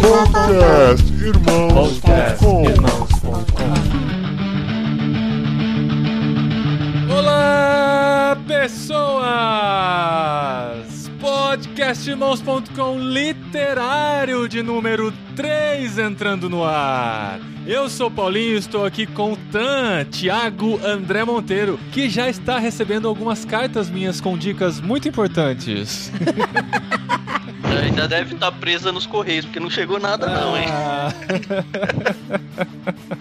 Podcast 0.00 1.12
Irmãos.com 1.12 2.62
Olá, 7.12 8.38
pessoas! 8.46 9.28
Podcastirmãos.com 11.20 12.98
literário 12.98 14.48
de 14.48 14.62
número 14.62 15.12
3 15.34 15.98
entrando 15.98 16.48
no 16.48 16.64
ar. 16.64 17.40
Eu 17.66 17.88
sou 17.90 18.10
Paulinho 18.10 18.54
e 18.54 18.58
estou 18.58 18.86
aqui 18.86 19.06
com 19.06 19.32
o 19.32 19.36
Tan, 19.50 20.04
Thiago 20.04 20.80
André 20.84 21.24
Monteiro, 21.24 21.78
que 21.92 22.08
já 22.08 22.28
está 22.28 22.58
recebendo 22.58 23.08
algumas 23.08 23.44
cartas 23.44 23.90
minhas 23.90 24.20
com 24.20 24.38
dicas 24.38 24.80
muito 24.80 25.08
importantes. 25.08 26.12
Ainda 27.82 28.08
deve 28.08 28.34
estar 28.34 28.52
presa 28.52 28.92
nos 28.92 29.06
correios, 29.06 29.44
porque 29.44 29.60
não 29.60 29.70
chegou 29.70 29.98
nada 29.98 30.26
não, 30.26 30.56
hein? 30.56 30.66
Ah. 30.70 31.12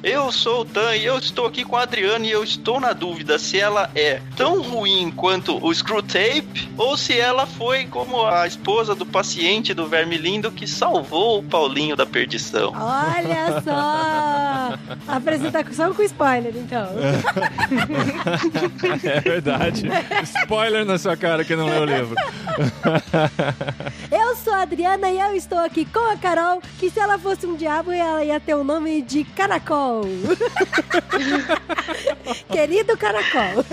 Eu 0.04 0.32
sou 0.32 0.62
o 0.62 0.66
Tan 0.66 0.96
e 0.96 1.06
eu 1.06 1.18
estou 1.18 1.46
aqui 1.46 1.66
com 1.66 1.76
a 1.76 1.82
Adriana 1.82 2.26
e 2.26 2.32
eu 2.32 2.44
estou 2.44 2.80
na 2.80 2.94
dúvida 2.94 3.38
se 3.38 3.60
ela 3.60 3.90
é 3.94 4.22
tão 4.36 4.62
ruim 4.62 5.12
quanto 5.12 5.64
o 5.64 5.74
Screwtape 5.74 6.70
ou 6.78 6.96
se 6.96 7.20
ela 7.20 7.46
foi 7.46 7.86
como 7.86 8.26
a 8.26 8.48
esposa 8.48 8.96
do 8.96 9.06
paciente 9.06 9.74
do 9.74 9.88
Verme 9.88 10.18
Lindo 10.18 10.52
que 10.52 10.66
salvou 10.66 11.40
o 11.40 11.44
Paulinho 11.44 11.96
da 11.96 12.06
perdição. 12.06 12.74
Olha 12.74 13.62
só! 13.62 14.78
Apresentação 15.08 15.94
com 15.94 16.04
spoiler, 16.04 16.54
então. 16.56 16.88
É 19.04 19.20
verdade. 19.20 19.90
Spoiler 20.24 20.86
na 20.86 20.98
sua 20.98 21.18
cara 21.18 21.44
que 21.44 21.56
não 21.56 21.66
leu 21.66 21.82
o 21.82 21.86
livro. 21.86 22.16
Eu 24.12 24.36
sou 24.38 24.54
a 24.54 24.62
Adriana 24.62 25.10
e 25.10 25.20
eu 25.20 25.36
estou 25.36 25.58
aqui 25.58 25.86
com 25.86 26.12
a 26.12 26.16
Carol, 26.16 26.62
que 26.80 26.90
se 26.90 27.00
ela 27.00 27.18
fosse 27.18 27.46
um 27.46 27.56
diabo, 27.56 27.92
ela 27.92 28.24
ia 28.24 28.40
ter 28.40 28.54
o 28.54 28.64
nome 28.64 29.02
de 29.02 29.24
Caracol. 29.24 30.04
Querido 32.52 32.96
Caracol. 32.98 33.66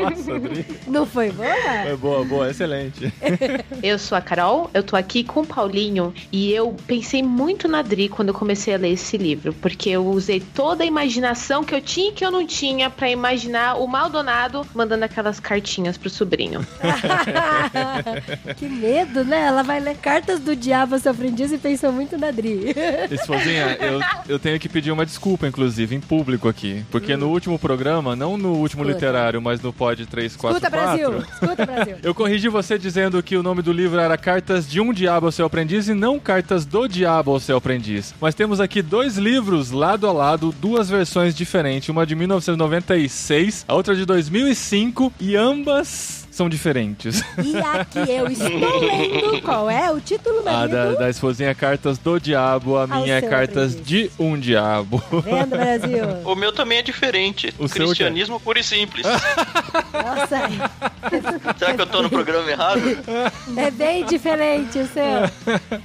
Nossa, 0.00 0.34
Adri. 0.34 0.66
Não 0.86 1.06
foi 1.06 1.30
boa? 1.30 1.48
Foi 1.84 1.96
boa, 1.96 2.24
boa, 2.24 2.50
excelente. 2.50 3.12
Eu 3.82 3.98
sou 3.98 4.16
a 4.16 4.20
Carol, 4.20 4.70
eu 4.72 4.82
tô 4.82 4.96
aqui 4.96 5.24
com 5.24 5.40
o 5.40 5.46
Paulinho 5.46 6.14
e 6.30 6.52
eu 6.52 6.74
pensei 6.86 7.22
muito 7.22 7.66
na 7.66 7.82
Dri 7.82 8.08
quando 8.08 8.28
eu 8.28 8.34
comecei 8.34 8.74
a 8.74 8.78
ler 8.78 8.92
esse 8.92 9.16
livro, 9.16 9.52
porque 9.54 9.90
eu 9.90 10.06
usei 10.06 10.40
toda 10.40 10.84
a 10.84 10.86
imaginação 10.86 11.64
que 11.64 11.74
eu 11.74 11.80
tinha 11.80 12.10
e 12.10 12.12
que 12.12 12.24
eu 12.24 12.30
não 12.30 12.46
tinha 12.46 12.88
pra 12.88 13.10
imaginar 13.10 13.76
o 13.76 13.86
Maldonado 13.86 14.64
mandando 14.74 15.04
aquelas 15.04 15.40
cartinhas 15.40 15.98
pro 15.98 16.08
sobrinho. 16.08 16.64
que 18.56 18.68
medo, 18.68 19.01
né? 19.24 19.42
Ela 19.42 19.62
vai 19.62 19.80
ler 19.80 19.96
cartas 19.96 20.40
do 20.40 20.54
diabo 20.54 20.94
ao 20.94 21.00
seu 21.00 21.12
aprendiz 21.12 21.52
e 21.52 21.58
pensou 21.58 21.92
muito 21.92 22.16
na 22.18 22.30
Dri. 22.30 22.74
Esposinha, 23.10 23.76
eu, 23.80 24.00
eu 24.28 24.38
tenho 24.38 24.58
que 24.58 24.68
pedir 24.68 24.90
uma 24.90 25.04
desculpa, 25.04 25.46
inclusive, 25.46 25.94
em 25.94 26.00
público 26.00 26.48
aqui. 26.48 26.84
Porque 26.90 27.16
no 27.16 27.28
último 27.28 27.58
programa, 27.58 28.14
não 28.16 28.36
no 28.36 28.52
último 28.54 28.82
Escuta. 28.82 28.92
literário, 28.92 29.42
mas 29.42 29.60
no 29.60 29.72
Pod 29.72 30.06
344. 30.06 30.56
Escuta, 30.56 30.70
Brasil! 30.70 31.18
Escuta, 31.32 31.66
Brasil! 31.66 31.96
Eu 32.02 32.14
corrigi 32.14 32.48
você 32.48 32.78
dizendo 32.78 33.22
que 33.22 33.36
o 33.36 33.42
nome 33.42 33.62
do 33.62 33.72
livro 33.72 33.98
era 33.98 34.16
Cartas 34.16 34.68
de 34.68 34.80
um 34.80 34.92
Diabo 34.92 35.26
ao 35.26 35.32
seu 35.32 35.46
Aprendiz 35.46 35.88
e 35.88 35.94
não 35.94 36.18
Cartas 36.18 36.64
do 36.64 36.88
Diabo 36.88 37.32
ao 37.32 37.40
seu 37.40 37.56
Aprendiz. 37.56 38.14
Mas 38.20 38.34
temos 38.34 38.60
aqui 38.60 38.82
dois 38.82 39.16
livros 39.16 39.70
lado 39.70 40.06
a 40.06 40.12
lado, 40.12 40.54
duas 40.60 40.88
versões 40.88 41.34
diferentes, 41.34 41.88
uma 41.88 42.06
de 42.06 42.14
1996, 42.14 43.64
a 43.66 43.74
outra 43.74 43.94
de 43.94 44.04
2005 44.04 45.12
e 45.20 45.36
ambas 45.36 46.21
são 46.32 46.48
diferentes. 46.48 47.22
E 47.44 47.56
aqui 47.58 47.98
eu 48.10 48.26
estou 48.26 48.48
lendo 48.48 49.42
qual 49.42 49.70
é 49.70 49.90
o 49.92 50.00
título, 50.00 50.40
A 50.40 50.52
marido? 50.52 50.72
da, 50.72 50.92
da 50.94 51.10
esposinha 51.10 51.50
é 51.50 51.54
Cartas 51.54 51.98
do 51.98 52.18
Diabo, 52.18 52.76
a 52.78 52.86
minha 52.86 53.16
é 53.18 53.22
Cartas 53.22 53.76
de 53.80 54.10
um 54.18 54.36
Diabo. 54.38 55.00
Vendo, 55.22 55.50
Brasil? 55.50 56.02
O 56.24 56.34
meu 56.34 56.50
também 56.52 56.78
é 56.78 56.82
diferente. 56.82 57.52
O 57.58 57.68
seu 57.68 57.84
Cristianismo 57.86 58.40
puro 58.40 58.58
e 58.58 58.64
simples. 58.64 59.04
Nossa, 59.06 60.48
Será 61.58 61.74
que 61.74 61.80
eu 61.80 61.86
tô 61.86 62.02
no 62.02 62.08
programa 62.08 62.50
errado? 62.50 62.80
é 63.56 63.70
bem 63.70 64.04
diferente 64.06 64.78
o 64.78 64.86
seu. 64.86 65.02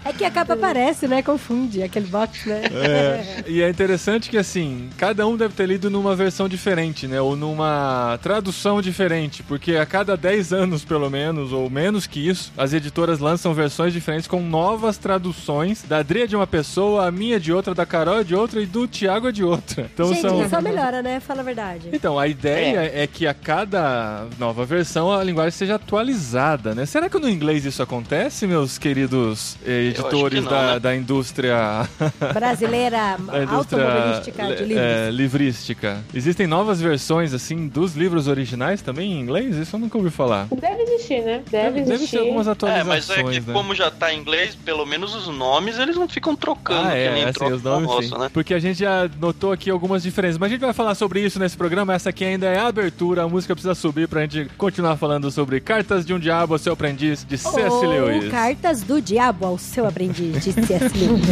É 0.06 0.14
que 0.14 0.24
a 0.24 0.32
capa 0.32 0.54
aparece, 0.54 1.08
né? 1.08 1.22
Confunde 1.22 1.84
aquele 1.84 2.08
box, 2.08 2.48
né? 2.48 2.62
É, 2.72 3.44
e 3.48 3.62
é 3.62 3.70
interessante 3.70 4.30
que, 4.30 4.38
assim, 4.38 4.90
cada 4.98 5.28
um 5.28 5.36
deve 5.36 5.54
ter 5.54 5.66
lido 5.68 5.90
numa 5.90 6.16
versão 6.16 6.48
diferente, 6.48 7.08
né? 7.08 7.20
Ou 7.20 7.36
numa 7.36 8.18
tradução 8.22 8.82
diferente, 8.82 9.44
porque 9.44 9.76
a 9.76 9.86
cada 9.86 10.16
10 10.16 10.37
anos, 10.54 10.84
pelo 10.86 11.10
menos, 11.10 11.52
ou 11.52 11.70
menos 11.70 12.06
que 12.08 12.28
isso, 12.28 12.52
as 12.58 12.74
editoras 12.74 13.20
lançam 13.20 13.54
versões 13.54 13.94
diferentes 13.94 14.28
com 14.28 14.42
novas 14.42 14.98
traduções. 14.98 15.84
Da 15.84 15.98
Adri 15.98 16.22
é 16.24 16.28
de 16.28 16.36
uma 16.36 16.48
pessoa, 16.48 17.08
a 17.08 17.12
minha 17.12 17.36
é 17.38 17.40
de 17.40 17.52
outra, 17.52 17.74
da 17.74 17.86
Carol 17.86 18.20
é 18.20 18.24
de 18.24 18.36
outra 18.36 18.62
e 18.62 18.66
do 18.66 18.88
Thiago 18.88 19.28
é 19.28 19.32
de 19.32 19.44
outra. 19.44 19.90
Então 19.94 20.08
Gente, 20.10 20.22
são. 20.22 20.50
só 20.50 20.62
melhora, 20.62 21.02
né? 21.02 21.20
Fala 21.20 21.42
a 21.42 21.44
verdade. 21.44 21.90
Então, 21.92 22.18
a 22.20 22.28
ideia 22.28 22.92
é. 22.94 23.08
que 23.08 23.26
a 23.28 23.34
cada 23.34 24.26
nova 24.40 24.66
versão 24.66 25.12
a 25.12 25.24
linguagem 25.24 25.52
seja 25.52 25.76
atualizada, 25.76 26.74
né? 26.76 26.86
Será 26.86 27.10
que 27.10 27.18
no 27.20 27.30
inglês 27.30 27.66
isso 27.66 27.82
acontece, 27.82 28.46
meus 28.48 28.78
queridos 28.78 29.58
eh, 29.66 29.90
editores 29.90 30.40
que 30.40 30.46
não, 30.46 30.52
da, 30.52 30.74
né? 30.74 30.80
da 30.80 30.96
indústria 30.96 31.88
Brasileira 32.34 33.18
da 33.26 33.44
indústria 33.44 33.84
automobilística 33.84 34.44
de 34.56 34.64
li- 34.64 34.68
livros. 34.70 34.78
é, 34.86 35.12
livrística. 35.12 35.98
Existem 36.14 36.48
novas 36.48 36.82
versões, 36.82 37.34
assim, 37.34 37.68
dos 37.68 37.96
livros 37.96 38.28
originais 38.28 38.82
também 38.82 39.12
em 39.14 39.20
inglês? 39.20 39.56
Isso 39.56 39.76
eu 39.76 39.80
nunca 39.80 39.98
ouvi 39.98 40.10
falar. 40.10 40.27
Deve 40.60 40.82
existir, 40.84 41.22
né? 41.24 41.42
Deve 41.50 41.80
Deve 41.82 41.94
existir. 41.94 42.08
ser 42.08 42.20
algumas 42.20 42.48
É, 42.48 42.52
atualizações, 42.52 42.88
mas 43.08 43.10
é 43.10 43.24
que 43.24 43.40
né? 43.48 43.54
como 43.54 43.74
já 43.76 43.90
tá 43.92 44.14
em 44.14 44.20
inglês, 44.20 44.56
pelo 44.56 44.86
menos 44.86 45.16
os 45.16 45.28
nomes 45.28 45.78
eles 45.80 45.96
não 45.96 46.08
ficam 46.08 46.36
trocando, 46.36 46.88
Ah, 46.88 46.92
que 46.92 46.98
é, 46.98 47.12
nem 47.14 47.24
assim, 47.24 47.34
troca 47.34 47.56
os 47.56 47.64
nomes 47.64 48.12
né? 48.12 48.30
Porque 48.34 48.54
a 48.54 48.60
gente 48.60 48.80
já 48.80 49.10
notou 49.20 49.52
aqui 49.52 49.70
algumas 49.70 50.04
diferenças. 50.04 50.38
Mas 50.38 50.48
a 50.48 50.54
gente 50.54 50.62
vai 50.62 50.74
falar 50.74 50.96
sobre 50.96 51.22
isso 51.22 51.40
nesse 51.40 51.56
programa. 51.58 51.94
Essa 51.94 52.10
aqui 52.10 52.24
ainda 52.26 52.46
é 52.48 52.58
a 52.60 52.68
abertura. 52.68 53.24
A 53.24 53.28
música 53.28 53.56
precisa 53.56 53.76
subir 53.76 54.08
pra 54.08 54.22
gente 54.22 54.50
continuar 54.58 54.98
falando 54.98 55.30
sobre 55.32 55.60
Cartas 55.60 56.06
de 56.06 56.14
um 56.14 56.20
Diabo 56.20 56.54
ao 56.54 56.58
seu 56.60 56.74
aprendiz 56.74 57.24
de 57.26 57.38
C.S. 57.38 57.86
Lewis. 57.86 58.30
Cartas 58.32 58.82
do 58.82 59.02
Diabo 59.02 59.46
ao 59.46 59.58
seu 59.58 59.88
aprendiz 59.88 60.44
de 60.44 60.52
C.S. 60.54 60.98
Lewis. 60.98 61.28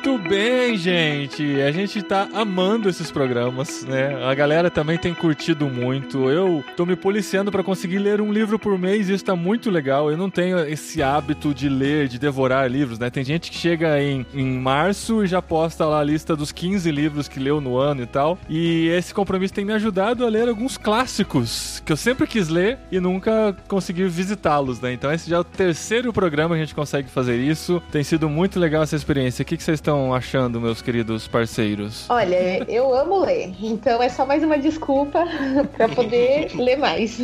Muito 0.05 0.29
bem, 0.29 0.77
gente. 0.77 1.59
A 1.63 1.71
gente 1.71 2.03
tá 2.03 2.29
amando 2.31 2.87
esses 2.87 3.09
programas, 3.09 3.83
né? 3.85 4.23
A 4.23 4.35
galera 4.35 4.69
também 4.69 4.99
tem 4.99 5.15
curtido 5.15 5.67
muito. 5.67 6.29
Eu 6.29 6.63
tô 6.77 6.85
me 6.85 6.95
policiando 6.95 7.51
pra 7.51 7.63
conseguir 7.63 7.97
ler 7.97 8.21
um 8.21 8.31
livro 8.31 8.59
por 8.59 8.77
mês 8.77 9.09
e 9.09 9.15
isso 9.15 9.25
tá 9.25 9.35
muito 9.35 9.71
legal. 9.71 10.11
Eu 10.11 10.15
não 10.15 10.29
tenho 10.29 10.59
esse 10.59 11.01
hábito 11.01 11.55
de 11.55 11.67
ler, 11.67 12.07
de 12.07 12.19
devorar 12.19 12.69
livros, 12.69 12.99
né? 12.99 13.09
Tem 13.09 13.23
gente 13.23 13.49
que 13.49 13.57
chega 13.57 13.99
em, 13.99 14.23
em 14.31 14.59
março 14.59 15.23
e 15.23 15.27
já 15.27 15.41
posta 15.41 15.87
lá 15.87 16.01
a 16.01 16.03
lista 16.03 16.35
dos 16.35 16.51
15 16.51 16.91
livros 16.91 17.27
que 17.27 17.39
leu 17.39 17.59
no 17.59 17.75
ano 17.75 18.03
e 18.03 18.05
tal. 18.05 18.37
E 18.47 18.89
esse 18.89 19.11
compromisso 19.11 19.55
tem 19.55 19.65
me 19.65 19.73
ajudado 19.73 20.23
a 20.23 20.29
ler 20.29 20.47
alguns 20.47 20.77
clássicos 20.77 21.81
que 21.83 21.91
eu 21.91 21.97
sempre 21.97 22.27
quis 22.27 22.47
ler 22.47 22.77
e 22.91 22.99
nunca 22.99 23.57
consegui 23.67 24.07
visitá-los, 24.07 24.79
né? 24.79 24.93
Então 24.93 25.11
esse 25.11 25.27
já 25.27 25.37
é 25.37 25.39
o 25.39 25.43
terceiro 25.43 26.13
programa 26.13 26.53
que 26.53 26.61
a 26.61 26.63
gente 26.63 26.75
consegue 26.75 27.09
fazer 27.09 27.37
isso. 27.37 27.81
Tem 27.91 28.03
sido 28.03 28.29
muito 28.29 28.59
legal 28.59 28.83
essa 28.83 28.95
experiência. 28.95 29.41
O 29.41 29.45
que, 29.45 29.57
que 29.57 29.63
vocês 29.63 29.79
estão 29.79 29.94
achando, 30.13 30.59
meus 30.59 30.81
queridos 30.81 31.27
parceiros? 31.27 32.05
Olha, 32.09 32.63
eu 32.71 32.95
amo 32.95 33.19
ler, 33.23 33.53
então 33.61 34.01
é 34.01 34.09
só 34.09 34.25
mais 34.25 34.43
uma 34.43 34.57
desculpa 34.57 35.25
pra 35.75 35.87
poder 35.89 36.51
ler 36.55 36.77
mais. 36.77 37.17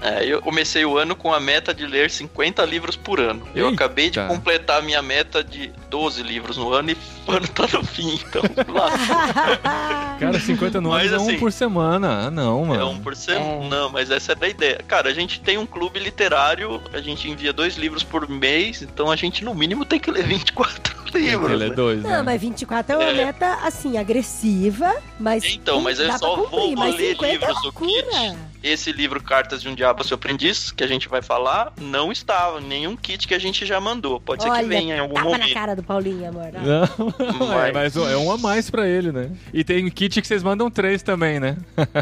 É, 0.00 0.24
eu 0.24 0.40
comecei 0.42 0.84
o 0.84 0.98
ano 0.98 1.14
com 1.16 1.32
a 1.32 1.40
meta 1.40 1.74
de 1.74 1.86
ler 1.86 2.10
50 2.10 2.64
livros 2.64 2.96
por 2.96 3.20
ano. 3.20 3.42
Eu 3.54 3.70
Eita. 3.70 3.84
acabei 3.84 4.10
de 4.10 4.20
completar 4.26 4.78
a 4.78 4.82
minha 4.82 5.02
meta 5.02 5.42
de 5.42 5.72
12 5.90 6.22
livros 6.22 6.56
no 6.56 6.72
ano 6.72 6.90
e 6.90 6.96
o 7.26 7.32
ano 7.32 7.48
tá 7.48 7.66
no 7.72 7.84
fim, 7.84 8.14
então 8.14 8.42
lá. 8.72 10.16
Cara, 10.18 10.40
50 10.40 10.80
no 10.80 10.92
ano 10.92 11.14
é 11.14 11.18
um 11.18 11.26
assim, 11.28 11.38
por 11.38 11.52
semana. 11.52 12.26
Ah, 12.26 12.30
não, 12.30 12.64
mano. 12.64 12.80
É 12.80 12.84
um 12.84 12.98
por 12.98 13.14
semana. 13.14 13.68
Não, 13.68 13.90
mas 13.90 14.10
essa 14.10 14.32
é 14.32 14.44
a 14.44 14.48
ideia. 14.48 14.80
Cara, 14.86 15.08
a 15.08 15.14
gente 15.14 15.40
tem 15.40 15.58
um 15.58 15.66
clube 15.66 15.98
literário, 15.98 16.80
a 16.92 17.00
gente 17.00 17.28
envia 17.28 17.52
dois 17.52 17.76
livros 17.76 18.02
por 18.02 18.28
mês, 18.28 18.82
então 18.82 19.10
a 19.10 19.16
gente 19.16 19.44
no 19.44 19.54
mínimo 19.54 19.84
tem 19.84 20.00
que 20.00 20.10
ler 20.10 20.24
24 20.24 20.98
livros. 21.14 21.47
Ele 21.54 21.64
é 21.64 21.68
né? 21.68 21.74
dois, 21.74 22.02
Não, 22.02 22.10
né? 22.10 22.22
mas 22.22 22.40
24 22.40 22.92
é 22.92 22.96
uma 22.96 23.10
É. 23.10 23.14
meta, 23.14 23.58
assim, 23.62 23.96
agressiva, 23.98 24.94
mas. 25.18 25.44
Então, 25.44 25.80
mas 25.80 25.98
eu 25.98 26.06
dá 26.08 26.18
só 26.18 26.34
cumprir, 26.36 26.50
vou 26.50 26.76
mas 26.76 26.94
ler 26.96 27.10
50 27.12 27.26
é 27.26 27.32
livros 27.32 27.62
do. 27.62 27.72
Kit. 27.72 28.36
Esse 28.62 28.92
livro 28.92 29.22
Cartas 29.22 29.62
de 29.62 29.68
um 29.68 29.74
Diabo 29.74 30.02
Seu 30.04 30.14
Aprendiz, 30.16 30.70
que 30.70 30.82
a 30.82 30.86
gente 30.86 31.08
vai 31.08 31.22
falar, 31.22 31.72
não 31.80 32.10
estava. 32.12 32.60
Nenhum 32.60 32.96
kit 32.96 33.26
que 33.28 33.34
a 33.34 33.38
gente 33.38 33.64
já 33.66 33.80
mandou. 33.80 34.20
Pode 34.20 34.42
ser 34.42 34.48
Olha, 34.48 34.62
que 34.62 34.68
venha 34.68 34.96
em 34.96 34.98
algum 35.00 35.14
tapa 35.14 35.28
na 35.30 35.38
momento. 35.38 35.54
cara 35.54 35.76
do 35.76 35.82
Paulinho, 35.82 36.28
amor. 36.28 36.50
ó. 36.54 37.38
Não, 37.38 37.60
é, 37.62 37.72
mas 37.72 37.96
é 37.96 38.16
um 38.16 38.30
a 38.32 38.38
mais 38.38 38.70
pra 38.70 38.86
ele, 38.86 39.12
né? 39.12 39.30
E 39.52 39.62
tem 39.64 39.88
kit 39.90 40.20
que 40.20 40.26
vocês 40.26 40.42
mandam 40.42 40.70
três 40.70 41.02
também, 41.02 41.38
né? 41.40 41.56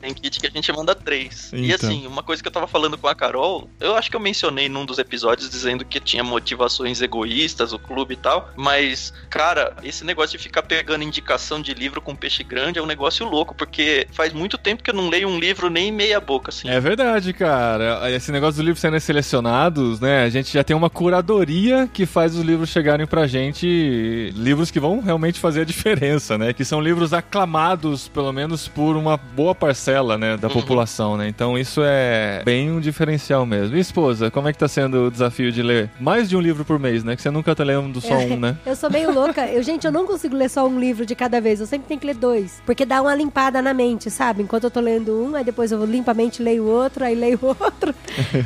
Tem 0.00 0.12
kit 0.14 0.38
que 0.38 0.46
a 0.46 0.50
gente 0.50 0.70
manda 0.72 0.94
três. 0.94 1.50
E 1.52 1.66
Então. 1.72 1.88
assim, 1.88 2.06
uma 2.06 2.22
coisa 2.22 2.40
que 2.42 2.48
eu 2.48 2.52
tava 2.52 2.66
falando 2.66 2.96
com 2.96 3.08
a 3.08 3.14
Carol, 3.14 3.68
eu 3.80 3.96
acho 3.96 4.08
que 4.10 4.16
eu 4.16 4.20
mencionei 4.20 4.68
num 4.68 4.84
dos 4.84 4.98
episódios 4.98 5.50
dizendo 5.50 5.84
que 5.84 5.98
tinha 5.98 6.22
motivações 6.22 7.00
egoístas, 7.00 7.72
o 7.72 7.78
clube 7.78 8.14
e 8.14 8.16
tal, 8.16 8.50
mas, 8.56 9.12
cara, 9.28 9.74
esse 9.82 10.04
negócio 10.04 10.36
de 10.38 10.42
ficar 10.42 10.62
pegando 10.62 11.02
indicação 11.02 11.60
de 11.60 11.74
livro 11.74 12.00
com 12.00 12.14
peixe 12.14 12.44
grande 12.44 12.78
é 12.78 12.82
um 12.82 12.86
negócio 12.86 13.26
louco, 13.28 13.54
porque 13.54 14.06
faz 14.12 14.32
muito 14.32 14.56
tempo 14.58 14.82
que 14.82 14.90
eu 14.90 14.94
não 14.94 15.08
leio 15.08 15.28
um 15.28 15.38
livro 15.38 15.68
nem 15.70 15.90
meia 15.96 16.20
boca, 16.20 16.50
assim. 16.50 16.68
É 16.68 16.78
verdade, 16.78 17.32
cara. 17.32 18.10
Esse 18.10 18.30
negócio 18.30 18.56
dos 18.56 18.64
livros 18.64 18.80
sendo 18.80 18.98
selecionados, 19.00 19.98
né? 20.00 20.22
A 20.24 20.28
gente 20.28 20.52
já 20.52 20.62
tem 20.62 20.76
uma 20.76 20.90
curadoria 20.90 21.88
que 21.92 22.06
faz 22.06 22.34
os 22.36 22.42
livros 22.42 22.68
chegarem 22.68 23.06
pra 23.06 23.26
gente, 23.26 24.32
livros 24.36 24.70
que 24.70 24.78
vão 24.78 25.00
realmente 25.00 25.40
fazer 25.40 25.62
a 25.62 25.64
diferença, 25.64 26.36
né? 26.38 26.52
Que 26.52 26.64
são 26.64 26.80
livros 26.80 27.12
aclamados, 27.12 28.08
pelo 28.08 28.32
menos 28.32 28.68
por 28.68 28.96
uma 28.96 29.16
boa 29.16 29.54
parcela, 29.54 30.16
né, 30.18 30.36
da 30.36 30.48
Uhum. 30.48 30.54
população, 30.54 31.16
né? 31.16 31.28
Então 31.28 31.58
isso 31.58 31.80
é 31.84 32.42
bem 32.44 32.70
um 32.70 32.80
diferencial 32.80 33.44
mesmo. 33.46 33.76
E 33.76 33.80
esposa, 33.80 34.30
como 34.30 34.48
é 34.48 34.52
que 34.52 34.58
tá 34.58 34.68
sendo 34.68 35.06
o 35.06 35.10
desafio 35.10 35.50
de 35.52 35.62
ler 35.62 35.90
mais 36.00 36.28
de 36.28 36.36
um 36.36 36.40
livro 36.40 36.64
por 36.64 36.78
mês, 36.78 37.02
né? 37.04 37.16
Que 37.16 37.22
você 37.22 37.30
nunca 37.30 37.54
tá 37.54 37.64
lendo 37.64 38.00
só 38.00 38.14
um, 38.16 38.36
né? 38.38 38.56
Eu 38.66 38.76
sou 38.76 38.90
meio 38.90 39.12
louca. 39.12 39.46
Eu, 39.46 39.62
gente, 39.62 39.86
eu 39.86 39.92
não 39.92 40.06
consigo 40.06 40.36
ler 40.36 40.50
só 40.50 40.66
um 40.66 40.78
livro 40.78 41.06
de 41.06 41.14
cada 41.14 41.40
vez. 41.40 41.60
Eu 41.60 41.66
sempre 41.66 41.88
tenho 41.88 42.00
que 42.00 42.06
ler 42.06 42.14
dois. 42.16 42.60
Porque 42.66 42.84
dá 42.84 43.00
uma 43.02 43.14
limpada 43.14 43.60
na 43.62 43.72
mente, 43.72 44.10
sabe? 44.10 44.42
Enquanto 44.42 44.64
eu 44.64 44.70
tô 44.70 44.80
lendo 44.80 45.12
um, 45.22 45.34
aí 45.36 45.44
depois 45.44 45.72
eu 45.72 45.78
limpo 45.84 45.85
a 46.06 46.14
mente, 46.14 46.42
leio 46.42 46.64
outro, 46.66 47.04
aí 47.04 47.14
leio 47.14 47.38
outro. 47.42 47.94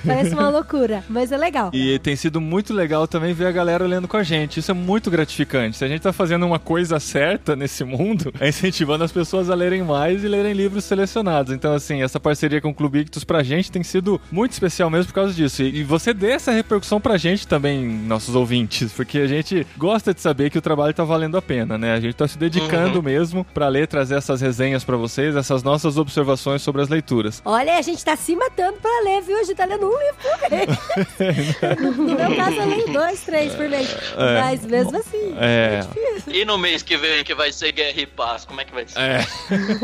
Parece 0.07 0.35
uma 0.35 0.49
loucura. 0.49 1.03
Mas 1.09 1.33
é 1.33 1.37
legal. 1.37 1.71
E 1.73 1.99
tem 1.99 2.15
sido 2.17 2.41
muito 2.41 2.73
legal 2.73 3.07
também 3.09 3.33
ver 3.35 3.47
a 3.47 3.53
galera 3.53 3.87
lendo 3.87 4.07
com 4.09 4.17
a 4.17 4.23
gente. 4.23 4.61
Isso 4.61 4.71
é 4.71 4.75
muito 4.75 5.11
gratificante. 5.11 5.77
Se 5.77 5.85
a 5.85 5.89
gente 5.89 6.01
tá 6.03 6.13
fazendo 6.13 6.47
uma 6.47 6.59
coisa 6.59 6.99
certa 7.01 7.57
nesse 7.57 7.85
mundo, 7.85 8.33
é 8.41 8.49
incentivando 8.49 9.05
as 9.05 9.13
pessoas 9.13 9.51
a 9.51 9.55
lerem 9.55 9.83
mais 9.83 10.23
e 10.25 10.29
lerem 10.29 10.53
livros 10.53 10.85
selecionados. 10.85 11.53
Então, 11.53 11.73
assim, 11.75 12.03
essa 12.03 12.21
parceria 12.21 12.61
com 12.61 12.69
o 12.71 12.75
Clube 12.75 13.01
Ictus 13.01 13.25
pra 13.25 13.43
gente 13.43 13.71
tem 13.73 13.83
sido 13.83 14.21
muito 14.31 14.53
especial 14.53 14.91
mesmo 14.91 15.07
por 15.07 15.15
causa 15.15 15.33
disso. 15.35 15.63
E 15.63 15.81
e 15.81 15.83
você 15.85 16.13
dê 16.13 16.33
essa 16.33 16.53
repercussão 16.53 17.01
pra 17.01 17.17
gente 17.17 17.47
também, 17.49 17.83
nossos 17.87 18.35
ouvintes, 18.35 18.93
porque 18.93 19.19
a 19.19 19.27
gente 19.27 19.67
gosta 19.79 20.13
de 20.13 20.21
saber 20.21 20.51
que 20.51 20.59
o 20.59 20.61
trabalho 20.61 20.93
tá 20.93 21.05
valendo 21.05 21.37
a 21.39 21.43
pena, 21.43 21.79
né? 21.79 21.95
A 21.95 22.01
gente 22.01 22.15
tá 22.15 22.29
se 22.29 22.37
dedicando 22.37 22.97
Uhum. 22.99 23.03
mesmo 23.03 23.47
pra 23.55 23.69
ler, 23.69 23.87
trazer 23.87 24.17
essas 24.17 24.41
resenhas 24.43 24.85
pra 24.85 24.97
vocês, 24.97 25.35
essas 25.37 25.63
nossas 25.63 25.97
observações 25.97 26.61
sobre 26.61 26.83
as 26.83 26.89
leituras. 26.89 27.30
Olha, 27.45 27.77
a 27.79 27.83
gente 27.83 28.05
tá 28.05 28.17
se 28.17 28.35
matando 28.37 28.79
pra 28.81 29.01
ler, 29.05 29.21
viu? 29.23 29.39
A 29.39 29.43
gente 29.45 29.57
tá 29.57 29.65
lendo 29.65 29.87
um 29.87 29.99
livro 29.99 30.17
por 30.23 30.51
mês. 30.51 31.87
no 31.97 32.05
meu 32.05 32.37
caso, 32.37 32.57
eu 32.57 32.67
leio 32.69 32.93
dois, 32.93 33.21
três 33.23 33.55
por 33.55 33.69
mês. 33.69 33.97
É. 34.17 34.41
Mas 34.41 34.65
mesmo 34.67 34.97
assim, 34.97 35.35
É. 35.39 35.81
E 36.29 36.45
no 36.45 36.59
mês 36.59 36.83
que 36.83 36.97
vem, 36.97 37.23
que 37.25 37.35
vai 37.35 37.53
ser 37.53 37.73
Guerra 37.73 38.01
e 38.01 38.07
Paz, 38.07 38.45
como 38.45 38.61
é 38.61 38.65
que 38.65 38.73
vai 38.73 38.87
ser? 38.87 38.99
É. 38.99 39.19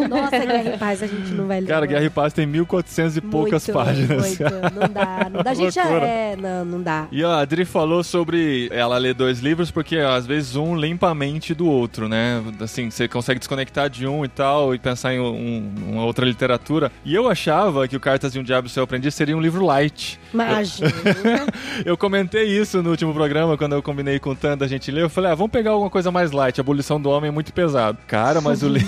nossa, 0.08 0.38
Guerra 0.38 0.74
e 0.74 0.78
Paz, 0.78 1.02
a 1.02 1.06
gente 1.06 1.30
não 1.32 1.46
vai 1.46 1.60
ler. 1.60 1.66
Cara, 1.66 1.80
não. 1.80 1.88
Guerra 1.88 2.04
e 2.04 2.10
Paz 2.10 2.32
tem 2.32 2.46
1400 2.46 3.16
e 3.16 3.20
poucas 3.20 3.66
Muito, 3.66 3.78
páginas. 3.78 4.26
Muito, 4.26 4.42
não 4.44 4.88
dá. 4.88 5.30
Não 5.30 5.42
dá. 5.42 5.50
A 5.50 5.54
gente 5.54 5.74
já 5.74 5.84
é. 5.88 6.36
Não, 6.36 6.64
não 6.64 6.82
dá. 6.82 7.06
E 7.10 7.24
a 7.24 7.38
Adri 7.38 7.64
falou 7.64 8.02
sobre 8.04 8.68
ela 8.72 8.98
ler 8.98 9.14
dois 9.14 9.38
livros 9.38 9.70
porque 9.70 9.96
às 9.96 10.26
vezes 10.26 10.54
um 10.56 10.76
limpa 10.76 11.08
a 11.08 11.14
mente 11.14 11.54
do 11.54 11.66
outro, 11.66 12.08
né? 12.08 12.42
Assim, 12.60 12.90
você 12.90 13.08
consegue 13.08 13.38
desconectar 13.38 13.88
de 13.88 14.06
um 14.06 14.24
e 14.24 14.28
tal 14.28 14.74
e 14.74 14.78
pensar 14.78 15.14
em 15.14 15.20
um- 15.20 15.72
uma 15.88 16.04
outra 16.04 16.26
literatura. 16.26 16.90
E 17.04 17.14
eu 17.14 17.28
achava 17.40 17.86
que 17.86 17.94
o 17.94 18.00
Cartas 18.00 18.32
de 18.32 18.40
um 18.40 18.42
Diabo 18.42 18.66
Seu 18.68 18.82
Aprendiz 18.82 19.14
seria 19.14 19.36
um 19.36 19.40
livro 19.40 19.64
light. 19.64 20.18
Imagina. 20.32 20.90
Eu 21.84 21.94
comentei 21.96 22.44
isso 22.44 22.82
no 22.82 22.90
último 22.90 23.12
programa, 23.12 23.56
quando 23.58 23.74
eu 23.74 23.82
combinei 23.82 24.18
com 24.18 24.30
o 24.30 24.34
Tan 24.36 24.56
da 24.56 24.66
gente 24.66 24.90
ler. 24.90 25.02
Eu 25.02 25.10
falei, 25.10 25.30
ah, 25.30 25.34
vamos 25.34 25.52
pegar 25.52 25.72
alguma 25.72 25.90
coisa 25.90 26.10
mais 26.10 26.30
light. 26.32 26.58
A 26.58 26.62
Abolição 26.62 26.98
do 27.00 27.10
Homem 27.10 27.28
é 27.28 27.30
muito 27.30 27.52
pesado. 27.52 27.98
Cara, 28.06 28.40
mas 28.40 28.62
o, 28.62 28.68
li- 28.72 28.80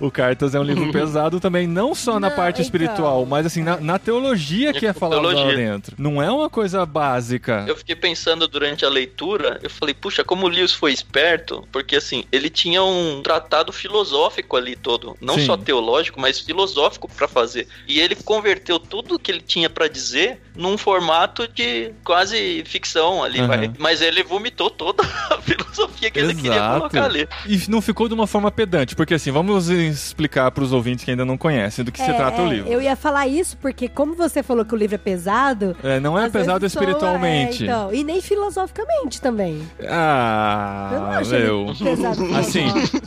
o 0.00 0.08
Cartas 0.10 0.54
é 0.54 0.60
um 0.60 0.62
livro 0.62 0.90
pesado 0.92 1.40
também, 1.40 1.66
não 1.66 1.94
só 1.94 2.20
na 2.20 2.28
Não, 2.30 2.36
parte 2.36 2.56
então. 2.56 2.62
espiritual, 2.64 3.26
mas 3.26 3.44
assim, 3.46 3.62
na, 3.62 3.78
na 3.78 3.98
teologia 3.98 4.72
que 4.72 4.86
é 4.86 4.92
falado 4.92 5.22
lá 5.22 5.34
Teologia. 5.34 5.56
dentro. 5.56 5.96
Não 5.98 6.22
é 6.22 6.30
uma 6.30 6.48
coisa 6.48 6.86
básica. 6.86 7.64
Eu 7.66 7.76
fiquei 7.76 7.96
pensando 7.96 8.46
durante 8.46 8.84
a 8.84 8.88
leitura, 8.88 9.58
eu 9.62 9.68
falei, 9.70 9.94
puxa, 9.94 10.22
como 10.22 10.46
o 10.46 10.48
Lewis 10.48 10.72
foi 10.72 10.92
esperto, 10.92 11.66
porque 11.72 11.96
assim, 11.96 12.24
ele 12.30 12.48
tinha 12.48 12.82
um 12.84 13.20
tratado 13.22 13.72
filosófico 13.72 14.56
ali 14.56 14.76
todo, 14.76 15.16
não 15.20 15.34
Sim. 15.34 15.46
só 15.46 15.56
teológico, 15.56 16.20
mas 16.20 16.38
filosófico 16.40 17.08
pra 17.08 17.26
fazer. 17.26 17.66
E 17.88 17.95
ele 17.98 18.14
converteu 18.16 18.78
tudo 18.78 19.18
que 19.18 19.30
ele 19.30 19.40
tinha 19.40 19.68
pra 19.70 19.88
dizer 19.88 20.40
num 20.54 20.78
formato 20.78 21.46
de 21.48 21.92
quase 22.02 22.62
ficção 22.66 23.22
ali, 23.22 23.42
vai. 23.46 23.70
Mas 23.78 24.00
ele 24.00 24.22
vomitou 24.22 24.70
toda 24.70 25.02
a 25.30 25.38
filosofia 25.42 26.10
que 26.10 26.18
ele 26.18 26.34
queria 26.34 26.52
Exato. 26.54 26.78
colocar 26.78 27.04
ali. 27.04 27.28
E 27.46 27.60
não 27.68 27.80
ficou 27.82 28.08
de 28.08 28.14
uma 28.14 28.26
forma 28.26 28.50
pedante, 28.50 28.96
porque 28.96 29.14
assim, 29.14 29.30
vamos 29.30 29.68
explicar 29.68 30.50
pros 30.50 30.72
ouvintes 30.72 31.04
que 31.04 31.10
ainda 31.10 31.24
não 31.24 31.36
conhecem 31.36 31.84
do 31.84 31.92
que 31.92 31.98
se 32.00 32.10
É, 32.10 32.14
trata 32.14 32.42
o 32.42 32.46
é, 32.46 32.48
livro. 32.54 32.72
Eu 32.72 32.80
ia 32.80 32.96
falar 32.96 33.26
isso 33.26 33.56
porque, 33.58 33.88
como 33.88 34.14
você 34.14 34.42
falou 34.42 34.64
que 34.64 34.74
o 34.74 34.76
livro 34.78 34.94
é 34.94 34.98
pesado. 34.98 35.76
É, 35.82 36.00
não 36.00 36.18
é 36.18 36.28
pesado 36.30 36.64
espiritualmente. 36.64 37.62
é, 37.64 37.66
então, 37.66 37.92
e 37.92 38.02
nem 38.02 38.20
filosoficamente 38.22 39.20
também. 39.20 39.60
eu 39.78 39.86
não 39.88 39.92
Ah, 39.94 41.18
acho 41.18 41.34
ele 41.34 41.44
meu. 41.44 41.66
pesado. 41.78 42.24
Assim, 42.36 42.64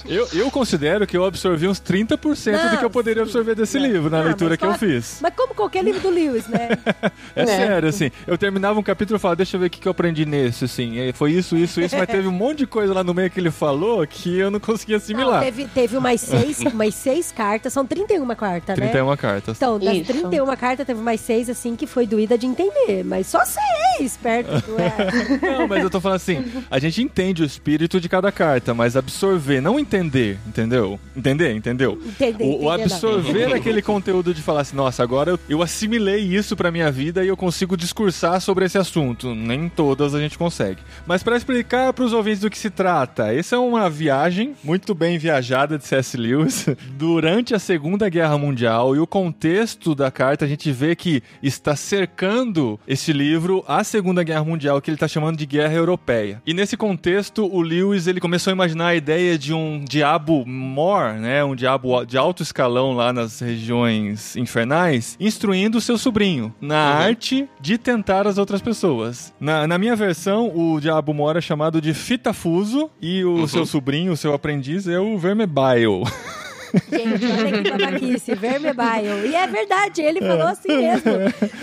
eu, 0.07 0.27
eu 0.33 0.51
considero 0.51 1.05
que 1.07 1.17
eu 1.17 1.25
absorvi 1.25 1.67
uns 1.67 1.79
30% 1.81 2.17
do 2.17 2.69
Não, 2.71 2.77
que 2.77 2.85
eu 2.85 2.89
poderia 2.89 3.23
absorver 3.23 3.55
desse 3.55 3.79
não. 3.79 3.85
livro 3.87 4.09
na 4.09 4.19
Ah, 4.19 4.23
leitura 4.23 4.55
que 4.57 4.65
eu 4.65 4.73
fiz. 4.79 5.19
Mas 5.21 5.33
como 5.35 5.53
qualquer 5.53 5.83
livro 5.83 5.99
do 6.01 6.09
Lewis, 6.09 6.47
né? 6.47 6.69
É, 7.35 7.43
É. 7.43 7.45
sério, 7.45 7.89
assim. 7.89 8.09
Eu 8.25 8.37
terminava 8.37 8.79
um 8.79 8.83
capítulo 8.83 9.17
e 9.17 9.19
falava, 9.19 9.37
deixa 9.37 9.55
eu 9.55 9.61
ver 9.61 9.67
o 9.67 9.69
que, 9.69 9.79
que 9.79 9.87
eu 9.87 9.91
aprendi 9.91 10.25
nesse, 10.25 10.65
assim. 10.65 10.97
E 10.99 11.13
foi 11.13 11.31
isso, 11.31 11.55
isso, 11.55 11.79
isso, 11.79 11.95
mas 11.97 12.07
teve 12.07 12.27
um 12.27 12.31
monte 12.31 12.59
de 12.59 12.67
coisa 12.67 12.93
lá 12.93 13.03
no 13.03 13.13
meio 13.13 13.29
que 13.29 13.39
ele 13.39 13.51
falou 13.51 14.05
que 14.07 14.37
eu 14.37 14.49
não 14.49 14.59
conseguia 14.59 14.97
Não, 14.97 15.03
assimilar. 15.03 15.43
teve, 15.43 15.65
teve 15.67 15.97
umas 15.97 16.19
seis, 16.21 16.59
umas 16.73 16.95
seis 16.95 17.31
cartas, 17.31 17.71
são 17.73 17.85
31 17.85 18.27
cartas, 18.35 18.77
né? 18.77 18.87
31 18.87 19.15
cartas. 19.17 19.57
Então, 19.57 19.77
das 19.79 19.95
Isso. 19.97 20.05
31 20.13 20.45
cartas, 20.55 20.85
teve 20.87 20.99
mais 21.01 21.21
seis, 21.21 21.49
assim, 21.49 21.75
que 21.75 21.85
foi 21.85 22.07
doída 22.07 22.37
de 22.37 22.45
entender. 22.45 23.03
Mas 23.03 23.27
só 23.27 23.41
seis, 23.45 24.17
perto 24.17 24.49
do... 24.65 24.77
É. 24.79 25.49
Não, 25.59 25.67
mas 25.67 25.83
eu 25.83 25.89
tô 25.89 25.99
falando 26.01 26.15
assim, 26.17 26.45
a 26.69 26.79
gente 26.79 27.01
entende 27.01 27.41
o 27.43 27.45
espírito 27.45 27.99
de 27.99 28.09
cada 28.09 28.31
carta, 28.31 28.73
mas 28.73 28.95
absorver, 28.97 29.61
não 29.61 29.79
entender, 29.79 30.37
entendeu? 30.47 30.99
Entender, 31.15 31.53
entendeu? 31.53 31.99
Entender, 32.05 32.43
O, 32.43 32.47
o 32.47 32.51
entender, 32.53 32.65
não. 32.67 32.83
absorver 32.83 33.53
aquele 33.53 33.81
conteúdo 33.81 34.33
de 34.33 34.41
falar 34.41 34.61
assim, 34.61 34.68
nossa, 34.73 35.03
agora 35.03 35.39
eu, 35.47 35.61
assimilei 35.61 36.19
isso 36.19 36.55
pra 36.55 36.71
minha 36.71 36.91
vida 36.91 37.23
e 37.23 37.27
eu 37.27 37.37
consigo 37.37 37.75
discursar 37.75 38.39
sobre 38.41 38.65
esse 38.65 38.77
assunto. 38.77 39.33
Nem 39.35 39.69
todas 39.69 40.15
a 40.15 40.19
gente 40.19 40.37
consegue. 40.37 40.81
Mas 41.05 41.23
pra 41.23 41.37
explicar 41.37 41.93
pros 41.93 42.13
ouvintes 42.13 42.41
do 42.41 42.49
que 42.49 42.57
se 42.57 42.69
trata, 42.69 43.33
essa 43.33 43.55
é 43.55 43.59
uma 43.59 43.89
viagem 43.89 44.55
muito 44.63 44.93
bem 44.93 45.17
viajada 45.17 45.77
de 45.77 45.85
C.S. 45.85 46.17
Lewis 46.17 46.67
durante 46.97 47.53
a 47.53 47.59
Segunda 47.59 48.09
Guerra 48.09 48.37
Mundial 48.37 48.95
e 48.95 48.99
o 48.99 49.07
contexto 49.07 49.93
da 49.93 50.09
carta 50.09 50.45
a 50.45 50.47
gente 50.47 50.71
vê 50.71 50.95
que 50.95 51.21
está 51.41 51.75
cercando 51.75 52.79
esse 52.87 53.11
livro 53.11 53.63
a 53.67 53.83
Segunda 53.83 54.23
Guerra 54.23 54.43
Mundial, 54.43 54.81
que 54.81 54.89
ele 54.89 54.95
está 54.95 55.07
chamando 55.07 55.37
de 55.37 55.45
Guerra 55.45 55.73
Europeia. 55.73 56.41
E 56.45 56.53
nesse 56.53 56.77
contexto, 56.77 57.45
o 57.45 57.61
Lewis 57.61 58.07
ele 58.07 58.19
começou 58.19 58.51
a 58.51 58.53
imaginar 58.53 58.87
a 58.87 58.95
ideia 58.95 59.37
de 59.37 59.53
um 59.53 59.83
diabo 59.83 60.45
mor, 60.45 61.13
né, 61.13 61.43
um 61.43 61.55
diabo 61.55 62.05
de 62.05 62.17
alto 62.17 62.43
escalão 62.43 62.93
lá 62.93 63.11
nas 63.11 63.39
regiões 63.39 64.35
infernais, 64.49 65.15
instruindo 65.19 65.79
seu 65.79 65.97
sobrinho 65.97 66.53
na 66.59 66.79
arte 66.79 67.47
de 67.61 67.77
tentar 67.77 68.25
as 68.25 68.37
outras 68.37 68.61
pessoas. 68.61 69.33
Na, 69.39 69.67
na 69.67 69.77
minha 69.77 69.95
versão, 69.95 70.51
o 70.55 70.79
diabo 70.79 71.13
mor 71.13 71.37
é 71.37 71.41
chamado 71.41 71.79
de 71.79 71.93
Fitafuso 71.93 72.89
e 72.99 73.23
o 73.23 73.47
seu 73.47 73.65
sobrinho, 73.65 74.11
o 74.11 74.17
seu 74.17 74.33
aprendiz, 74.33 74.87
é 74.87 74.99
o 74.99 75.17
Vermebile. 75.17 76.03
Gente, 76.91 77.25
olha 77.25 77.63
que 77.63 77.69
babaquice, 77.71 78.35
Vermebile. 78.39 79.27
E 79.29 79.35
é 79.35 79.47
verdade, 79.47 80.01
ele 80.01 80.19
falou 80.21 80.47
assim 80.47 80.67
mesmo. 80.77 81.11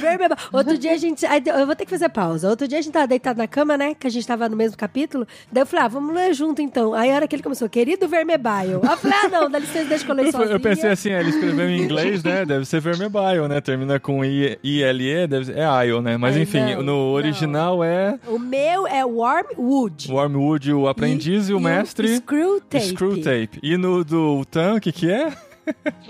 Vermebile. 0.01 0.39
Outro 0.53 0.77
dia 0.79 0.93
a 0.93 0.97
gente. 0.97 1.25
Eu 1.25 1.67
vou 1.67 1.75
ter 1.77 1.85
que 1.85 1.91
fazer 1.91 2.09
pausa. 2.09 2.49
Outro 2.49 2.67
dia 2.69 2.79
a 2.79 2.83
gente 2.83 2.93
tava 2.93 3.07
deitado 3.07 3.39
na 3.39 3.47
cama, 3.47 3.77
né? 3.77 3.95
Que 3.95 4.07
a 4.07 4.11
gente 4.11 4.27
tava 4.27 4.49
no 4.49 4.57
mesmo 4.57 4.77
capítulo. 4.77 5.27
Daí 5.51 5.63
eu 5.63 5.67
falei, 5.67 5.85
ah, 5.85 5.89
vamos 5.89 6.15
ler 6.15 6.35
junto 6.35 6.61
então. 6.63 6.95
Aí 6.95 7.11
a 7.11 7.15
hora 7.15 7.29
que 7.29 7.37
ele 7.37 7.43
começou, 7.43 7.69
querido 7.69 8.09
Vermebile. 8.09 8.73
Eu 8.73 8.81
falei, 8.97 9.19
ah, 9.25 9.29
não, 9.29 9.51
dá 9.51 9.59
licença, 9.59 9.85
deixa 9.87 10.07
eu 10.11 10.19
Eu, 10.19 10.33
sozinha. 10.33 10.53
eu 10.53 10.61
pensei 10.61 10.91
assim, 10.91 11.11
é, 11.11 11.21
ele 11.21 11.31
escreveu 11.31 11.69
em 11.69 11.83
inglês, 11.83 12.23
né? 12.23 12.45
Deve 12.45 12.65
ser 12.65 12.81
Vermebile, 12.81 13.49
né? 13.49 13.61
Termina 13.61 13.99
com 14.01 14.25
I- 14.25 14.59
ILE, 14.63 15.27
deve 15.27 15.47
ser, 15.47 15.57
é 15.59 15.87
IO, 15.87 16.01
né? 16.01 16.17
Mas 16.17 16.37
Ai, 16.37 16.43
enfim, 16.43 16.61
não, 16.77 16.83
no 16.83 16.97
original 17.13 17.83
é 17.85 18.19
O 18.27 18.39
meu 18.39 18.87
é 18.87 19.05
Wormwood. 19.05 20.11
Wormwood, 20.11 20.73
o 20.73 20.89
aprendiz 20.89 21.49
e, 21.49 21.55
o 21.55 21.61
mestre. 21.61 22.17
Screw 22.17 22.61
Tape. 22.61 22.85
Screw 22.89 23.17
Tape. 23.23 23.59
E 23.63 23.77
no 23.77 24.05
do 24.05 24.45
Tan, 24.47 24.75
o 24.77 24.81
que 24.81 24.93
que 24.97 25.11
é? 25.11 25.33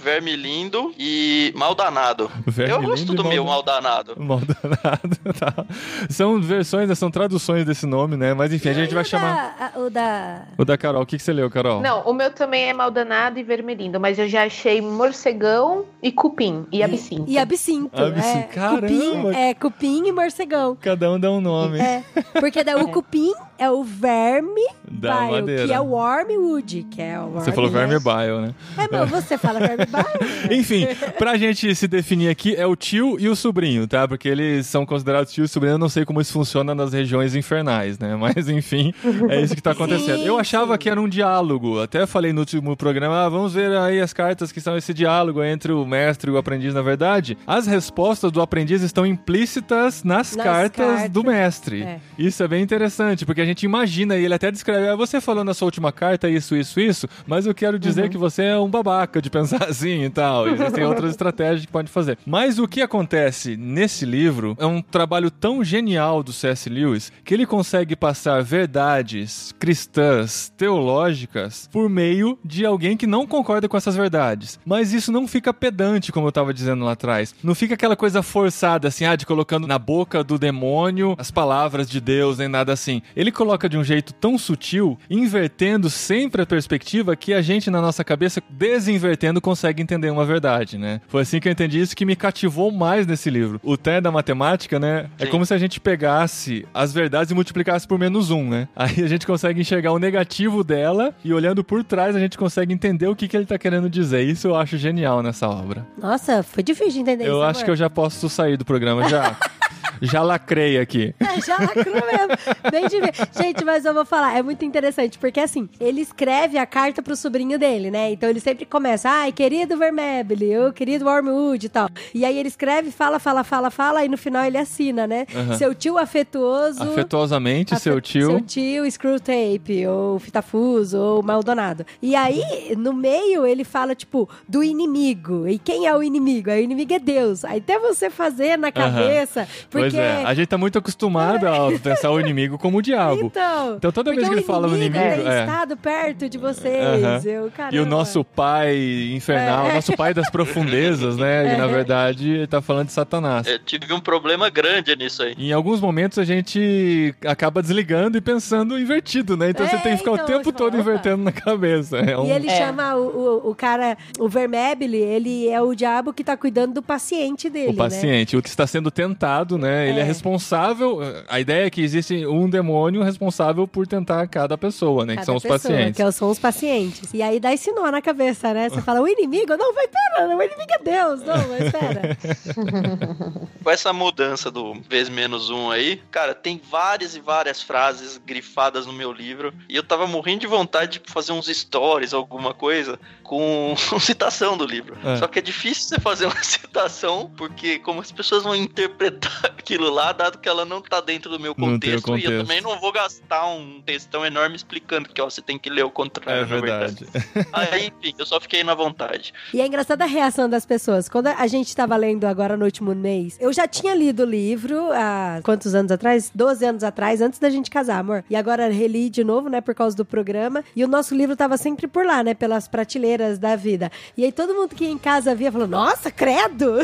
Verme 0.02 0.36
Lindo 0.36 0.92
e 0.98 1.50
Mal 1.56 1.74
Danado. 1.74 2.30
Verme 2.46 2.74
Eu 2.74 2.82
gosto 2.82 3.14
e 3.14 3.16
do 3.16 3.22
Mal 3.24 3.32
meu 3.32 3.44
Mal 3.46 3.62
Danado. 3.62 4.14
Mal 4.22 4.38
danado, 4.40 5.16
tá. 5.40 5.64
São 6.10 6.38
versões, 6.42 6.96
são 6.98 7.10
traduções 7.10 7.64
desse 7.64 7.86
nome, 7.86 8.18
né? 8.18 8.34
Mas 8.34 8.52
enfim, 8.52 8.68
a 8.68 8.74
gente 8.74 8.90
E 8.90 8.94
vai 8.94 9.02
o 9.02 9.06
chamar. 9.06 9.56
da- 9.74 9.80
o 9.80 9.88
da. 9.88 10.42
O 10.58 10.64
da 10.66 10.76
Carol, 10.76 11.00
o 11.02 11.06
que, 11.06 11.16
que 11.16 11.22
você 11.22 11.32
leu, 11.32 11.48
Carol? 11.50 11.80
Não, 11.80 12.02
o 12.02 12.12
meu 12.12 12.30
também 12.30 12.68
é 12.68 12.74
maldanado 12.74 13.38
e 13.38 13.42
vermelhindo, 13.42 13.98
mas 13.98 14.18
eu 14.18 14.28
já 14.28 14.44
achei 14.44 14.82
morcegão 14.82 15.86
e 16.02 16.12
cupim 16.12 16.66
e 16.70 16.82
absinto. 16.82 17.24
E 17.26 17.38
absinto. 17.38 17.98
Absinto, 17.98 18.36
É, 18.36 18.42
caramba. 18.42 18.80
cupim, 18.88 19.34
é 19.34 19.54
cupim 19.54 20.06
e 20.06 20.12
morcegão. 20.12 20.76
Cada 20.82 21.10
um 21.10 21.18
dá 21.18 21.30
um 21.30 21.40
nome. 21.40 21.78
É, 21.80 22.04
porque 22.38 22.62
daí 22.62 22.74
o 22.74 22.88
cupim 22.92 23.32
é 23.58 23.70
o 23.70 23.82
verme 23.82 24.60
Da 24.88 25.16
bile, 25.20 25.30
madeira. 25.32 25.66
que 25.66 25.72
é 25.72 25.80
o 25.80 25.84
wormwood, 25.84 26.86
que 26.90 27.02
é 27.02 27.20
o 27.20 27.30
Você 27.30 27.52
falou 27.52 27.70
verme 27.70 27.98
bile, 27.98 28.40
né? 28.40 28.54
É, 28.78 28.88
mas 28.90 29.10
você 29.10 29.38
fala 29.38 29.60
verme 29.60 29.84
bile. 29.86 30.26
Enfim, 30.58 30.86
pra 31.18 31.36
gente 31.36 31.74
se 31.74 31.88
definir 31.88 32.28
aqui, 32.28 32.54
é 32.54 32.66
o 32.66 32.76
tio 32.76 33.18
e 33.18 33.28
o 33.28 33.36
sobrinho, 33.36 33.86
tá? 33.86 34.06
Porque 34.06 34.28
eles 34.28 34.66
são 34.66 34.84
considerados 34.86 35.32
tio 35.32 35.44
e 35.44 35.48
sobrinho. 35.48 35.74
Eu 35.74 35.78
não 35.78 35.88
sei 35.88 36.04
como 36.04 36.20
isso 36.20 36.32
funciona 36.32 36.74
nas 36.74 36.92
regiões 36.92 37.34
infernais, 37.34 37.98
né? 37.98 38.14
Mas 38.16 38.48
enfim, 38.48 38.92
é 39.28 39.40
isso 39.40 39.54
que 39.54 39.62
tá 39.62 39.72
acontecendo. 39.72 40.18
Sim, 40.20 40.26
Eu 40.26 40.38
achava 40.38 40.74
sim. 40.74 40.78
que 40.78 40.90
era 40.90 41.00
um 41.00 41.08
diálogo. 41.08 41.80
Até 41.80 42.06
falei 42.06 42.32
no 42.32 42.40
último 42.40 42.76
programa, 42.76 43.24
ah, 43.24 43.28
vamos 43.28 43.54
ver 43.54 43.76
aí 43.76 44.00
as 44.00 44.12
cartas 44.12 44.52
que 44.52 44.60
são 44.60 44.76
esse 44.76 44.92
diálogo 44.94 45.42
entre 45.42 45.72
o 45.72 45.84
mestre 45.86 46.30
e 46.30 46.34
o 46.34 46.36
aprendiz. 46.38 46.74
Na 46.74 46.82
verdade, 46.82 47.36
as 47.46 47.66
respostas 47.66 48.30
do 48.32 48.40
aprendiz 48.40 48.82
estão 48.82 49.04
implícitas 49.06 50.02
nas, 50.04 50.34
Nas 50.34 50.44
cartas, 50.44 50.86
cartas. 50.86 51.10
do 51.10 51.24
mestre. 51.24 51.82
É. 51.82 52.00
Isso 52.18 52.42
é 52.42 52.48
bem 52.48 52.62
interessante, 52.62 53.24
porque 53.24 53.40
a 53.40 53.44
gente 53.46 53.62
imagina 53.64 54.16
e 54.16 54.24
ele 54.24 54.34
até 54.34 54.50
descreve, 54.50 54.88
ah, 54.88 54.96
você 54.96 55.20
falou 55.20 55.42
na 55.44 55.54
sua 55.54 55.66
última 55.66 55.90
carta 55.92 56.28
isso, 56.28 56.54
isso, 56.56 56.78
isso, 56.80 57.08
mas 57.26 57.46
eu 57.46 57.54
quero 57.54 57.78
dizer 57.78 58.04
Uhum. 58.04 58.08
que 58.10 58.18
você 58.18 58.42
é 58.44 58.58
um 58.58 58.68
babaca 58.68 59.22
de 59.22 59.30
pensar 59.30 59.64
assim 59.68 60.04
e 60.04 60.10
tal. 60.10 60.46
Existem 60.48 60.84
outras 60.86 61.10
estratégias 61.10 61.64
que 61.66 61.72
pode 61.72 61.90
fazer. 61.90 62.18
Mas 62.26 62.58
o 62.58 62.68
que 62.68 62.82
acontece 62.82 63.56
nesse 63.56 64.04
livro 64.04 64.54
é 64.58 64.66
um 64.66 64.82
trabalho 64.82 65.30
tão 65.30 65.64
genial 65.64 66.22
do 66.22 66.32
C.S. 66.32 66.68
Lewis 66.68 67.10
que 67.24 67.32
ele 67.32 67.46
consegue 67.46 67.96
passar 67.96 68.42
verdades 68.42 69.54
cristãs, 69.58 70.52
teológicas, 70.56 71.68
por 71.72 71.88
meio 71.88 72.38
de 72.44 72.64
alguém 72.64 72.96
que 72.96 73.06
não 73.06 73.26
concorda 73.26 73.68
com 73.68 73.76
essas 73.76 73.96
verdades. 73.96 74.58
Mas 74.64 74.92
isso 74.92 75.10
não 75.12 75.26
fica 75.28 75.52
pedante, 75.52 76.12
como 76.12 76.26
eu 76.28 76.32
tava 76.32 76.52
dizendo 76.54 76.84
lá 76.84 76.92
atrás. 76.92 77.34
Não 77.42 77.54
fica 77.54 77.74
aquela 77.74 77.96
coisa 77.96 78.22
forçada, 78.22 78.88
assim, 78.88 79.04
ah, 79.04 79.16
de 79.16 79.26
colocando 79.26 79.66
na 79.66 79.78
boca 79.78 80.22
do 80.24 80.38
demônio 80.38 81.14
as 81.18 81.30
palavras 81.30 81.88
de 81.88 82.00
Deus, 82.00 82.38
nem 82.38 82.48
nada 82.48 82.72
assim. 82.72 83.02
Ele 83.14 83.30
coloca 83.36 83.68
de 83.68 83.76
um 83.76 83.84
jeito 83.84 84.12
tão 84.14 84.38
sutil, 84.38 84.98
invertendo 85.08 85.90
sempre 85.90 86.42
a 86.42 86.46
perspectiva 86.46 87.14
que 87.14 87.32
a 87.32 87.42
gente, 87.42 87.70
na 87.70 87.80
nossa 87.80 88.02
cabeça, 88.02 88.42
desinvertendo, 88.50 89.40
consegue 89.40 89.82
entender 89.82 90.10
uma 90.10 90.24
verdade, 90.24 90.78
né? 90.78 91.00
Foi 91.06 91.22
assim 91.22 91.38
que 91.38 91.48
eu 91.48 91.52
entendi 91.52 91.80
isso 91.80 91.94
que 91.94 92.04
me 92.04 92.16
cativou 92.16 92.72
mais 92.72 93.06
nesse 93.06 93.30
livro. 93.30 93.60
O 93.62 93.76
Té 93.76 94.00
da 94.00 94.10
matemática, 94.10 94.78
né? 94.78 95.08
É 95.18 95.26
Sim. 95.26 95.30
como 95.30 95.44
se 95.44 95.54
a 95.54 95.58
gente 95.58 95.78
pegasse 95.78 96.66
as 96.72 96.92
verdades 96.92 97.30
e 97.30 97.34
multiplicasse 97.34 97.86
por 97.86 97.98
menos 97.98 98.30
um, 98.30 98.48
né? 98.48 98.68
Aí 98.74 99.02
a 99.02 99.06
gente 99.06 99.26
consegue 99.26 99.60
enxergar 99.60 99.92
o 99.92 99.98
negativo 99.98 100.64
dela 100.64 101.14
e 101.24 101.32
olhando 101.32 101.62
por 101.62 101.84
trás 101.84 102.16
a 102.16 102.20
gente 102.20 102.38
consegue 102.38 102.72
entender 102.72 103.06
o 103.06 103.14
que, 103.14 103.28
que 103.28 103.36
ele 103.36 103.46
tá 103.46 103.58
querendo 103.58 103.90
dizer. 103.90 104.22
Isso 104.22 104.48
eu 104.48 104.56
acho 104.56 104.76
genial 104.76 105.22
nessa 105.22 105.48
obra. 105.48 105.86
Nossa, 106.00 106.42
foi 106.42 106.62
difícil 106.62 106.94
de 106.94 107.00
entender 107.00 107.24
isso. 107.24 107.32
Eu 107.32 107.42
acho 107.42 107.64
que 107.64 107.70
eu 107.70 107.76
já 107.76 107.90
posso 107.90 108.28
sair 108.28 108.56
do 108.56 108.64
programa 108.64 109.08
já. 109.08 109.36
já 110.02 110.22
lacrei 110.22 110.78
aqui. 110.78 111.14
Já 111.44 111.58
lacrou 111.58 111.94
mesmo. 111.94 112.70
Bem 112.70 112.88
de 112.88 113.00
ver. 113.00 113.12
Gente, 113.36 113.64
mas 113.64 113.84
eu 113.84 113.94
vou 113.94 114.04
falar, 114.04 114.36
é 114.36 114.42
muito 114.42 114.64
interessante, 114.64 115.18
porque 115.18 115.40
assim, 115.40 115.68
ele 115.80 116.00
escreve 116.00 116.58
a 116.58 116.66
carta 116.66 117.02
pro 117.02 117.16
sobrinho 117.16 117.58
dele, 117.58 117.90
né? 117.90 118.10
Então 118.12 118.28
ele 118.28 118.40
sempre 118.40 118.64
começa, 118.64 119.08
ai, 119.08 119.32
querido 119.32 119.76
Vermebile, 119.76 120.58
ô 120.58 120.72
querido 120.72 121.04
Wormwood 121.06 121.66
e 121.66 121.68
tal. 121.68 121.88
E 122.14 122.24
aí 122.24 122.38
ele 122.38 122.48
escreve, 122.48 122.90
fala, 122.90 123.18
fala, 123.18 123.44
fala, 123.44 123.70
fala, 123.70 124.04
e 124.04 124.08
no 124.08 124.16
final 124.18 124.44
ele 124.44 124.58
assina, 124.58 125.06
né? 125.06 125.26
Aham. 125.34 125.56
Seu 125.56 125.74
tio 125.74 125.98
afetuoso. 125.98 126.82
Afetuosamente, 126.82 127.74
Afe- 127.74 127.82
seu 127.84 128.00
tio. 128.00 128.26
Seu 128.26 128.40
tio, 128.40 128.90
Screwtape, 128.90 129.86
ou 129.86 130.18
Fitafuso, 130.18 130.98
ou 130.98 131.22
Maldonado. 131.22 131.84
E 132.02 132.14
aí, 132.14 132.74
no 132.76 132.92
meio, 132.92 133.46
ele 133.46 133.64
fala, 133.64 133.94
tipo, 133.94 134.28
do 134.48 134.62
inimigo. 134.62 135.46
E 135.48 135.58
quem 135.58 135.86
é 135.86 135.96
o 135.96 136.02
inimigo? 136.02 136.50
Aí 136.50 136.60
o 136.60 136.64
inimigo 136.64 136.92
é 136.92 136.98
Deus. 136.98 137.44
Aí 137.44 137.58
até 137.58 137.78
você 137.78 138.10
fazer 138.10 138.56
na 138.58 138.70
cabeça, 138.72 139.46
porque... 139.70 139.85
Pois 139.92 139.94
é, 139.94 140.22
a 140.24 140.34
gente 140.34 140.48
tá 140.48 140.58
muito 140.58 140.78
acostumado 140.78 141.46
a 141.46 141.70
pensar 141.82 142.10
o 142.10 142.20
inimigo 142.20 142.58
como 142.58 142.78
o 142.78 142.82
diabo. 142.82 143.22
Então, 143.26 143.74
Então 143.76 143.92
toda 143.92 144.12
vez 144.14 144.26
que 144.28 144.34
ele 144.34 144.40
o 144.42 144.44
fala 144.44 144.66
no 144.66 144.76
inimigo, 144.76 144.98
tem 145.04 145.26
é. 145.26 145.40
estado 145.40 145.76
perto 145.76 146.28
de 146.28 146.38
vocês. 146.38 146.82
Aham. 147.04 147.20
Eu, 147.24 147.50
caramba. 147.50 147.76
E 147.76 147.78
o 147.80 147.86
nosso 147.86 148.24
pai 148.24 148.76
infernal, 149.12 149.68
É. 149.68 149.74
nosso 149.74 149.96
pai 149.96 150.12
das 150.14 150.30
profundezas, 150.30 151.16
né? 151.16 151.54
E 151.54 151.56
na 151.56 151.66
verdade 151.66 152.30
ele 152.30 152.46
tá 152.46 152.60
falando 152.62 152.86
de 152.86 152.92
Satanás. 152.92 153.46
Eu 153.46 153.58
tive 153.58 153.92
um 153.92 154.00
problema 154.00 154.48
grande 154.48 154.94
nisso 154.96 155.22
aí. 155.22 155.34
Em 155.38 155.52
alguns 155.52 155.80
momentos 155.80 156.18
a 156.18 156.24
gente 156.24 157.14
acaba 157.24 157.62
desligando 157.62 158.16
e 158.16 158.20
pensando 158.20 158.78
invertido, 158.78 159.36
né? 159.36 159.50
Então 159.50 159.66
É, 159.66 159.68
você 159.68 159.76
tem 159.78 159.92
que 159.92 159.98
ficar 159.98 160.12
então, 160.12 160.24
o 160.24 160.26
tempo 160.26 160.52
todo 160.52 160.72
fala, 160.72 160.80
opa. 160.82 160.90
invertendo 160.90 161.22
na 161.22 161.32
cabeça. 161.32 161.96
É 161.98 162.16
um... 162.18 162.26
E 162.26 162.30
ele 162.30 162.48
É. 162.48 162.56
chama 162.56 162.94
o, 162.96 163.46
o, 163.46 163.50
o 163.50 163.54
cara, 163.54 163.96
o 164.18 164.28
Vermebile, 164.28 164.96
ele 164.98 165.48
é 165.48 165.60
o 165.60 165.74
diabo 165.74 166.12
que 166.12 166.24
tá 166.24 166.36
cuidando 166.36 166.74
do 166.74 166.82
paciente 166.82 167.48
dele, 167.50 167.70
O 167.72 167.76
paciente, 167.76 168.36
o 168.36 168.42
que 168.42 168.48
está 168.48 168.66
sendo 168.66 168.90
tentado, 168.90 169.58
né? 169.58 169.75
Ele 169.88 169.98
é 169.98 170.02
É. 170.02 170.04
responsável. 170.04 170.98
A 171.28 171.40
ideia 171.40 171.66
é 171.66 171.70
que 171.70 171.80
existe 171.82 172.26
um 172.26 172.48
demônio 172.48 173.02
responsável 173.02 173.66
por 173.66 173.86
tentar 173.86 174.26
cada 174.28 174.56
pessoa, 174.56 175.04
né? 175.04 175.14
né? 175.14 175.20
que 175.20 175.24
são 175.24 175.36
os 175.36 175.42
Cada 175.42 175.54
pessoa, 175.54 175.74
pacientes. 175.74 176.04
Que 176.04 176.12
são 176.12 176.30
os 176.30 176.38
pacientes. 176.38 177.14
E 177.14 177.22
aí 177.22 177.38
dá 177.40 177.52
esse 177.52 177.70
nó 177.72 177.90
na 177.90 178.00
cabeça, 178.02 178.52
né? 178.54 178.68
Você 178.68 178.80
fala, 178.82 179.00
o 179.00 179.08
inimigo? 179.08 179.56
Não, 179.56 179.74
vai, 179.74 179.86
pera, 179.88 180.28
o 180.28 180.42
inimigo 180.42 180.70
é 180.70 180.78
Deus. 180.82 181.20
Não, 181.22 181.36
mas 181.48 181.70
pera. 181.72 182.16
Com 183.62 183.70
essa 183.70 183.92
mudança 183.92 184.50
do 184.50 184.74
vez 184.88 185.08
menos 185.08 185.50
um 185.50 185.70
aí, 185.70 186.00
cara, 186.10 186.34
tem 186.34 186.60
várias 186.70 187.16
e 187.16 187.20
várias 187.20 187.62
frases 187.62 188.20
grifadas 188.24 188.86
no 188.86 188.92
meu 188.92 189.12
livro. 189.12 189.52
E 189.68 189.74
eu 189.76 189.82
tava 189.82 190.06
morrendo 190.06 190.40
de 190.40 190.46
vontade 190.46 190.98
de 191.00 191.10
fazer 191.12 191.32
uns 191.32 191.46
stories, 191.46 192.14
alguma 192.14 192.54
coisa, 192.54 192.98
com 193.26 193.74
citação 194.00 194.56
do 194.56 194.64
livro. 194.64 194.96
É. 195.04 195.16
Só 195.16 195.26
que 195.26 195.38
é 195.38 195.42
difícil 195.42 195.88
você 195.88 196.00
fazer 196.00 196.26
uma 196.26 196.42
citação, 196.42 197.30
porque 197.36 197.78
como 197.80 198.00
as 198.00 198.12
pessoas 198.12 198.44
vão 198.44 198.54
interpretar 198.54 199.46
aquilo 199.58 199.90
lá, 199.90 200.12
dado 200.12 200.38
que 200.38 200.48
ela 200.48 200.64
não 200.64 200.80
tá 200.80 201.00
dentro 201.00 201.30
do 201.30 201.38
meu 201.38 201.54
Não 201.56 201.78
tem 201.78 201.96
o 201.96 202.02
contexto, 202.02 202.16
e 202.18 202.24
eu 202.24 202.30
contexto. 202.30 202.46
também 202.46 202.60
não 202.60 202.80
vou 202.80 202.92
gastar 202.92 203.46
um 203.48 203.82
textão 203.84 204.24
enorme 204.24 204.56
explicando 204.56 205.08
que 205.08 205.20
ó, 205.20 205.28
você 205.28 205.42
tem 205.42 205.58
que 205.58 205.68
ler 205.68 205.84
o 205.84 205.90
contrário. 205.90 206.42
É 206.42 206.46
na 206.46 206.60
verdade. 206.60 207.06
Aí, 207.52 207.86
enfim, 207.88 208.14
eu 208.18 208.24
só 208.26 208.40
fiquei 208.40 208.62
na 208.62 208.74
vontade. 208.74 209.34
E 209.52 209.60
é 209.60 209.66
engraçada 209.66 210.04
a 210.04 210.06
reação 210.06 210.48
das 210.48 210.64
pessoas. 210.64 211.08
Quando 211.08 211.26
a 211.26 211.46
gente 211.46 211.74
tava 211.74 211.96
lendo 211.96 212.24
agora 212.24 212.56
no 212.56 212.64
último 212.64 212.94
mês, 212.94 213.36
eu 213.40 213.52
já 213.52 213.66
tinha 213.66 213.94
lido 213.94 214.22
o 214.22 214.26
livro 214.26 214.90
há 214.92 215.40
quantos 215.42 215.74
anos 215.74 215.90
atrás? 215.90 216.30
12 216.34 216.64
anos 216.64 216.84
atrás, 216.84 217.20
antes 217.20 217.38
da 217.38 217.50
gente 217.50 217.70
casar, 217.70 217.98
amor. 217.98 218.24
E 218.30 218.36
agora 218.36 218.68
reli 218.68 219.10
de 219.10 219.24
novo, 219.24 219.48
né, 219.48 219.60
por 219.60 219.74
causa 219.74 219.96
do 219.96 220.04
programa. 220.04 220.62
E 220.74 220.84
o 220.84 220.88
nosso 220.88 221.14
livro 221.14 221.34
tava 221.36 221.56
sempre 221.56 221.86
por 221.86 222.04
lá, 222.06 222.22
né, 222.22 222.34
pelas 222.34 222.68
prateleiras 222.68 223.15
da 223.38 223.56
vida. 223.56 223.90
E 224.16 224.24
aí 224.24 224.32
todo 224.32 224.54
mundo 224.54 224.74
que 224.74 224.84
ia 224.84 224.90
em 224.90 224.98
casa 224.98 225.34
via 225.34 225.50
falou: 225.50 225.66
Nossa, 225.66 226.10
credo! 226.10 226.76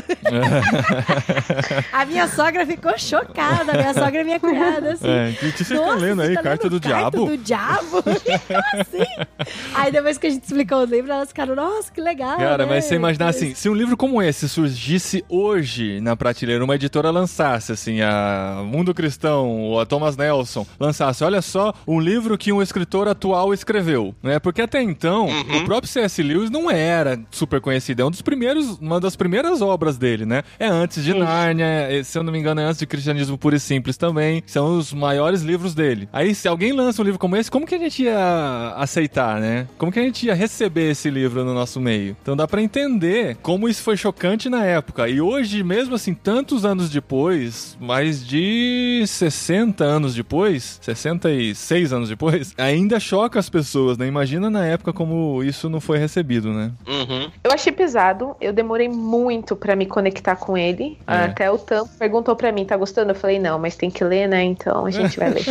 a 1.93 2.05
minha 2.05 2.29
sogra 2.29 2.67
ficou 2.67 2.97
chocada. 2.99 3.73
A 3.73 3.77
minha 3.77 3.95
sogra 3.95 4.21
é 4.21 4.25
minha 4.25 4.41
cunhada, 4.41 4.93
assim. 4.93 5.09
É, 5.09 5.31
o 5.31 5.35
que 5.53 5.65
vocês 5.65 5.71
estão 5.71 5.97
lendo 5.97 6.23
aí? 6.23 6.35
tá 6.35 6.43
Carta 6.43 6.65
lendo 6.65 6.81
do 6.81 6.89
Carta 6.89 7.11
Diabo? 7.11 7.27
do 7.27 7.37
Diabo? 7.39 8.03
Como 8.03 8.62
assim? 8.81 9.27
Aí 9.75 9.93
depois 9.93 10.19
que 10.19 10.27
a 10.27 10.31
gente 10.31 10.45
explicou 10.45 10.79
o 10.79 10.85
livro, 10.85 11.12
elas 11.12 11.29
ficaram, 11.29 11.55
nossa, 11.55 11.91
que 11.93 12.01
legal. 12.01 12.37
Cara, 12.39 12.65
né? 12.67 12.75
mas 12.75 12.85
você 12.85 12.95
imaginar 12.95 13.29
assim, 13.29 13.55
se 13.55 13.69
um 13.69 13.75
livro 13.75 13.97
como 13.97 14.21
esse 14.23 14.49
surgisse 14.49 15.25
hoje 15.29 16.01
na 16.01 16.17
prateleira, 16.17 16.65
uma 16.65 16.75
editora 16.75 17.11
lançasse, 17.11 17.73
assim, 17.73 18.01
a 18.01 18.62
Mundo 18.65 18.95
Cristão 18.95 19.49
ou 19.62 19.81
a 19.81 19.87
Thomas 19.87 20.17
Nelson 20.17 20.67
lançasse, 20.79 21.23
olha 21.25 21.43
só, 21.43 21.73
um 21.87 22.01
livro 22.01 22.37
que 22.39 22.53
um 22.53 22.62
escritor 22.62 23.09
atual 23.09 23.53
escreveu, 23.53 24.15
né? 24.23 24.39
Porque 24.39 24.62
até 24.62 24.81
então, 24.83 25.27
Uhum. 25.27 25.59
o 25.59 25.65
próprio 25.65 25.91
C.S. 25.91 26.22
Lewis 26.23 26.50
não 26.50 26.71
era 26.71 27.21
super 27.31 27.61
conhecido, 27.61 28.02
é 28.02 28.05
um 28.05 28.11
dos 28.11 28.23
primeiros, 28.23 28.79
uma 28.79 29.00
das 29.00 29.17
primeiras 29.17 29.61
obras 29.61 29.97
dele, 29.97 30.25
né? 30.25 30.43
É 30.59 30.67
antes 30.67 31.02
de 31.02 31.14
Nárnia, 31.14 31.67
é, 31.67 32.02
se 32.02 32.19
eu 32.19 32.23
não 32.23 32.33
me 32.33 32.38
engano, 32.38 32.61
é 32.61 32.64
antes 32.64 32.79
de 32.79 32.87
Cristianismo 32.87 33.38
Puro 33.38 33.57
e 33.57 33.61
Simples 33.61 33.97
também, 33.97 34.43
são 34.47 34.76
os 34.76 34.93
maiores 34.93 35.43
livros 35.43 35.75
dele. 35.75 36.09
Aí, 36.12 36.35
se 36.35 36.49
alguém 36.49 36.73
lança 36.73 37.02
um 37.02 37.05
livro 37.05 37.19
como 37.19 37.37
esse, 37.37 37.50
como 37.50 37.67
que 37.67 37.75
a 37.75 37.79
gente 37.79 38.02
ia 38.02 38.75
aceitar, 38.76 39.41
né? 39.41 39.67
Como 39.79 39.93
que 39.93 39.99
a 39.99 40.02
gente 40.02 40.26
ia 40.26 40.35
receber 40.35 40.91
esse 40.91 41.11
livro 41.11 41.45
no 41.45 41.55
nosso 41.55 41.81
meio? 41.81 42.17
Então 42.23 42.37
dá 42.37 42.47
pra 42.47 42.62
entender 42.62 43.37
como 43.43 43.69
isso 43.69 43.83
foi 43.83 43.97
chocante 43.97 44.49
na 44.49 44.64
época. 44.64 45.09
E 45.09 45.21
hoje, 45.21 45.62
mesmo 45.62 45.95
assim, 45.95 46.14
tantos 46.14 46.64
anos 46.64 46.91
depois, 46.91 47.76
mais 47.81 48.26
de 48.26 49.05
60 49.07 49.85
anos 49.85 50.14
depois, 50.14 50.79
66 50.83 51.93
anos 51.93 52.09
depois, 52.09 52.55
ainda 52.57 52.99
choca 53.00 53.38
as 53.38 53.49
pessoas, 53.49 53.99
né? 53.99 54.07
Imagina 54.07 54.50
na 54.50 54.64
época 54.64 54.93
como 54.93 55.43
isso 55.43 55.69
não 55.69 55.81
foi 55.81 55.99
recebido, 55.99 56.12
né? 56.52 56.71
Uhum. 56.87 57.31
Eu 57.42 57.50
achei 57.52 57.73
pesado, 57.73 58.37
eu 58.40 58.52
demorei 58.52 58.88
muito 58.88 59.57
pra 59.57 59.75
me 59.75 59.87
conectar 59.87 60.37
com 60.37 60.57
ele. 60.57 60.99
É. 61.07 61.25
Até 61.25 61.50
o 61.50 61.57
Tam 61.59 61.87
perguntou 61.99 62.37
pra 62.37 62.42
pra 62.42 62.50
mim, 62.50 62.64
tá 62.64 62.76
gostando? 62.76 63.12
Eu 63.12 63.14
falei, 63.14 63.38
não, 63.38 63.57
mas 63.57 63.76
tem 63.76 63.88
que 63.88 64.02
ler, 64.02 64.28
né? 64.28 64.42
Então 64.42 64.85
a 64.85 64.90
gente 64.90 65.16
vai 65.16 65.31
ler. 65.31 65.45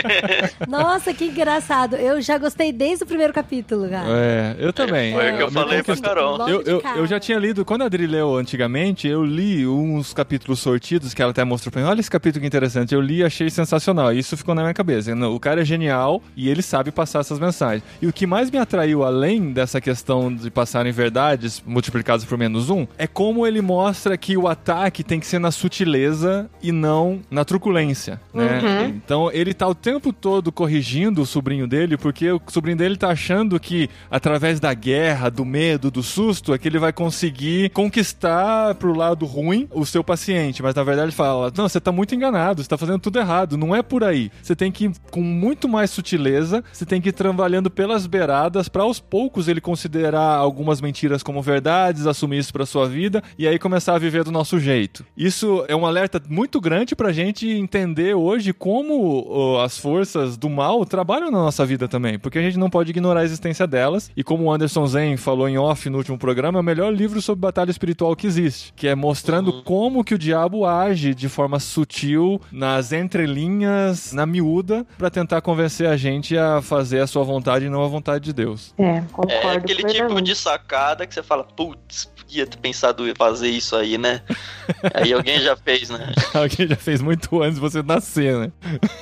Nossa, 0.66 1.12
que 1.12 1.26
engraçado. 1.26 1.96
Eu 1.96 2.20
já 2.22 2.38
gostei 2.38 2.72
desde 2.72 3.04
o 3.04 3.06
primeiro 3.06 3.30
capítulo, 3.32 3.88
cara. 3.88 4.06
É, 4.08 4.56
eu 4.58 4.72
também. 4.72 5.12
Foi 5.12 5.30
o 5.32 5.36
que 5.36 5.42
eu 5.42 5.50
falei 5.50 5.82
pra 5.82 5.94
conquistou- 5.94 6.08
Carol. 6.14 6.48
Eu, 6.48 6.62
eu, 6.62 6.82
eu 6.96 7.06
já 7.06 7.20
tinha 7.20 7.38
lido, 7.38 7.62
quando 7.62 7.82
a 7.82 7.84
Adri 7.84 8.06
leu 8.06 8.36
antigamente, 8.36 9.06
eu 9.06 9.22
li 9.22 9.66
uns 9.66 10.14
capítulos 10.14 10.60
sortidos 10.60 11.12
que 11.12 11.20
ela 11.20 11.30
até 11.30 11.44
mostrou 11.44 11.70
pra 11.70 11.82
mim. 11.82 11.88
Olha 11.88 12.00
esse 12.00 12.10
capítulo 12.10 12.40
que 12.40 12.46
interessante. 12.46 12.94
Eu 12.94 13.02
li 13.02 13.18
e 13.18 13.24
achei 13.24 13.50
sensacional. 13.50 14.12
Isso 14.12 14.34
ficou 14.36 14.54
na 14.54 14.62
minha 14.62 14.74
cabeça. 14.74 15.14
O 15.14 15.38
cara 15.38 15.60
é 15.60 15.64
genial 15.64 16.22
e 16.34 16.48
ele 16.48 16.62
sabe 16.62 16.90
passar 16.90 17.20
essas 17.20 17.38
mensagens. 17.38 17.82
E 18.00 18.06
o 18.06 18.12
que 18.12 18.26
mais 18.26 18.50
me 18.50 18.56
atraiu, 18.58 19.04
além 19.04 19.52
dessa 19.52 19.78
questão 19.78 19.99
de 20.36 20.50
passarem 20.50 20.92
verdades 20.92 21.62
multiplicadas 21.64 22.24
por 22.24 22.36
menos 22.38 22.70
um, 22.70 22.86
é 22.98 23.06
como 23.06 23.46
ele 23.46 23.60
mostra 23.60 24.16
que 24.16 24.36
o 24.36 24.48
ataque 24.48 25.04
tem 25.04 25.20
que 25.20 25.26
ser 25.26 25.38
na 25.38 25.50
sutileza 25.50 26.50
e 26.62 26.72
não 26.72 27.20
na 27.30 27.44
truculência, 27.44 28.20
né? 28.32 28.60
Então 29.04 29.30
ele 29.32 29.54
tá 29.54 29.68
o 29.68 29.74
tempo 29.74 30.12
todo 30.12 30.50
corrigindo 30.50 31.22
o 31.22 31.26
sobrinho 31.26 31.66
dele, 31.66 31.96
porque 31.96 32.30
o 32.30 32.40
sobrinho 32.48 32.76
dele 32.76 32.96
tá 32.96 33.08
achando 33.08 33.58
que 33.60 33.88
através 34.10 34.58
da 34.58 34.72
guerra, 34.74 35.30
do 35.30 35.44
medo, 35.44 35.90
do 35.90 36.02
susto, 36.02 36.52
é 36.52 36.58
que 36.58 36.66
ele 36.68 36.78
vai 36.78 36.92
conseguir 36.92 37.70
conquistar 37.70 38.74
pro 38.74 38.96
lado 38.96 39.26
ruim 39.26 39.68
o 39.72 39.84
seu 39.84 40.02
paciente. 40.02 40.62
Mas 40.62 40.74
na 40.74 40.82
verdade 40.82 41.06
ele 41.06 41.16
fala: 41.16 41.52
Não, 41.56 41.68
você 41.68 41.80
tá 41.80 41.92
muito 41.92 42.14
enganado, 42.14 42.62
você 42.62 42.68
tá 42.68 42.78
fazendo 42.78 43.00
tudo 43.00 43.18
errado, 43.18 43.56
não 43.56 43.74
é 43.74 43.82
por 43.82 44.02
aí. 44.04 44.30
Você 44.42 44.56
tem 44.56 44.72
que 44.72 44.86
ir 44.86 44.92
com 45.10 45.22
muito 45.22 45.68
mais 45.68 45.90
sutileza, 45.90 46.64
você 46.72 46.84
tem 46.84 47.00
que 47.00 47.10
ir 47.10 47.12
trabalhando 47.12 47.70
pelas 47.70 48.06
beiradas 48.06 48.68
para 48.68 48.82
aos 48.82 49.00
poucos 49.00 49.48
ele 49.48 49.60
considerar 49.90 50.36
algumas 50.36 50.80
mentiras 50.80 51.22
como 51.22 51.42
verdades, 51.42 52.06
assumir 52.06 52.38
isso 52.38 52.52
pra 52.52 52.64
sua 52.64 52.88
vida 52.88 53.22
e 53.36 53.48
aí 53.48 53.58
começar 53.58 53.94
a 53.94 53.98
viver 53.98 54.22
do 54.22 54.30
nosso 54.30 54.60
jeito. 54.60 55.04
Isso 55.16 55.64
é 55.66 55.74
um 55.74 55.84
alerta 55.84 56.22
muito 56.28 56.60
grande 56.60 56.94
pra 56.94 57.10
gente 57.10 57.48
entender 57.48 58.14
hoje 58.14 58.52
como 58.52 59.58
as 59.64 59.76
forças 59.76 60.36
do 60.36 60.48
mal 60.48 60.84
trabalham 60.86 61.30
na 61.30 61.38
nossa 61.38 61.66
vida 61.66 61.88
também, 61.88 62.18
porque 62.18 62.38
a 62.38 62.42
gente 62.42 62.56
não 62.56 62.70
pode 62.70 62.90
ignorar 62.90 63.20
a 63.20 63.24
existência 63.24 63.66
delas. 63.66 64.10
E 64.16 64.22
como 64.22 64.44
o 64.44 64.52
Anderson 64.52 64.86
Zen 64.86 65.16
falou 65.16 65.48
em 65.48 65.58
off 65.58 65.90
no 65.90 65.98
último 65.98 66.16
programa, 66.16 66.58
é 66.58 66.62
o 66.62 66.64
melhor 66.64 66.92
livro 66.92 67.20
sobre 67.20 67.40
batalha 67.40 67.70
espiritual 67.70 68.14
que 68.14 68.26
existe, 68.26 68.72
que 68.76 68.86
é 68.86 68.94
mostrando 68.94 69.62
como 69.64 70.04
que 70.04 70.14
o 70.14 70.18
diabo 70.18 70.64
age 70.64 71.14
de 71.14 71.28
forma 71.28 71.58
sutil 71.58 72.40
nas 72.52 72.92
entrelinhas, 72.92 74.12
na 74.12 74.24
miúda, 74.24 74.86
pra 74.96 75.10
tentar 75.10 75.40
convencer 75.40 75.88
a 75.88 75.96
gente 75.96 76.38
a 76.38 76.62
fazer 76.62 77.00
a 77.00 77.06
sua 77.06 77.24
vontade 77.24 77.66
e 77.66 77.68
não 77.68 77.82
a 77.82 77.88
vontade 77.88 78.24
de 78.24 78.32
Deus. 78.32 78.72
É, 78.78 79.02
concordo. 79.12 79.72
É 79.72 79.74
aquele 79.80 80.08
tipo 80.08 80.20
de 80.20 80.34
sacada 80.34 81.06
que 81.06 81.14
você 81.14 81.22
fala, 81.22 81.44
putz, 81.44 82.10
podia 82.30 82.46
ter 82.46 82.58
pensado 82.58 83.08
em 83.08 83.14
fazer 83.14 83.48
isso 83.48 83.74
aí, 83.74 83.98
né? 83.98 84.22
aí 84.94 85.12
alguém 85.12 85.40
já 85.40 85.56
fez, 85.56 85.90
né? 85.90 86.12
Alguém 86.32 86.68
já 86.68 86.76
fez 86.76 87.02
muito 87.02 87.42
antes 87.42 87.56
de 87.56 87.60
você 87.60 87.82
nascer, 87.82 88.36
né? 88.38 88.52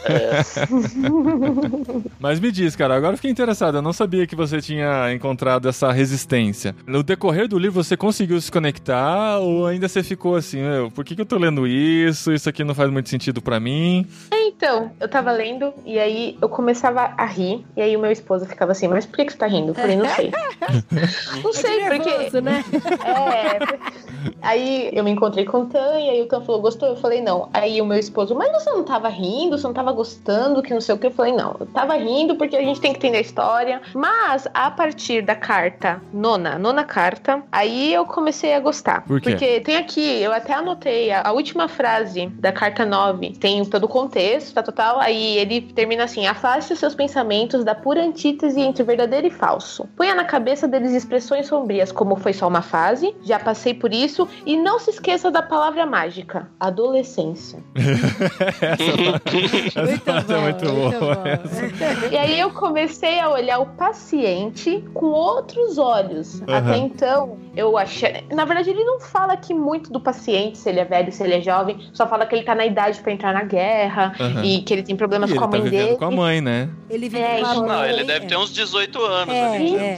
É. 0.04 0.40
Mas 2.18 2.40
me 2.40 2.50
diz, 2.50 2.74
cara, 2.74 2.96
agora 2.96 3.12
eu 3.12 3.16
fiquei 3.16 3.30
interessado. 3.30 3.76
Eu 3.76 3.82
não 3.82 3.92
sabia 3.92 4.26
que 4.26 4.34
você 4.34 4.60
tinha 4.62 5.12
encontrado 5.12 5.68
essa 5.68 5.92
resistência. 5.92 6.74
No 6.86 7.02
decorrer 7.02 7.46
do 7.46 7.58
livro, 7.58 7.82
você 7.82 7.96
conseguiu 7.96 8.40
se 8.40 8.50
conectar 8.50 9.38
ou 9.38 9.66
ainda 9.66 9.88
você 9.88 10.02
ficou 10.02 10.36
assim, 10.36 10.62
meu, 10.62 10.90
por 10.90 11.04
que, 11.04 11.14
que 11.14 11.20
eu 11.20 11.26
tô 11.26 11.36
lendo 11.36 11.66
isso? 11.66 12.32
Isso 12.32 12.48
aqui 12.48 12.64
não 12.64 12.74
faz 12.74 12.90
muito 12.90 13.10
sentido 13.10 13.42
pra 13.42 13.60
mim. 13.60 14.06
Então, 14.32 14.90
eu 14.98 15.08
tava 15.08 15.30
lendo 15.32 15.74
e 15.84 15.98
aí 15.98 16.38
eu 16.40 16.48
começava 16.48 17.12
a 17.16 17.26
rir. 17.26 17.64
E 17.76 17.82
aí 17.82 17.94
o 17.94 18.00
meu 18.00 18.10
esposo 18.10 18.46
ficava 18.46 18.72
assim, 18.72 18.88
mas 18.88 19.04
por 19.04 19.16
que, 19.16 19.26
que 19.26 19.32
você 19.32 19.38
tá 19.38 19.46
rindo? 19.46 19.70
Eu 19.72 19.74
falei, 19.74 19.96
não 19.96 20.08
sei. 20.08 20.32
não 21.42 21.52
sei, 21.52 21.80
É 21.80 21.90
porque. 21.90 22.10
nervoso, 22.10 22.40
né? 22.40 22.64
É. 23.04 24.08
Aí 24.42 24.90
eu 24.92 25.04
me 25.04 25.10
encontrei 25.10 25.44
com 25.44 25.62
o 25.62 25.66
Tan 25.66 25.98
e 26.00 26.10
aí 26.10 26.22
o 26.22 26.26
Tan 26.26 26.40
falou, 26.40 26.60
gostou? 26.60 26.88
Eu 26.88 26.96
falei, 26.96 27.20
não. 27.20 27.48
Aí 27.52 27.80
o 27.80 27.86
meu 27.86 27.98
esposo, 27.98 28.34
mas 28.34 28.50
você 28.52 28.70
não 28.70 28.84
tava 28.84 29.08
rindo, 29.08 29.56
você 29.56 29.66
não 29.66 29.74
tava 29.74 29.92
gostando, 29.92 30.62
que 30.62 30.72
não 30.72 30.80
sei 30.80 30.94
o 30.94 30.98
que. 30.98 31.06
Eu 31.06 31.10
falei, 31.10 31.32
não, 31.32 31.56
eu 31.60 31.66
tava 31.66 31.94
rindo 31.94 32.36
porque 32.36 32.56
a 32.56 32.62
gente 32.62 32.80
tem 32.80 32.92
que 32.92 32.98
entender 32.98 33.18
a 33.18 33.20
história. 33.20 33.80
Mas 33.94 34.48
a 34.52 34.70
partir 34.70 35.22
da 35.22 35.34
carta 35.34 36.00
nona, 36.12 36.58
nona 36.58 36.84
carta, 36.84 37.42
aí 37.50 37.92
eu 37.92 38.04
comecei 38.04 38.54
a 38.54 38.60
gostar. 38.60 39.04
Por 39.06 39.20
quê? 39.20 39.30
Porque 39.30 39.60
tem 39.60 39.76
aqui, 39.76 40.22
eu 40.22 40.32
até 40.32 40.54
anotei 40.54 41.10
a, 41.10 41.22
a 41.28 41.32
última 41.32 41.68
frase 41.68 42.26
da 42.26 42.52
carta 42.52 42.84
9, 42.84 43.32
tem 43.38 43.64
todo 43.64 43.84
o 43.84 43.88
contexto, 43.88 44.54
tá 44.54 44.62
total. 44.62 44.98
Aí 45.00 45.38
ele 45.38 45.60
termina 45.60 46.04
assim: 46.04 46.26
afaste 46.26 46.72
os 46.72 46.78
seus 46.78 46.94
pensamentos 46.94 47.64
da 47.64 47.74
pura 47.74 48.02
antítese 48.02 48.60
entre 48.60 48.82
verdadeiro 48.82 49.26
e 49.26 49.30
falso. 49.30 49.88
Ponha 49.96 50.14
na 50.14 50.24
cabeça 50.24 50.47
deles 50.68 50.92
expressões 50.92 51.46
sombrias, 51.46 51.92
como 51.92 52.16
foi 52.16 52.32
só 52.32 52.48
uma 52.48 52.62
fase, 52.62 53.14
já 53.22 53.38
passei 53.38 53.74
por 53.74 53.92
isso, 53.92 54.26
e 54.46 54.56
não 54.56 54.78
se 54.78 54.90
esqueça 54.90 55.30
da 55.30 55.42
palavra 55.42 55.84
mágica: 55.84 56.48
adolescência. 56.58 57.58
Essa 59.74 59.82
Muito 59.82 60.00
parte 60.04 60.32
é 60.32 60.36
bom, 60.36 60.42
muito 60.42 60.64
muito 60.64 60.98
boa. 61.00 61.14
bom. 61.14 62.08
E 62.10 62.16
aí 62.16 62.38
eu 62.38 62.50
comecei 62.50 63.18
a 63.20 63.28
olhar 63.30 63.58
o 63.58 63.66
paciente 63.66 64.84
com 64.94 65.06
outros 65.06 65.78
olhos. 65.78 66.42
Aham. 66.42 66.56
Até 66.58 66.76
então, 66.78 67.38
eu 67.56 67.76
achei. 67.76 68.24
Na 68.32 68.44
verdade, 68.44 68.70
ele 68.70 68.84
não 68.84 69.00
fala 69.00 69.32
aqui 69.34 69.52
muito 69.54 69.92
do 69.92 70.00
paciente, 70.00 70.58
se 70.58 70.68
ele 70.68 70.80
é 70.80 70.84
velho, 70.84 71.12
se 71.12 71.22
ele 71.22 71.34
é 71.34 71.40
jovem, 71.40 71.78
só 71.92 72.06
fala 72.06 72.26
que 72.26 72.34
ele 72.34 72.44
tá 72.44 72.54
na 72.54 72.64
idade 72.66 73.00
pra 73.00 73.12
entrar 73.12 73.32
na 73.34 73.42
guerra 73.42 74.12
Aham. 74.18 74.44
e 74.44 74.62
que 74.62 74.72
ele 74.72 74.82
tem 74.82 74.96
problemas 74.96 75.30
E 75.30 75.34
com 75.34 75.44
a 75.44 75.46
ele 75.46 75.50
tá 75.50 75.58
mãe 75.58 75.70
vivendo 75.70 75.84
dele. 75.86 75.98
com 75.98 76.04
a 76.04 76.10
mãe, 76.10 76.40
né? 76.40 76.68
Ele 76.90 77.08
vive 77.08 77.22
É, 77.22 77.40
com 77.40 77.46
a 77.46 77.50
então- 77.52 77.66
mãe. 77.66 77.68
Não, 77.68 77.84
ele 77.84 78.04
deve 78.04 78.26
ter 78.26 78.36
uns 78.36 78.52
18 78.52 79.02
anos 79.02 79.34
É, 79.34 79.56
ali. 79.56 79.76
é. 79.76 79.94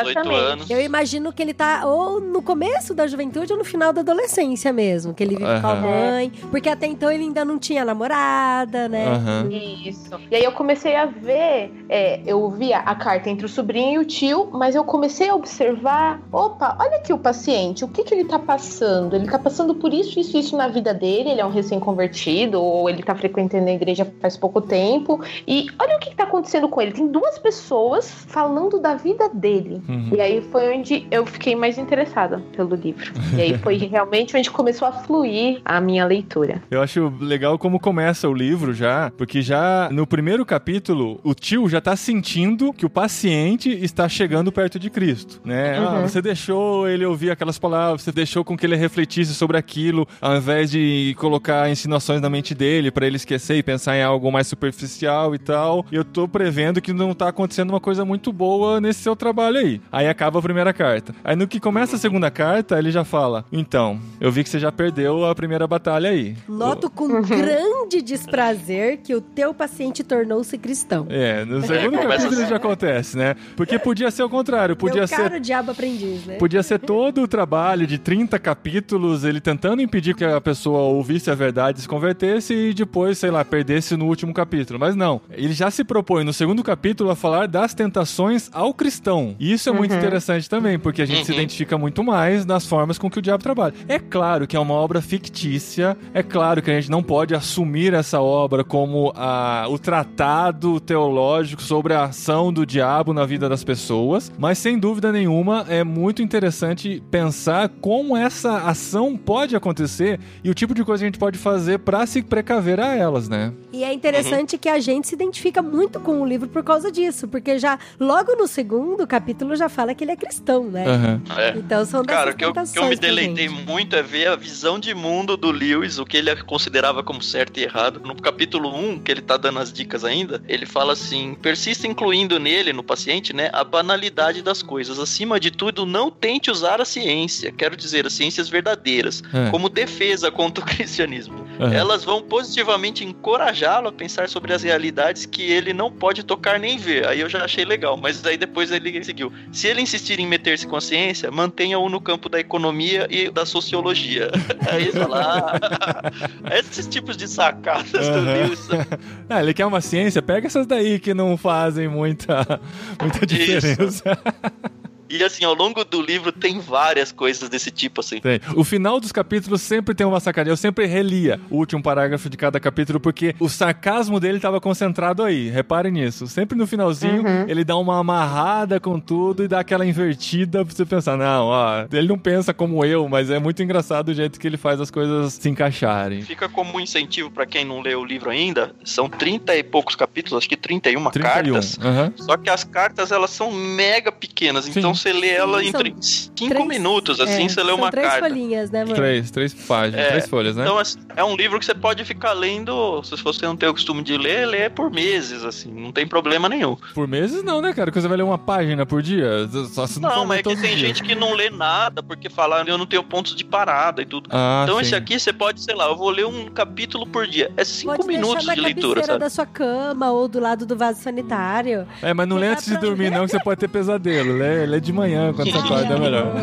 Então, 0.00 0.12
18 0.12 0.18
exatamente. 0.18 0.52
anos. 0.52 0.70
Eu 0.70 0.80
imagino 0.80 1.32
que 1.32 1.42
ele 1.42 1.54
tá 1.54 1.86
ou 1.86 2.20
no 2.20 2.42
começo 2.42 2.94
da 2.94 3.06
juventude 3.06 3.52
ou 3.52 3.58
no 3.58 3.64
final 3.64 3.92
da 3.92 4.00
adolescência 4.00 4.72
mesmo, 4.72 5.14
que 5.14 5.22
ele 5.22 5.36
vive 5.36 5.60
com 5.60 5.66
a 5.66 5.74
mãe, 5.74 6.32
porque 6.50 6.68
até 6.68 6.86
então 6.86 7.10
ele 7.10 7.24
ainda 7.24 7.44
não 7.44 7.58
tinha 7.58 7.84
namorada, 7.84 8.88
né? 8.88 9.06
Aham. 9.06 9.48
Isso. 9.50 10.10
E 10.30 10.36
aí 10.36 10.44
eu 10.44 10.52
comecei 10.52 10.96
a 10.96 11.06
ver, 11.06 11.72
é, 11.88 12.20
eu 12.26 12.48
via 12.50 12.78
a 12.78 12.94
carta 12.94 13.28
entre 13.28 13.46
o 13.46 13.48
sobrinho 13.48 14.00
e 14.00 14.04
o 14.04 14.04
tio, 14.04 14.48
mas 14.52 14.74
eu 14.74 14.84
comecei 14.84 15.28
a 15.28 15.34
observar, 15.34 16.20
opa, 16.32 16.76
olha 16.80 16.96
aqui 16.96 17.12
o 17.12 17.18
paciente, 17.18 17.84
o 17.84 17.88
que 17.88 18.02
que 18.02 18.14
ele 18.14 18.24
tá 18.24 18.38
passando? 18.38 19.14
Ele 19.14 19.26
tá 19.26 19.38
passando 19.38 19.74
por 19.74 19.92
isso, 19.92 20.18
isso, 20.18 20.36
isso 20.36 20.56
na 20.56 20.68
vida 20.68 20.94
dele, 20.94 21.30
ele 21.30 21.40
é 21.40 21.46
um 21.46 21.50
recém-convertido, 21.50 22.62
ou 22.62 22.88
ele 22.88 23.02
tá 23.02 23.14
frequentando 23.14 23.68
a 23.68 23.72
igreja 23.72 24.10
faz 24.20 24.36
pouco 24.36 24.60
tempo, 24.60 25.20
e 25.46 25.66
olha 25.78 25.96
o 25.96 26.00
que 26.00 26.10
que 26.10 26.16
tá 26.16 26.24
acontecendo 26.24 26.68
com 26.68 26.80
ele. 26.80 26.92
Tem 26.92 27.06
duas 27.06 27.38
pessoas 27.38 28.08
falando 28.28 28.78
da 28.78 28.94
vida 28.94 29.28
dele. 29.28 29.82
Uhum. 29.88 30.10
E 30.14 30.20
aí 30.20 30.42
foi 30.50 30.76
onde 30.76 31.06
eu 31.10 31.26
fiquei 31.26 31.54
mais 31.54 31.78
interessada 31.78 32.42
pelo 32.56 32.74
livro. 32.74 33.12
E 33.36 33.40
aí 33.40 33.58
foi 33.58 33.76
realmente 33.86 34.36
onde 34.36 34.50
começou 34.50 34.88
a 34.88 34.92
fluir 34.92 35.60
a 35.64 35.80
minha 35.80 36.04
leitura. 36.04 36.62
Eu 36.70 36.82
acho 36.82 37.12
legal 37.20 37.58
como 37.58 37.78
começa 37.78 38.28
o 38.28 38.34
livro 38.34 38.72
já, 38.72 39.10
porque 39.16 39.42
já 39.42 39.88
no 39.90 40.06
primeiro 40.06 40.44
capítulo, 40.44 41.20
o 41.22 41.34
tio 41.34 41.68
já 41.68 41.80
tá 41.80 41.96
sentindo 41.96 42.72
que 42.72 42.86
o 42.86 42.90
paciente 42.90 43.70
está 43.70 44.08
chegando 44.08 44.50
perto 44.50 44.78
de 44.78 44.90
Cristo, 44.90 45.40
né? 45.44 45.76
Ah, 45.78 46.00
você 46.00 46.22
deixou 46.22 46.88
ele 46.88 47.04
ouvir 47.04 47.30
aquelas 47.30 47.58
palavras, 47.58 48.02
você 48.02 48.12
deixou 48.12 48.44
com 48.44 48.56
que 48.56 48.66
ele 48.66 48.76
refletisse 48.76 49.34
sobre 49.34 49.56
aquilo, 49.56 50.06
ao 50.20 50.36
invés 50.36 50.70
de 50.70 51.14
colocar 51.18 51.70
insinuações 51.70 52.20
na 52.20 52.30
mente 52.30 52.54
dele 52.54 52.90
para 52.90 53.06
ele 53.06 53.16
esquecer 53.16 53.56
e 53.56 53.62
pensar 53.62 53.96
em 53.96 54.02
algo 54.02 54.30
mais 54.30 54.46
superficial 54.46 55.34
e 55.34 55.38
tal. 55.38 55.84
Eu 55.90 56.04
tô 56.04 56.26
prevendo 56.26 56.80
que 56.80 56.92
não 56.92 57.14
tá 57.14 57.28
acontecendo 57.28 57.70
uma 57.70 57.80
coisa 57.80 58.04
muito 58.04 58.32
boa 58.32 58.80
nesse 58.80 59.00
seu 59.00 59.16
trabalho 59.16 59.58
aí. 59.58 59.73
Aí 59.90 60.08
acaba 60.08 60.38
a 60.38 60.42
primeira 60.42 60.72
carta. 60.72 61.14
Aí 61.24 61.36
no 61.36 61.46
que 61.46 61.60
começa 61.60 61.96
a 61.96 61.98
segunda 61.98 62.30
carta, 62.30 62.78
ele 62.78 62.90
já 62.90 63.04
fala: 63.04 63.44
"Então, 63.52 63.98
eu 64.20 64.30
vi 64.30 64.42
que 64.42 64.50
você 64.50 64.58
já 64.58 64.72
perdeu 64.72 65.24
a 65.24 65.34
primeira 65.34 65.66
batalha 65.66 66.10
aí." 66.10 66.36
Noto 66.48 66.90
com 66.90 67.22
grande 67.22 68.02
desprazer 68.02 68.98
que 69.02 69.14
o 69.14 69.20
teu 69.20 69.52
paciente 69.54 70.02
tornou-se 70.02 70.56
cristão. 70.58 71.06
É, 71.08 71.44
no 71.44 71.62
segundo 71.62 71.98
capítulo 71.98 72.40
assim. 72.40 72.46
já 72.46 72.56
acontece, 72.56 73.16
né? 73.16 73.36
Porque 73.56 73.78
podia 73.78 74.10
ser 74.10 74.22
o 74.22 74.28
contrário, 74.28 74.76
podia 74.76 75.00
Meu 75.00 75.08
ser 75.08 75.16
caro 75.16 75.40
diabo 75.40 75.70
aprendiz, 75.70 76.24
né? 76.26 76.36
Podia 76.36 76.62
ser 76.62 76.78
todo 76.78 77.22
o 77.22 77.28
trabalho 77.28 77.86
de 77.86 77.98
30 77.98 78.38
capítulos, 78.38 79.24
ele 79.24 79.40
tentando 79.40 79.82
impedir 79.82 80.14
que 80.14 80.24
a 80.24 80.40
pessoa 80.40 80.80
ouvisse 80.80 81.30
a 81.30 81.34
verdade, 81.34 81.80
se 81.80 81.88
convertesse 81.88 82.54
e 82.54 82.74
depois, 82.74 83.18
sei 83.18 83.30
lá, 83.30 83.44
perdesse 83.44 83.96
no 83.96 84.06
último 84.06 84.32
capítulo. 84.32 84.78
Mas 84.78 84.94
não, 84.94 85.20
ele 85.30 85.52
já 85.52 85.70
se 85.70 85.84
propõe 85.84 86.24
no 86.24 86.32
segundo 86.32 86.62
capítulo 86.62 87.10
a 87.10 87.16
falar 87.16 87.46
das 87.46 87.74
tentações 87.74 88.48
ao 88.52 88.72
cristão. 88.74 89.36
E 89.38 89.52
isso 89.64 89.70
é 89.70 89.72
muito 89.78 89.94
interessante 89.94 90.48
também, 90.48 90.78
porque 90.78 91.02
a 91.02 91.06
gente 91.06 91.24
se 91.24 91.32
Uhum. 91.32 91.38
identifica 91.38 91.76
muito 91.78 92.02
mais 92.04 92.44
nas 92.44 92.66
formas 92.66 92.98
com 92.98 93.10
que 93.10 93.18
o 93.18 93.22
diabo 93.22 93.42
trabalha. 93.42 93.74
É 93.88 93.98
claro 93.98 94.46
que 94.46 94.56
é 94.56 94.60
uma 94.60 94.74
obra 94.74 95.00
fictícia, 95.00 95.96
é 96.12 96.22
claro 96.22 96.60
que 96.62 96.70
a 96.70 96.74
gente 96.74 96.90
não 96.90 97.02
pode 97.02 97.34
assumir 97.34 97.94
essa 97.94 98.20
obra 98.20 98.62
como 98.62 99.12
a, 99.16 99.66
o 99.68 99.78
tratado 99.78 100.78
teológico 100.80 101.62
sobre 101.62 101.94
a 101.94 102.04
ação 102.04 102.52
do 102.52 102.66
diabo 102.66 103.12
na 103.14 103.24
vida 103.24 103.48
das 103.48 103.64
pessoas, 103.64 104.30
mas 104.38 104.58
sem 104.58 104.78
dúvida 104.78 105.10
nenhuma 105.10 105.64
é 105.68 105.82
muito 105.82 106.22
interessante 106.22 107.02
pensar 107.10 107.68
como 107.80 108.16
essa 108.16 108.58
ação 108.58 109.16
pode 109.16 109.56
acontecer 109.56 110.20
e 110.42 110.50
o 110.50 110.54
tipo 110.54 110.74
de 110.74 110.84
coisa 110.84 111.00
que 111.02 111.06
a 111.06 111.08
gente 111.10 111.18
pode 111.18 111.38
fazer 111.38 111.78
pra 111.78 112.06
se 112.06 112.22
precaver 112.22 112.78
a 112.80 112.94
elas, 112.94 113.28
né? 113.28 113.52
E 113.72 113.82
é 113.82 113.92
interessante 113.92 114.58
que 114.58 114.68
a 114.68 114.78
gente 114.78 115.08
se 115.08 115.14
identifica 115.14 115.62
muito 115.62 115.98
com 116.00 116.20
o 116.20 116.26
livro 116.26 116.48
por 116.48 116.62
causa 116.62 116.90
disso, 116.92 117.26
porque 117.28 117.58
já 117.58 117.78
logo 117.98 118.34
no 118.36 118.46
segundo 118.46 119.06
capítulo 119.06 119.53
já 119.56 119.68
fala 119.68 119.94
que 119.94 120.04
ele 120.04 120.12
é 120.12 120.16
cristão, 120.16 120.64
né? 120.64 120.84
Aham. 120.86 121.22
É. 121.38 121.50
Então 121.56 121.84
são 121.84 122.02
Cara, 122.04 122.30
o 122.30 122.34
que 122.34 122.44
eu, 122.44 122.52
que 122.52 122.78
eu 122.78 122.88
me 122.88 122.96
deleitei 122.96 123.48
muito 123.48 123.96
é 123.96 124.02
ver 124.02 124.28
a 124.28 124.36
visão 124.36 124.78
de 124.78 124.94
mundo 124.94 125.36
do 125.36 125.50
Lewis, 125.50 125.98
o 125.98 126.04
que 126.04 126.16
ele 126.16 126.34
considerava 126.44 127.02
como 127.02 127.22
certo 127.22 127.58
e 127.58 127.64
errado. 127.64 128.00
No 128.04 128.14
capítulo 128.14 128.74
1, 128.74 129.00
que 129.00 129.10
ele 129.10 129.20
tá 129.22 129.36
dando 129.36 129.58
as 129.58 129.72
dicas 129.72 130.04
ainda, 130.04 130.42
ele 130.48 130.66
fala 130.66 130.92
assim: 130.92 131.34
persista 131.40 131.86
incluindo 131.86 132.38
nele, 132.38 132.72
no 132.72 132.82
paciente, 132.82 133.34
né, 133.34 133.50
a 133.52 133.62
banalidade 133.64 134.42
das 134.42 134.62
coisas. 134.62 134.98
Acima 134.98 135.38
de 135.40 135.50
tudo, 135.50 135.86
não 135.86 136.10
tente 136.10 136.50
usar 136.50 136.80
a 136.80 136.84
ciência, 136.84 137.52
quero 137.52 137.76
dizer, 137.76 138.06
as 138.06 138.12
ciências 138.12 138.48
verdadeiras, 138.48 139.22
É. 139.32 139.50
como 139.50 139.68
defesa 139.68 140.30
contra 140.30 140.62
o 140.62 140.66
cristianismo. 140.66 141.44
Aham. 141.60 141.72
Elas 141.72 142.04
vão 142.04 142.22
positivamente 142.22 143.04
encorajá-lo 143.04 143.88
a 143.88 143.92
pensar 143.92 144.28
sobre 144.28 144.52
as 144.52 144.62
realidades 144.62 145.26
que 145.26 145.42
ele 145.42 145.72
não 145.72 145.90
pode 145.90 146.22
tocar 146.22 146.58
nem 146.58 146.76
ver. 146.78 147.06
Aí 147.06 147.20
eu 147.20 147.28
já 147.28 147.44
achei 147.44 147.64
legal, 147.64 147.96
mas 147.96 148.24
aí 148.24 148.36
depois 148.36 148.70
ele 148.70 149.02
seguiu. 149.04 149.32
Se 149.52 149.68
ele 149.68 149.80
insistir 149.80 150.18
em 150.18 150.26
meter-se 150.26 150.66
com 150.66 150.76
a 150.76 150.80
ciência, 150.80 151.30
mantenha-o 151.30 151.88
no 151.88 152.00
campo 152.00 152.28
da 152.28 152.40
economia 152.40 153.06
e 153.10 153.30
da 153.30 153.46
sociologia. 153.46 154.30
Aí 154.70 154.84
ele 154.84 154.92
fala, 154.92 155.60
ah, 155.60 156.56
esses 156.58 156.86
tipos 156.86 157.16
de 157.16 157.28
sacadas 157.28 157.90
do 157.90 157.98
Aham. 158.00 158.32
Lewis. 158.32 158.68
Ah, 159.28 159.40
ele 159.42 159.54
quer 159.54 159.64
uma 159.64 159.80
ciência? 159.80 160.20
Pega 160.20 160.46
essas 160.46 160.66
daí 160.66 160.98
que 160.98 161.14
não 161.14 161.36
fazem 161.36 161.88
muita, 161.88 162.60
muita 163.00 163.26
diferença. 163.26 164.02
E 165.14 165.22
assim, 165.22 165.44
ao 165.44 165.54
longo 165.54 165.84
do 165.84 166.02
livro 166.02 166.32
tem 166.32 166.58
várias 166.58 167.12
coisas 167.12 167.48
desse 167.48 167.70
tipo, 167.70 168.00
assim. 168.00 168.20
Tem. 168.20 168.40
O 168.56 168.64
final 168.64 168.98
dos 168.98 169.12
capítulos 169.12 169.62
sempre 169.62 169.94
tem 169.94 170.06
uma 170.06 170.18
sacadinha. 170.18 170.52
Eu 170.52 170.56
sempre 170.56 170.86
relia 170.86 171.40
o 171.48 171.56
último 171.56 171.82
parágrafo 171.82 172.28
de 172.28 172.36
cada 172.36 172.58
capítulo 172.58 172.98
porque 172.98 173.34
o 173.38 173.48
sarcasmo 173.48 174.18
dele 174.18 174.38
estava 174.38 174.60
concentrado 174.60 175.22
aí. 175.22 175.48
Reparem 175.48 175.92
nisso. 175.92 176.26
Sempre 176.26 176.58
no 176.58 176.66
finalzinho 176.66 177.22
ele 177.46 177.64
dá 177.64 177.76
uma 177.76 177.98
amarrada 178.00 178.80
com 178.80 178.98
tudo 178.98 179.44
e 179.44 179.48
dá 179.48 179.60
aquela 179.60 179.86
invertida 179.86 180.64
pra 180.64 180.74
você 180.74 180.84
pensar, 180.84 181.16
não, 181.16 181.46
ó, 181.46 181.86
ele 181.92 182.08
não 182.08 182.18
pensa 182.18 182.52
como 182.52 182.84
eu, 182.84 183.08
mas 183.08 183.30
é 183.30 183.38
muito 183.38 183.62
engraçado 183.62 184.08
o 184.08 184.14
jeito 184.14 184.40
que 184.40 184.46
ele 184.46 184.56
faz 184.56 184.80
as 184.80 184.90
coisas 184.90 185.34
se 185.34 185.48
encaixarem. 185.48 186.22
Fica 186.22 186.48
como 186.48 186.76
um 186.76 186.80
incentivo 186.80 187.30
pra 187.30 187.46
quem 187.46 187.64
não 187.64 187.80
leu 187.80 188.00
o 188.00 188.04
livro 188.04 188.30
ainda. 188.30 188.74
São 188.84 189.08
30 189.08 189.54
e 189.56 189.62
poucos 189.62 189.94
capítulos, 189.94 190.38
acho 190.38 190.48
que 190.48 190.56
31 190.56 191.10
31. 191.10 191.22
cartas. 191.22 191.78
Aham. 191.80 192.12
Só 192.16 192.36
que 192.36 192.50
as 192.50 192.64
cartas 192.64 193.12
elas 193.12 193.30
são 193.30 193.52
mega 193.52 194.10
pequenas, 194.10 194.64
Sim. 194.64 194.72
então 194.78 194.94
você 195.04 195.12
lê 195.12 195.28
ela 195.30 195.60
Sim, 195.60 195.68
em 195.68 195.72
5 196.02 196.48
três- 196.48 196.66
minutos, 196.68 197.20
assim 197.20 197.44
É, 197.44 197.48
você 197.48 197.62
lê 197.62 197.72
uma 197.72 197.90
três 197.90 198.06
carta. 198.08 198.26
folhinhas, 198.28 198.70
né, 198.70 198.80
mano? 198.84 198.94
Três, 198.96 199.30
três 199.30 199.54
páginas, 199.54 200.00
É, 200.04 200.08
três 200.10 200.28
folhas, 200.28 200.56
né? 200.56 200.62
Então 200.64 200.78
assim, 200.78 200.98
é 201.16 201.22
um 201.22 201.36
livro 201.36 201.58
que 201.58 201.64
você 201.64 201.74
pode 201.74 202.04
ficar 202.04 202.32
lendo, 202.32 203.02
se 203.04 203.14
você 203.22 203.46
não 203.46 203.56
tem 203.56 203.68
o 203.68 203.72
costume 203.72 204.02
de 204.02 204.16
ler, 204.16 204.46
lê 204.46 204.68
por 204.70 204.90
meses, 204.90 205.44
assim, 205.44 205.70
não 205.72 205.92
tem 205.92 206.06
problema 206.06 206.48
nenhum. 206.48 206.76
Por 206.94 207.06
meses 207.06 207.42
não, 207.42 207.60
né, 207.60 207.72
cara? 207.72 207.90
Que 207.90 208.00
você 208.00 208.08
vai 208.08 208.16
ler 208.16 208.22
uma 208.24 208.38
página 208.38 208.84
por 208.86 209.02
dia. 209.02 209.48
Só 209.72 209.86
se 209.86 210.00
não, 210.00 210.08
Não, 210.08 210.16
for 210.20 210.26
mas 210.26 210.38
é 210.40 210.42
que 210.42 210.48
tem 210.48 210.54
os 210.56 210.60
dias. 210.60 210.80
gente 210.80 211.02
que 211.02 211.14
não 211.14 211.34
lê 211.34 211.50
nada, 211.50 212.02
porque 212.02 212.28
fala, 212.30 212.62
eu 212.66 212.78
não 212.78 212.86
tenho 212.86 213.02
pontos 213.04 213.34
de 213.36 213.44
parada 213.44 214.02
e 214.02 214.06
tudo. 214.06 214.28
Ah, 214.32 214.62
então 214.64 214.76
sim. 214.76 214.82
esse 214.82 214.94
aqui 214.94 215.18
você 215.20 215.32
pode, 215.32 215.60
sei 215.60 215.74
lá, 215.74 215.86
eu 215.88 215.96
vou 215.96 216.10
ler 216.10 216.26
um 216.26 216.46
capítulo 216.46 217.06
por 217.06 217.26
dia. 217.26 217.50
É 217.56 217.64
cinco 217.64 217.96
Pode 217.96 218.08
minutos 218.08 218.44
de 218.44 218.60
leitura, 218.60 219.04
sabe? 219.04 219.18
da 219.18 219.30
sua 219.30 219.46
cama 219.46 220.10
ou 220.10 220.26
do 220.28 220.40
lado 220.40 220.64
do 220.66 220.76
vaso 220.76 221.00
sanitário. 221.02 221.86
É, 222.02 222.12
mas 222.14 222.26
não 222.26 222.36
lê 222.36 222.48
antes 222.48 222.66
de 222.66 222.76
dormir, 222.78 223.10
não, 223.10 223.24
que 223.26 223.32
você 223.32 223.40
pode 223.42 223.60
ter 223.60 223.68
pesadelo. 223.68 224.36
Lê, 224.36 224.66
lê 224.66 224.80
de 224.84 224.92
manhã, 224.92 225.32
quando 225.32 225.50
você 225.50 225.58
acorda, 225.58 225.94
é 225.94 225.98
melhor. 225.98 226.34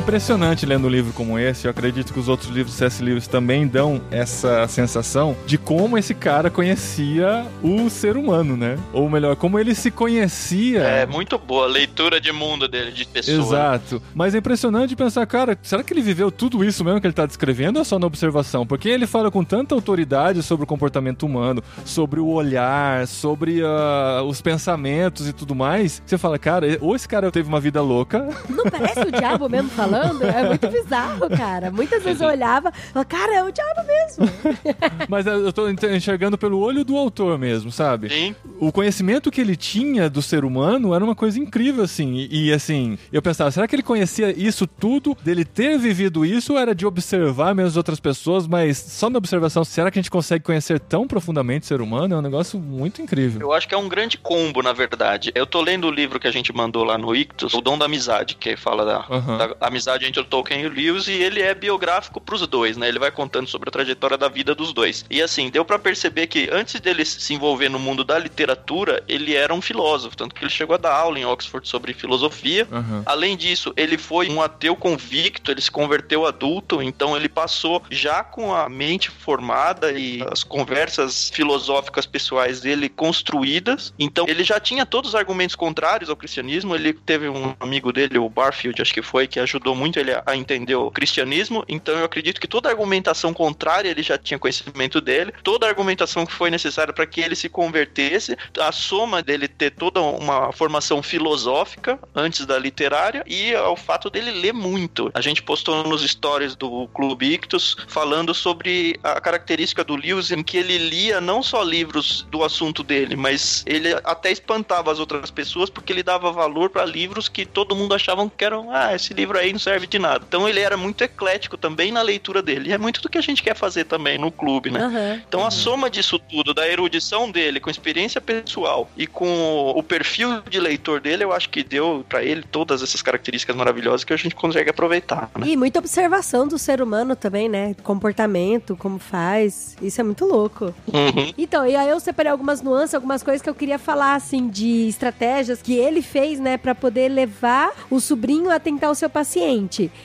Impressionante 0.00 0.64
lendo 0.64 0.86
um 0.86 0.90
livro 0.90 1.12
como 1.12 1.38
esse. 1.38 1.66
Eu 1.66 1.70
acredito 1.70 2.12
que 2.12 2.18
os 2.18 2.26
outros 2.26 2.50
livros 2.50 2.74
do 2.74 2.78
C.S. 2.78 3.02
Lewis 3.02 3.26
também 3.26 3.66
dão 3.66 4.00
essa 4.10 4.66
sensação 4.66 5.36
de 5.46 5.58
como 5.58 5.98
esse 5.98 6.14
cara 6.14 6.50
conhecia 6.50 7.46
o 7.62 7.88
ser 7.90 8.16
humano, 8.16 8.56
né? 8.56 8.78
Ou 8.92 9.08
melhor, 9.10 9.36
como 9.36 9.58
ele 9.58 9.74
se 9.74 9.90
conhecia. 9.90 10.80
É 10.80 11.06
muito 11.06 11.38
boa 11.38 11.66
a 11.66 11.68
leitura 11.68 12.20
de 12.20 12.32
mundo 12.32 12.66
dele, 12.66 12.92
de 12.92 13.04
pessoa. 13.04 13.38
Exato. 13.38 14.02
Mas 14.14 14.34
é 14.34 14.38
impressionante 14.38 14.96
pensar, 14.96 15.26
cara, 15.26 15.58
será 15.62 15.82
que 15.82 15.92
ele 15.92 16.02
viveu 16.02 16.30
tudo 16.30 16.64
isso 16.64 16.82
mesmo 16.82 17.00
que 17.00 17.06
ele 17.06 17.14
tá 17.14 17.26
descrevendo 17.26 17.76
ou 17.76 17.82
é 17.82 17.84
só 17.84 17.98
na 17.98 18.06
observação? 18.06 18.66
Porque 18.66 18.88
ele 18.88 19.06
fala 19.06 19.30
com 19.30 19.44
tanta 19.44 19.74
autoridade 19.74 20.42
sobre 20.42 20.64
o 20.64 20.66
comportamento 20.66 21.24
humano, 21.26 21.62
sobre 21.84 22.20
o 22.20 22.26
olhar, 22.28 23.06
sobre 23.06 23.62
ah, 23.62 24.22
os 24.24 24.40
pensamentos 24.40 25.28
e 25.28 25.32
tudo 25.32 25.54
mais. 25.54 26.02
Você 26.06 26.16
fala, 26.16 26.38
cara, 26.38 26.66
ou 26.80 26.96
esse 26.96 27.06
cara 27.06 27.30
teve 27.30 27.48
uma 27.48 27.60
vida 27.60 27.82
louca, 27.82 28.28
Não 28.48 28.64
parece 28.64 29.00
o 29.00 29.12
diabo 29.12 29.48
mesmo 29.48 29.70
falando? 29.70 29.99
É 30.02 30.48
muito 30.48 30.68
bizarro, 30.68 31.28
cara. 31.30 31.70
Muitas 31.70 32.02
vezes 32.02 32.20
eu 32.20 32.28
olhava 32.28 32.72
e 32.74 32.92
falava, 32.92 33.04
cara, 33.04 33.34
é 33.34 33.44
o 33.44 33.50
diabo 33.50 33.86
mesmo. 33.86 34.26
mas 35.08 35.26
eu 35.26 35.52
tô 35.52 35.68
enxergando 35.68 36.36
pelo 36.38 36.58
olho 36.58 36.84
do 36.84 36.96
autor 36.96 37.38
mesmo, 37.38 37.70
sabe? 37.70 38.08
Sim. 38.08 38.34
o 38.58 38.72
conhecimento 38.72 39.30
que 39.30 39.40
ele 39.40 39.56
tinha 39.56 40.08
do 40.08 40.22
ser 40.22 40.44
humano 40.44 40.94
era 40.94 41.04
uma 41.04 41.14
coisa 41.14 41.38
incrível, 41.38 41.84
assim. 41.84 42.14
E, 42.14 42.48
e, 42.48 42.52
assim, 42.52 42.98
eu 43.12 43.22
pensava, 43.22 43.50
será 43.50 43.66
que 43.66 43.74
ele 43.74 43.82
conhecia 43.82 44.30
isso 44.30 44.66
tudo, 44.66 45.16
dele 45.22 45.44
ter 45.44 45.78
vivido 45.78 46.24
isso, 46.24 46.54
ou 46.54 46.58
era 46.58 46.74
de 46.74 46.86
observar 46.86 47.54
mesmo 47.54 47.68
as 47.68 47.76
outras 47.76 48.00
pessoas, 48.00 48.46
mas 48.46 48.78
só 48.78 49.08
na 49.08 49.18
observação, 49.18 49.64
será 49.64 49.90
que 49.90 49.98
a 49.98 50.02
gente 50.02 50.10
consegue 50.10 50.44
conhecer 50.44 50.80
tão 50.80 51.06
profundamente 51.06 51.64
o 51.64 51.68
ser 51.68 51.80
humano? 51.80 52.14
É 52.14 52.18
um 52.18 52.22
negócio 52.22 52.58
muito 52.58 53.00
incrível. 53.02 53.40
Eu 53.40 53.52
acho 53.52 53.68
que 53.68 53.74
é 53.74 53.78
um 53.78 53.88
grande 53.88 54.18
combo, 54.18 54.62
na 54.62 54.72
verdade. 54.72 55.30
Eu 55.34 55.46
tô 55.46 55.60
lendo 55.60 55.86
o 55.86 55.90
livro 55.90 56.18
que 56.18 56.26
a 56.26 56.32
gente 56.32 56.52
mandou 56.52 56.84
lá 56.84 56.98
no 56.98 57.14
Ictus, 57.14 57.54
O 57.54 57.60
Dom 57.60 57.78
da 57.78 57.84
Amizade, 57.84 58.34
que 58.34 58.56
fala 58.56 58.84
da, 58.84 59.06
Aham. 59.10 59.38
da 59.38 59.66
amizade 59.66 59.79
entre 59.86 60.20
o 60.20 60.24
Tolkien 60.24 60.62
e 60.62 60.66
o 60.66 60.72
Lewis, 60.72 61.08
e 61.08 61.12
ele 61.12 61.40
é 61.40 61.54
biográfico 61.54 62.20
pros 62.20 62.46
dois, 62.46 62.76
né? 62.76 62.88
Ele 62.88 62.98
vai 62.98 63.10
contando 63.10 63.48
sobre 63.48 63.68
a 63.68 63.72
trajetória 63.72 64.16
da 64.16 64.28
vida 64.28 64.54
dos 64.54 64.72
dois. 64.72 65.04
E 65.10 65.20
assim, 65.22 65.50
deu 65.50 65.64
pra 65.64 65.78
perceber 65.78 66.26
que 66.26 66.48
antes 66.52 66.80
dele 66.80 67.04
se 67.04 67.34
envolver 67.34 67.68
no 67.68 67.78
mundo 67.78 68.04
da 68.04 68.18
literatura, 68.18 69.02
ele 69.08 69.34
era 69.34 69.52
um 69.52 69.60
filósofo, 69.60 70.16
tanto 70.16 70.34
que 70.34 70.42
ele 70.42 70.50
chegou 70.50 70.74
a 70.74 70.78
dar 70.78 70.94
aula 70.94 71.18
em 71.18 71.24
Oxford 71.24 71.66
sobre 71.68 71.92
filosofia. 71.92 72.66
Aham. 72.70 73.02
Além 73.06 73.36
disso, 73.36 73.72
ele 73.76 73.98
foi 73.98 74.28
um 74.28 74.40
ateu 74.40 74.74
convicto, 74.76 75.50
ele 75.50 75.60
se 75.60 75.70
converteu 75.70 76.26
adulto, 76.26 76.82
então 76.82 77.16
ele 77.16 77.28
passou 77.28 77.82
já 77.90 78.22
com 78.22 78.54
a 78.54 78.68
mente 78.68 79.10
formada 79.10 79.92
e 79.92 80.22
as 80.30 80.42
conversas 80.42 81.30
filosóficas 81.30 82.06
pessoais 82.06 82.60
dele 82.60 82.88
construídas. 82.88 83.92
Então 83.98 84.26
ele 84.28 84.44
já 84.44 84.58
tinha 84.60 84.84
todos 84.86 85.10
os 85.10 85.14
argumentos 85.14 85.56
contrários 85.56 86.10
ao 86.10 86.16
cristianismo. 86.16 86.74
Ele 86.74 86.92
teve 86.92 87.28
um 87.28 87.54
amigo 87.60 87.92
dele, 87.92 88.18
o 88.18 88.28
Barfield, 88.28 88.80
acho 88.80 88.94
que 88.94 89.02
foi, 89.02 89.26
que 89.26 89.40
ajudou 89.40 89.69
muito 89.74 89.98
ele 89.98 90.12
a 90.24 90.36
entender 90.36 90.74
o 90.74 90.90
cristianismo. 90.90 91.64
Então 91.68 91.96
eu 91.98 92.04
acredito 92.04 92.40
que 92.40 92.48
toda 92.48 92.68
argumentação 92.68 93.32
contrária 93.32 93.88
ele 93.88 94.02
já 94.02 94.18
tinha 94.18 94.38
conhecimento 94.38 95.00
dele. 95.00 95.32
Toda 95.42 95.66
argumentação 95.66 96.26
que 96.26 96.32
foi 96.32 96.50
necessária 96.50 96.92
para 96.92 97.06
que 97.06 97.20
ele 97.20 97.34
se 97.34 97.48
convertesse, 97.48 98.36
a 98.58 98.72
soma 98.72 99.22
dele 99.22 99.48
ter 99.48 99.70
toda 99.70 100.00
uma 100.00 100.52
formação 100.52 101.02
filosófica 101.02 101.98
antes 102.14 102.46
da 102.46 102.58
literária 102.58 103.24
e 103.26 103.54
o 103.54 103.76
fato 103.76 104.10
dele 104.10 104.30
ler 104.30 104.52
muito. 104.52 105.10
A 105.14 105.20
gente 105.20 105.42
postou 105.42 105.84
nos 105.84 106.02
stories 106.02 106.54
do 106.54 106.88
Clube 106.88 107.34
Ictus 107.34 107.76
falando 107.88 108.34
sobre 108.34 108.98
a 109.02 109.20
característica 109.20 109.84
do 109.84 109.96
Lewis 109.96 110.30
em 110.30 110.42
que 110.42 110.56
ele 110.56 110.78
lia 110.78 111.20
não 111.20 111.42
só 111.42 111.62
livros 111.62 112.26
do 112.30 112.42
assunto 112.42 112.82
dele, 112.82 113.16
mas 113.16 113.64
ele 113.66 113.94
até 114.04 114.30
espantava 114.30 114.90
as 114.90 114.98
outras 114.98 115.30
pessoas 115.30 115.70
porque 115.70 115.92
ele 115.92 116.02
dava 116.02 116.32
valor 116.32 116.70
para 116.70 116.84
livros 116.84 117.28
que 117.28 117.44
todo 117.44 117.76
mundo 117.76 117.94
achavam 117.94 118.28
que 118.28 118.44
eram, 118.44 118.70
ah, 118.70 118.94
esse 118.94 119.14
livro 119.14 119.38
aí 119.38 119.52
não 119.52 119.59
serve 119.60 119.86
de 119.86 119.98
nada. 119.98 120.24
Então 120.26 120.48
ele 120.48 120.60
era 120.60 120.76
muito 120.76 121.02
eclético 121.02 121.56
também 121.56 121.92
na 121.92 122.02
leitura 122.02 122.42
dele. 122.42 122.70
E 122.70 122.72
é 122.72 122.78
muito 122.78 123.00
do 123.00 123.08
que 123.08 123.18
a 123.18 123.22
gente 123.22 123.42
quer 123.42 123.54
fazer 123.54 123.84
também 123.84 124.18
no 124.18 124.30
clube, 124.30 124.70
né? 124.70 124.80
Aham. 124.80 125.22
Então 125.28 125.46
a 125.46 125.50
soma 125.50 125.90
disso 125.90 126.18
tudo, 126.18 126.54
da 126.54 126.68
erudição 126.68 127.30
dele, 127.30 127.60
com 127.60 127.68
a 127.68 127.72
experiência 127.72 128.20
pessoal 128.20 128.90
e 128.96 129.06
com 129.06 129.72
o 129.76 129.82
perfil 129.82 130.42
de 130.48 130.60
leitor 130.60 131.00
dele, 131.00 131.24
eu 131.24 131.32
acho 131.32 131.48
que 131.48 131.62
deu 131.62 132.04
pra 132.08 132.22
ele 132.22 132.42
todas 132.42 132.82
essas 132.82 133.02
características 133.02 133.54
maravilhosas 133.54 134.04
que 134.04 134.12
a 134.12 134.16
gente 134.16 134.34
consegue 134.34 134.70
aproveitar, 134.70 135.30
né? 135.36 135.46
E 135.46 135.56
muita 135.56 135.78
observação 135.78 136.46
do 136.46 136.58
ser 136.58 136.80
humano 136.80 137.14
também, 137.14 137.48
né? 137.48 137.74
Comportamento, 137.82 138.76
como 138.76 138.98
faz. 138.98 139.76
Isso 139.82 140.00
é 140.00 140.04
muito 140.04 140.24
louco. 140.24 140.74
Uhum. 140.86 141.32
Então, 141.36 141.66
e 141.66 141.76
aí 141.76 141.88
eu 141.88 142.00
separei 142.00 142.30
algumas 142.30 142.62
nuances, 142.62 142.94
algumas 142.94 143.22
coisas 143.22 143.42
que 143.42 143.48
eu 143.48 143.54
queria 143.54 143.78
falar, 143.78 144.14
assim, 144.14 144.48
de 144.48 144.88
estratégias 144.88 145.60
que 145.62 145.74
ele 145.74 146.02
fez, 146.02 146.38
né, 146.38 146.56
pra 146.56 146.74
poder 146.74 147.08
levar 147.08 147.72
o 147.90 148.00
sobrinho 148.00 148.50
a 148.50 148.58
tentar 148.58 148.90
o 148.90 148.94
seu 148.94 149.10
paciente. 149.10 149.49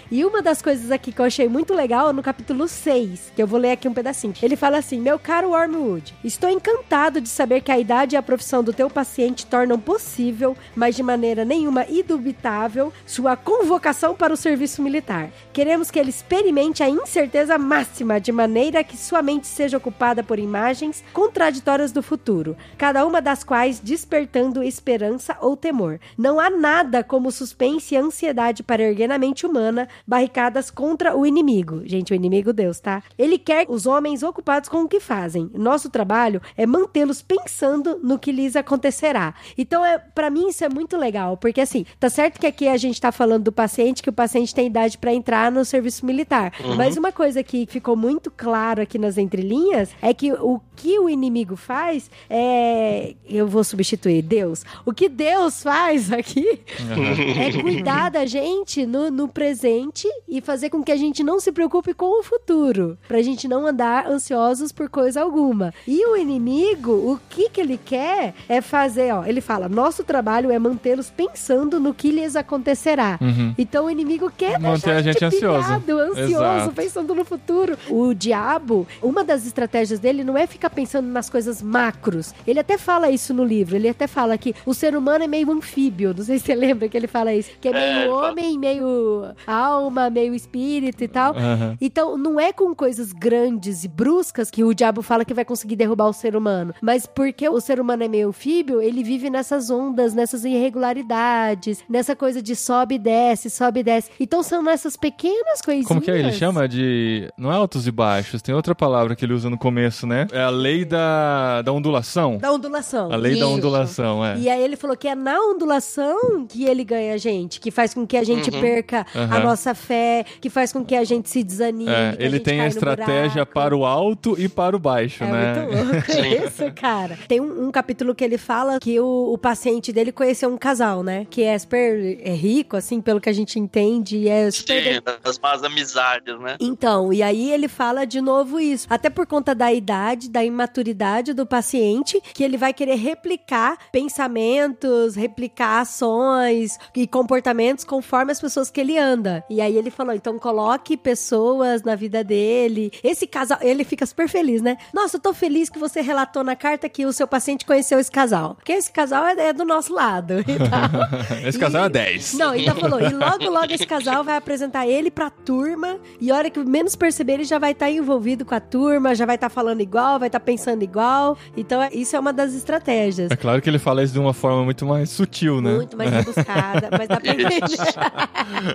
E 0.09 0.25
uma 0.25 0.41
das 0.41 0.59
coisas 0.61 0.89
aqui 0.89 1.11
que 1.11 1.21
eu 1.21 1.25
achei 1.25 1.47
muito 1.47 1.73
legal 1.73 2.09
é 2.09 2.13
no 2.13 2.23
capítulo 2.23 2.67
6, 2.67 3.31
que 3.35 3.41
eu 3.41 3.45
vou 3.45 3.59
ler 3.59 3.73
aqui 3.73 3.87
um 3.87 3.93
pedacinho. 3.93 4.33
Ele 4.41 4.55
fala 4.55 4.77
assim: 4.77 4.99
Meu 4.99 5.19
caro 5.19 5.49
Wormwood, 5.49 6.15
estou 6.23 6.49
encantado 6.49 7.21
de 7.21 7.29
saber 7.29 7.61
que 7.61 7.71
a 7.71 7.77
idade 7.77 8.15
e 8.15 8.17
a 8.17 8.23
profissão 8.23 8.63
do 8.63 8.73
teu 8.73 8.89
paciente 8.89 9.45
tornam 9.45 9.79
possível, 9.79 10.57
mas 10.75 10.95
de 10.95 11.03
maneira 11.03 11.45
nenhuma 11.45 11.85
indubitável, 11.87 12.91
sua 13.05 13.35
convocação 13.35 14.15
para 14.15 14.33
o 14.33 14.37
serviço 14.37 14.81
militar. 14.81 15.29
Queremos 15.53 15.91
que 15.91 15.99
ele 15.99 16.09
experimente 16.09 16.81
a 16.81 16.89
incerteza 16.89 17.57
máxima, 17.57 18.19
de 18.19 18.31
maneira 18.31 18.83
que 18.83 18.97
sua 18.97 19.21
mente 19.21 19.45
seja 19.45 19.77
ocupada 19.77 20.23
por 20.23 20.39
imagens 20.39 21.03
contraditórias 21.13 21.91
do 21.91 22.01
futuro, 22.01 22.57
cada 22.77 23.05
uma 23.05 23.21
das 23.21 23.43
quais 23.43 23.79
despertando 23.79 24.63
esperança 24.63 25.37
ou 25.39 25.55
temor. 25.55 25.99
Não 26.17 26.39
há 26.39 26.49
nada 26.49 27.03
como 27.03 27.31
suspense 27.31 27.93
e 27.93 27.97
ansiedade 27.97 28.63
para 28.63 28.81
erguer 28.81 29.07
na 29.07 29.17
mente 29.17 29.34
mente 29.35 29.45
humana 29.45 29.89
barricadas 30.07 30.71
contra 30.71 31.15
o 31.15 31.25
inimigo. 31.25 31.81
Gente, 31.85 32.13
o 32.13 32.15
inimigo 32.15 32.53
Deus, 32.53 32.79
tá? 32.79 33.03
Ele 33.17 33.37
quer 33.37 33.65
os 33.67 33.85
homens 33.85 34.23
ocupados 34.23 34.69
com 34.69 34.83
o 34.83 34.87
que 34.87 35.01
fazem. 35.01 35.51
Nosso 35.53 35.89
trabalho 35.89 36.41
é 36.55 36.65
mantê-los 36.65 37.21
pensando 37.21 37.99
no 38.01 38.17
que 38.17 38.31
lhes 38.31 38.55
acontecerá. 38.55 39.33
Então, 39.57 39.85
é, 39.85 39.97
para 39.97 40.29
mim, 40.29 40.47
isso 40.47 40.63
é 40.63 40.69
muito 40.69 40.95
legal, 40.95 41.35
porque 41.35 41.59
assim, 41.59 41.85
tá 41.99 42.09
certo 42.09 42.39
que 42.39 42.47
aqui 42.47 42.67
a 42.67 42.77
gente 42.77 43.01
tá 43.01 43.11
falando 43.11 43.43
do 43.43 43.51
paciente, 43.51 44.01
que 44.01 44.09
o 44.09 44.13
paciente 44.13 44.55
tem 44.55 44.67
idade 44.67 44.97
para 44.97 45.13
entrar 45.13 45.51
no 45.51 45.65
serviço 45.65 46.05
militar. 46.05 46.53
Uhum. 46.63 46.75
Mas 46.75 46.95
uma 46.95 47.11
coisa 47.11 47.43
que 47.43 47.65
ficou 47.65 47.95
muito 47.95 48.31
claro 48.31 48.81
aqui 48.81 48.97
nas 48.97 49.17
entrelinhas 49.17 49.89
é 50.01 50.13
que 50.13 50.31
o 50.31 50.61
que 50.75 50.97
o 50.99 51.09
inimigo 51.09 51.55
faz 51.55 52.09
é. 52.29 53.15
Eu 53.27 53.47
vou 53.47 53.63
substituir 53.63 54.21
Deus. 54.21 54.63
O 54.85 54.93
que 54.93 55.09
Deus 55.09 55.63
faz 55.63 56.11
aqui 56.11 56.61
é 57.39 57.61
cuidar 57.61 58.09
da 58.09 58.25
gente 58.25 58.85
no, 58.85 59.09
no 59.09 59.24
presente 59.27 60.07
e 60.27 60.41
fazer 60.41 60.69
com 60.69 60.83
que 60.83 60.91
a 60.91 60.95
gente 60.97 61.23
não 61.23 61.39
se 61.39 61.51
preocupe 61.51 61.93
com 61.93 62.19
o 62.19 62.23
futuro. 62.23 62.97
Pra 63.07 63.21
gente 63.21 63.47
não 63.47 63.65
andar 63.67 64.07
ansiosos 64.07 64.71
por 64.71 64.89
coisa 64.89 65.21
alguma. 65.21 65.73
E 65.87 66.05
o 66.07 66.15
inimigo, 66.15 66.91
o 66.91 67.19
que 67.29 67.49
que 67.49 67.61
ele 67.61 67.77
quer 67.77 68.33
é 68.49 68.61
fazer, 68.61 69.13
ó. 69.13 69.25
Ele 69.25 69.41
fala: 69.41 69.67
nosso 69.69 70.03
trabalho 70.03 70.51
é 70.51 70.59
mantê-los 70.59 71.09
pensando 71.09 71.79
no 71.79 71.93
que 71.93 72.11
lhes 72.11 72.35
acontecerá. 72.35 73.17
Uhum. 73.21 73.53
Então 73.57 73.85
o 73.85 73.89
inimigo 73.89 74.31
quer 74.35 74.59
Manter 74.59 74.71
deixar 74.85 74.95
a 74.97 75.01
gente 75.01 75.25
ansioso. 75.25 75.63
pilhado, 75.63 75.99
ansioso, 75.99 76.31
Exato. 76.31 76.71
pensando 76.73 77.15
no 77.15 77.25
futuro. 77.25 77.77
O 77.89 78.13
diabo, 78.13 78.87
uma 79.01 79.23
das 79.23 79.45
estratégias 79.45 79.99
dele 79.99 80.23
não 80.23 80.37
é 80.37 80.45
ficar 80.47 80.69
pensando 80.69 81.07
nas 81.07 81.29
coisas 81.29 81.61
macros. 81.61 82.33
Ele 82.45 82.59
até 82.59 82.77
fala 82.77 83.09
isso 83.09 83.33
no 83.33 83.43
livro. 83.43 83.75
Ele 83.75 83.89
até 83.89 84.07
fala 84.07 84.37
que 84.37 84.53
o 84.65 84.73
ser 84.73 84.95
humano 84.95 85.23
é 85.23 85.27
meio 85.27 85.51
anfíbio. 85.51 86.13
Não 86.15 86.23
sei 86.23 86.39
se 86.39 86.45
você 86.45 86.55
lembra 86.55 86.87
que 86.89 86.95
ele 86.97 87.07
fala 87.07 87.33
isso. 87.33 87.49
Que 87.61 87.69
é 87.69 87.71
meio 87.73 87.85
É, 88.05 88.09
homem, 88.09 88.57
meio 88.57 89.14
alma, 89.47 90.09
meio 90.09 90.33
espírito 90.33 91.03
e 91.03 91.07
tal. 91.07 91.35
Aham. 91.35 91.77
Então, 91.79 92.17
não 92.17 92.39
é 92.39 92.51
com 92.53 92.73
coisas 92.75 93.11
grandes 93.11 93.83
e 93.83 93.87
bruscas 93.87 94.49
que 94.49 94.63
o 94.63 94.73
diabo 94.73 95.01
fala 95.01 95.23
que 95.25 95.33
vai 95.33 95.45
conseguir 95.45 95.75
derrubar 95.75 96.07
o 96.09 96.13
ser 96.13 96.35
humano. 96.35 96.73
Mas 96.81 97.05
porque 97.05 97.47
o 97.47 97.59
ser 97.59 97.79
humano 97.79 98.03
é 98.03 98.07
meio 98.07 98.29
anfíbio, 98.29 98.81
ele 98.81 99.03
vive 99.03 99.29
nessas 99.29 99.69
ondas, 99.69 100.13
nessas 100.13 100.43
irregularidades, 100.45 101.83
nessa 101.89 102.15
coisa 102.15 102.41
de 102.41 102.55
sobe 102.55 102.95
e 102.95 102.99
desce, 102.99 103.49
sobe 103.49 103.79
e 103.81 103.83
desce. 103.83 104.09
Então, 104.19 104.41
são 104.43 104.61
nessas 104.63 104.95
pequenas 104.97 105.61
coisinhas. 105.61 105.87
Como 105.87 106.01
que 106.01 106.11
é? 106.11 106.19
Ele 106.19 106.31
chama 106.31 106.67
de. 106.67 107.29
Não 107.37 107.51
é 107.51 107.55
altos 107.55 107.87
e 107.87 107.91
baixos, 107.91 108.41
tem 108.41 108.53
outra 108.55 108.73
palavra 108.75 109.15
que 109.15 109.25
ele 109.25 109.33
usa 109.33 109.49
no 109.49 109.57
começo, 109.57 110.05
né? 110.07 110.27
É 110.31 110.41
a 110.41 110.49
lei 110.49 110.85
da, 110.85 111.61
da 111.61 111.71
ondulação. 111.71 112.37
Da 112.37 112.51
ondulação. 112.51 113.11
A 113.11 113.15
lei 113.15 113.33
da 113.33 113.39
Isso. 113.39 113.47
ondulação, 113.49 114.25
é. 114.25 114.37
E 114.37 114.49
aí 114.49 114.61
ele 114.63 114.75
falou 114.75 114.95
que 114.95 115.07
é 115.07 115.15
na 115.15 115.39
ondulação 115.39 116.45
que 116.47 116.65
ele 116.65 116.83
ganha 116.83 117.13
a 117.13 117.17
gente, 117.17 117.59
que 117.59 117.71
faz 117.71 117.93
com 117.93 118.05
que 118.05 118.17
a 118.17 118.23
gente 118.23 118.49
Uhum. 118.49 118.61
perca 118.61 119.04
a 119.13 119.19
Aham. 119.19 119.39
nossa 119.43 119.73
fé, 119.75 120.25
que 120.41 120.49
faz 120.49 120.71
com 120.71 120.83
que 120.83 120.95
a 120.95 121.03
gente 121.03 121.29
se 121.29 121.43
desanime. 121.43 121.91
É, 121.91 122.15
que 122.15 122.23
ele 122.23 122.37
gente 122.37 122.43
tem 122.45 122.61
a 122.61 122.67
estratégia 122.67 123.45
para 123.45 123.75
o 123.75 123.85
alto 123.85 124.35
e 124.39 124.47
para 124.47 124.75
o 124.75 124.79
baixo, 124.79 125.23
É 125.23 125.31
né? 125.31 125.65
muito 125.65 125.75
louco 125.93 126.11
isso, 126.45 126.71
cara. 126.73 127.17
Tem 127.27 127.39
um, 127.39 127.67
um 127.67 127.71
capítulo 127.71 128.13
que 128.15 128.23
ele 128.23 128.37
fala 128.37 128.79
que 128.79 128.99
o, 128.99 129.33
o 129.33 129.37
paciente 129.37 129.91
dele 129.91 130.11
conheceu 130.11 130.49
um 130.49 130.57
casal, 130.57 131.03
né? 131.03 131.25
Que 131.29 131.43
é 131.43 131.57
super 131.57 132.19
é 132.21 132.33
rico, 132.33 132.75
assim, 132.77 133.01
pelo 133.01 133.19
que 133.21 133.29
a 133.29 133.33
gente 133.33 133.59
entende, 133.59 134.17
e 134.17 134.29
é 134.29 134.49
super 134.51 134.83
Sim, 134.95 135.01
das 135.23 135.39
más 135.39 135.63
amizades, 135.63 136.39
né? 136.39 136.57
então, 136.59 137.11
e 137.13 137.21
aí 137.23 137.51
ele 137.51 137.67
fala 137.67 138.05
de 138.05 138.21
novo 138.21 138.59
isso. 138.59 138.87
Até 138.89 139.09
por 139.09 139.25
conta 139.25 139.53
da 139.55 139.71
idade, 139.73 140.29
da 140.29 140.43
imaturidade 140.43 141.33
do 141.33 141.45
paciente, 141.45 142.21
que 142.33 142.43
ele 142.43 142.57
vai 142.57 142.73
querer 142.73 142.95
replicar 142.95 143.77
pensamentos, 143.91 145.15
replicar 145.15 145.81
ações 145.81 146.77
e 146.95 147.07
comportamentos 147.07 147.83
conforme 147.83 148.31
as 148.31 148.39
pessoas 148.39 148.69
que 148.71 148.79
ele 148.79 148.84
anda. 148.97 149.43
E 149.49 149.59
aí 149.61 149.77
ele 149.77 149.89
falou: 149.91 150.13
então 150.13 150.37
coloque 150.39 150.95
pessoas 150.97 151.83
na 151.83 151.95
vida 151.95 152.23
dele. 152.23 152.91
Esse 153.03 153.25
casal, 153.27 153.57
ele 153.61 153.83
fica 153.83 154.05
super 154.05 154.27
feliz, 154.29 154.61
né? 154.61 154.77
Nossa, 154.93 155.17
eu 155.17 155.21
tô 155.21 155.33
feliz 155.33 155.69
que 155.69 155.79
você 155.79 156.01
relatou 156.01 156.43
na 156.43 156.55
carta 156.55 156.87
que 156.89 157.05
o 157.05 157.13
seu 157.13 157.27
paciente 157.27 157.65
conheceu 157.65 157.99
esse 157.99 158.11
casal. 158.11 158.55
Porque 158.55 158.71
esse 158.71 158.91
casal 158.91 159.25
é, 159.25 159.47
é 159.47 159.53
do 159.53 159.65
nosso 159.65 159.93
lado 159.93 160.35
e. 160.47 161.45
Esse 161.47 161.59
casal 161.59 161.83
E- 161.83 161.85
é 161.85 161.89
10. 161.89 162.33
Não, 162.35 162.51
ainda 162.51 162.73
falou. 162.75 162.99
E 162.99 163.09
logo, 163.09 163.49
logo 163.49 163.71
esse 163.71 163.85
casal 163.85 164.23
vai 164.23 164.37
apresentar 164.37 164.87
ele 164.87 165.09
pra 165.11 165.29
turma. 165.29 165.97
E 166.19 166.31
a 166.31 166.35
hora 166.35 166.49
que 166.49 166.59
menos 166.63 166.95
perceber, 166.95 167.33
ele 167.33 167.43
já 167.43 167.59
vai 167.59 167.71
estar 167.71 167.89
envolvido 167.89 168.43
com 168.45 168.55
a 168.55 168.59
turma, 168.59 169.13
já 169.15 169.25
vai 169.25 169.35
estar 169.35 169.49
falando 169.49 169.81
igual, 169.81 170.17
vai 170.19 170.27
estar 170.27 170.39
pensando 170.39 170.83
igual. 170.83 171.37
Então, 171.55 171.81
é- 171.81 171.89
isso 171.93 172.15
é 172.15 172.19
uma 172.19 172.33
das 172.33 172.53
estratégias. 172.53 173.31
É 173.31 173.35
claro 173.35 173.61
que 173.61 173.69
ele 173.69 173.79
fala 173.79 174.03
isso 174.03 174.13
de 174.13 174.19
uma 174.19 174.33
forma 174.33 174.63
muito 174.63 174.85
mais 174.85 175.09
sutil, 175.09 175.61
né? 175.61 175.75
Muito 175.75 175.97
mais 175.97 176.11
rebuscada, 176.11 176.89
mas 176.91 177.07
dá 177.07 177.19
pra 177.19 177.31
entender. 177.31 177.59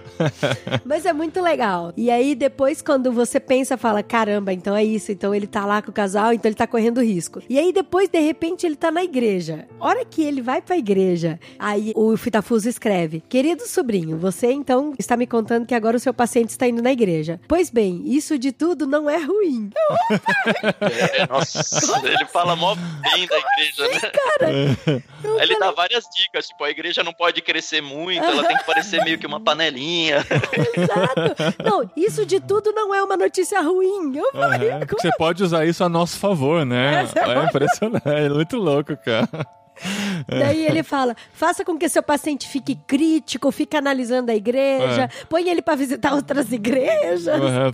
mas 0.85 1.07
é 1.07 1.13
muito 1.13 1.41
legal. 1.41 1.93
E 1.97 2.11
aí, 2.11 2.35
depois, 2.35 2.83
quando 2.83 3.13
você 3.13 3.41
pensa, 3.41 3.77
fala: 3.77 4.03
caramba, 4.03 4.53
então 4.53 4.77
é 4.77 4.85
isso. 4.85 5.13
Então 5.13 5.35
ele 5.35 5.47
tá 5.47 5.65
lá 5.65 5.83
com 5.83 5.91
o 5.91 5.95
casal, 5.95 6.33
então 6.33 6.49
ele 6.49 6.57
tá 6.57 6.67
correndo 6.67 7.03
risco. 7.03 7.43
E 7.49 7.59
aí, 7.59 7.73
depois, 7.73 8.09
de 8.09 8.21
repente, 8.21 8.67
ele 8.67 8.77
tá 8.77 8.91
na 8.91 9.03
igreja. 9.03 9.67
Hora 9.79 10.05
que 10.05 10.23
ele 10.23 10.43
vai 10.43 10.61
pra 10.61 10.77
igreja, 10.77 11.39
aí 11.59 11.93
o 11.95 12.17
Fitafuso 12.17 12.69
escreve: 12.69 13.23
Querido 13.29 13.67
sobrinho, 13.67 14.19
você 14.19 14.51
então 14.53 14.95
está 14.99 15.17
me 15.17 15.27
contando 15.27 15.67
que 15.67 15.75
agora 15.75 15.97
o 15.97 16.01
seu 16.01 16.13
paciente 16.13 16.51
está 16.51 16.67
indo 16.67 16.83
na 16.83 16.93
igreja. 16.93 17.41
Pois 17.49 17.71
bem, 17.71 18.03
isso 18.07 18.39
de 18.39 18.53
tudo 18.53 18.87
não 18.87 19.09
é 19.09 19.19
ruim. 19.19 19.71
É, 20.81 21.27
nossa, 21.27 22.07
ele 22.07 22.27
fala 22.27 22.57
mó 22.57 22.75
bem 22.75 23.27
da 23.27 23.37
igreja, 23.37 23.89
né? 23.89 24.77
Eu 25.23 25.39
Aí 25.39 25.45
ele 25.45 25.55
falei, 25.55 25.59
dá 25.59 25.71
várias 25.71 26.05
dicas, 26.15 26.49
tipo, 26.49 26.65
a 26.65 26.71
igreja 26.71 27.03
não 27.03 27.13
pode 27.13 27.41
crescer 27.43 27.81
muito, 27.81 28.25
ela 28.25 28.45
tem 28.45 28.57
que 28.57 28.65
parecer 28.65 29.03
meio 29.05 29.19
que 29.19 29.27
uma 29.27 29.41
panelinha. 29.41 29.90
Exato. 30.11 31.63
Não, 31.65 31.91
isso 31.97 32.25
de 32.27 32.41
tudo 32.41 32.73
não 32.73 32.95
é 32.95 33.03
uma 33.03 33.17
notícia 33.17 33.61
ruim. 33.61 34.17
Eu 34.17 34.31
falei, 34.33 34.71
Aham, 34.71 34.79
como 34.81 34.87
porque 34.87 35.03
você 35.09 35.11
pode 35.17 35.43
usar 35.43 35.65
isso 35.67 35.83
a 35.85 35.89
nosso 35.89 36.19
favor, 36.19 36.65
né? 36.65 37.07
É 37.15 37.31
É 37.31 37.45
impressionante, 37.45 38.09
é 38.09 38.29
muito 38.29 38.57
louco, 38.57 38.97
cara. 38.97 39.29
Daí 40.29 40.67
ele 40.67 40.83
fala: 40.83 41.15
faça 41.33 41.65
com 41.65 41.77
que 41.79 41.89
seu 41.89 42.03
paciente 42.03 42.49
fique 42.49 42.77
crítico, 42.87 43.51
fique 43.51 43.77
analisando 43.77 44.31
a 44.31 44.35
igreja, 44.35 45.09
põe 45.29 45.49
ele 45.49 45.63
pra 45.63 45.75
visitar 45.75 46.15
outras 46.15 46.53
igrejas. 46.53 47.25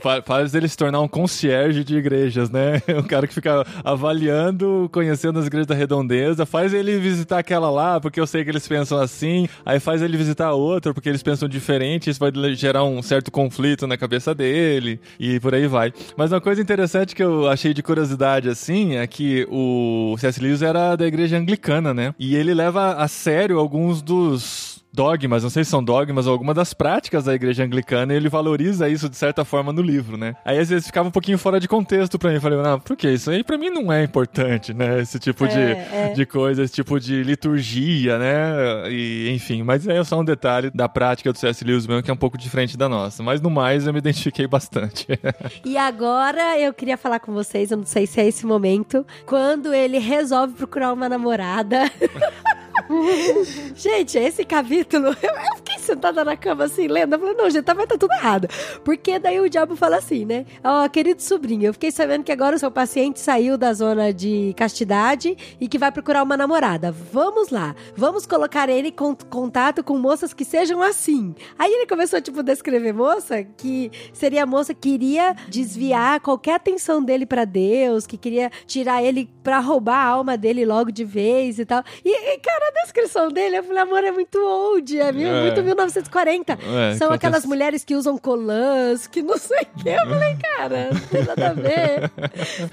Fa- 0.00 0.22
Faz 0.22 0.54
ele 0.54 0.68
se 0.68 0.76
tornar 0.76 1.00
um 1.00 1.08
concierge 1.08 1.84
de 1.84 1.96
igrejas, 1.96 2.50
né? 2.50 2.80
Um 2.96 3.02
cara 3.02 3.26
que 3.26 3.34
fica 3.34 3.64
avaliando, 3.84 4.88
conhecendo 4.92 5.38
as 5.38 5.46
igrejas 5.46 5.66
da 5.66 5.74
redondeza, 5.74 6.46
faz 6.46 6.72
ele 6.72 6.98
visitar 6.98 7.38
aquela 7.38 7.70
lá, 7.70 8.00
porque 8.00 8.18
eu 8.20 8.26
sei 8.26 8.42
que 8.44 8.50
eles 8.50 8.66
pensam 8.66 8.98
assim, 8.98 9.48
aí 9.64 9.78
faz 9.78 10.00
ele 10.02 10.16
visitar 10.16 10.52
outra, 10.52 10.94
porque 10.94 11.08
eles 11.08 11.22
pensam 11.22 11.48
diferente, 11.48 12.08
isso 12.08 12.18
vai 12.20 12.32
gerar 12.54 12.84
um 12.84 13.02
certo 13.02 13.30
conflito 13.30 13.86
na 13.86 13.96
cabeça 13.96 14.34
dele, 14.34 15.00
e 15.20 15.38
por 15.40 15.54
aí 15.54 15.66
vai. 15.66 15.92
Mas 16.16 16.32
uma 16.32 16.40
coisa 16.40 16.60
interessante 16.62 17.14
que 17.14 17.22
eu 17.22 17.48
achei 17.48 17.74
de 17.74 17.82
curiosidade, 17.82 18.48
assim, 18.48 18.96
é 18.96 19.06
que 19.06 19.46
o 19.50 20.16
C.S. 20.18 20.40
Lewis 20.40 20.62
era 20.62 20.96
da 20.96 21.06
igreja 21.06 21.36
anglicana, 21.36 21.92
né? 21.96 22.14
E 22.18 22.36
ele 22.36 22.54
leva 22.54 22.92
a 22.94 23.08
sério 23.08 23.58
alguns 23.58 24.00
dos 24.00 24.65
dogmas, 24.96 25.42
não 25.42 25.50
sei 25.50 25.62
se 25.62 25.70
são 25.70 25.84
dogmas 25.84 26.26
ou 26.26 26.32
alguma 26.32 26.54
das 26.54 26.72
práticas 26.72 27.24
da 27.24 27.34
igreja 27.34 27.62
anglicana, 27.62 28.14
e 28.14 28.16
ele 28.16 28.30
valoriza 28.30 28.88
isso 28.88 29.08
de 29.10 29.16
certa 29.16 29.44
forma 29.44 29.70
no 29.72 29.82
livro, 29.82 30.16
né? 30.16 30.34
Aí 30.44 30.58
às 30.58 30.70
vezes 30.70 30.86
ficava 30.86 31.08
um 31.08 31.12
pouquinho 31.12 31.36
fora 31.36 31.60
de 31.60 31.68
contexto 31.68 32.18
pra 32.18 32.30
mim. 32.30 32.36
Eu 32.36 32.40
falei, 32.40 32.58
não, 32.62 32.80
por 32.80 32.96
que? 32.96 33.08
Isso 33.10 33.30
aí 33.30 33.44
pra 33.44 33.58
mim 33.58 33.68
não 33.68 33.92
é 33.92 34.02
importante, 34.02 34.72
né? 34.72 35.00
Esse 35.00 35.18
tipo 35.18 35.46
de, 35.46 35.58
É, 35.58 35.88
é. 35.92 36.12
de 36.14 36.24
coisa, 36.24 36.62
esse 36.62 36.72
tipo 36.72 36.98
de 36.98 37.22
liturgia, 37.22 38.18
né? 38.18 38.90
E 38.90 39.30
enfim, 39.34 39.62
mas 39.62 39.86
é 39.86 40.02
só 40.02 40.18
um 40.18 40.24
detalhe 40.24 40.70
da 40.70 40.88
prática 40.88 41.30
do 41.30 41.38
C.S. 41.38 41.62
Lewis 41.62 41.86
mesmo 41.86 42.02
que 42.02 42.10
é 42.10 42.14
um 42.14 42.16
pouco 42.16 42.38
diferente 42.38 42.76
da 42.76 42.88
nossa. 42.88 43.22
Mas 43.22 43.40
no 43.42 43.50
mais 43.50 43.86
eu 43.86 43.92
me 43.92 43.98
identifiquei 43.98 44.46
bastante. 44.46 45.06
E 45.64 45.76
agora 45.76 46.58
eu 46.58 46.72
queria 46.72 46.96
falar 46.96 47.18
com 47.20 47.32
vocês, 47.32 47.70
eu 47.70 47.76
não 47.76 47.84
sei 47.84 48.06
se 48.06 48.20
é 48.20 48.26
esse 48.26 48.46
momento, 48.46 49.04
quando 49.26 49.74
ele 49.74 49.98
resolve 49.98 50.54
procurar 50.54 50.92
uma 50.92 51.08
namorada. 51.08 51.90
gente, 53.74 54.18
esse 54.18 54.44
capítulo, 54.44 55.08
eu, 55.08 55.56
fiquei 55.56 55.78
sentada 55.78 56.24
na 56.24 56.36
cama 56.36 56.64
assim, 56.64 56.86
lendo. 56.86 57.14
Eu 57.14 57.18
falei, 57.18 57.34
não, 57.34 57.50
gente, 57.50 57.64
tá, 57.64 57.74
vai 57.74 57.86
tá 57.86 57.96
tudo 57.96 58.12
errado. 58.12 58.48
Porque 58.84 59.18
daí 59.18 59.40
o 59.40 59.48
diabo 59.48 59.76
fala 59.76 59.96
assim, 59.96 60.24
né? 60.24 60.46
Ó, 60.62 60.88
querido 60.88 61.22
sobrinho, 61.22 61.66
eu 61.66 61.72
fiquei 61.72 61.90
sabendo 61.90 62.24
que 62.24 62.32
agora 62.32 62.56
o 62.56 62.58
seu 62.58 62.70
paciente 62.70 63.20
saiu 63.20 63.56
da 63.56 63.72
zona 63.72 64.12
de 64.12 64.54
castidade 64.56 65.36
e 65.60 65.68
que 65.68 65.78
vai 65.78 65.90
procurar 65.92 66.22
uma 66.22 66.36
namorada. 66.36 66.90
Vamos 67.12 67.50
lá, 67.50 67.74
vamos 67.96 68.26
colocar 68.26 68.68
ele 68.68 68.88
em 68.88 68.92
con- 68.92 69.16
contato 69.28 69.82
com 69.82 69.98
moças 69.98 70.32
que 70.32 70.44
sejam 70.44 70.82
assim. 70.82 71.34
Aí 71.58 71.72
ele 71.72 71.86
começou, 71.86 72.20
tipo, 72.20 72.40
a 72.40 72.42
descrever 72.42 72.92
moça 72.92 73.44
que 73.44 73.90
seria 74.12 74.42
a 74.42 74.46
moça 74.46 74.74
que 74.74 74.88
iria 74.88 75.34
desviar 75.48 76.20
qualquer 76.20 76.54
atenção 76.54 77.02
dele 77.02 77.26
pra 77.26 77.44
Deus, 77.44 78.06
que 78.06 78.16
queria 78.16 78.50
tirar 78.66 79.02
ele 79.02 79.28
pra 79.42 79.58
roubar 79.60 79.96
a 79.96 80.08
alma 80.08 80.36
dele 80.36 80.64
logo 80.64 80.90
de 80.90 81.04
vez 81.04 81.58
e 81.58 81.64
tal. 81.64 81.82
E, 82.04 82.10
e, 82.10 82.38
cara, 82.38 82.65
a 82.68 82.82
descrição 82.84 83.28
dele, 83.30 83.58
eu 83.58 83.64
falei, 83.64 83.82
amor, 83.82 84.02
é 84.04 84.10
muito 84.12 84.38
old, 84.38 84.98
é, 85.00 85.12
mil- 85.12 85.28
É. 85.28 85.42
muito 85.46 85.62
1940. 85.62 86.58
É, 86.62 86.94
São 86.96 87.12
aquelas 87.12 87.44
mulheres 87.44 87.84
que 87.84 87.94
usam 87.94 88.16
colãs, 88.18 89.06
que 89.06 89.22
não 89.22 89.36
sei 89.38 89.62
o 89.74 89.82
que. 89.82 89.88
Eu 89.88 90.06
falei, 90.06 90.36
cara, 90.36 90.90
não 90.92 91.00
tem 91.00 91.24
nada 91.24 91.48
a 91.48 91.52
ver. 91.52 92.10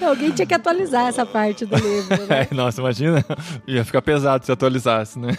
Alguém 0.05 0.31
tinha 0.31 0.45
que 0.45 0.53
atualizar 0.53 1.07
essa 1.07 1.25
parte 1.25 1.65
do 1.65 1.75
livro, 1.75 2.25
né? 2.27 2.47
É, 2.51 2.53
nossa, 2.55 2.81
imagina. 2.81 3.23
Ia 3.67 3.83
ficar 3.85 4.01
pesado 4.01 4.45
se 4.45 4.51
atualizasse, 4.51 5.19
né? 5.19 5.37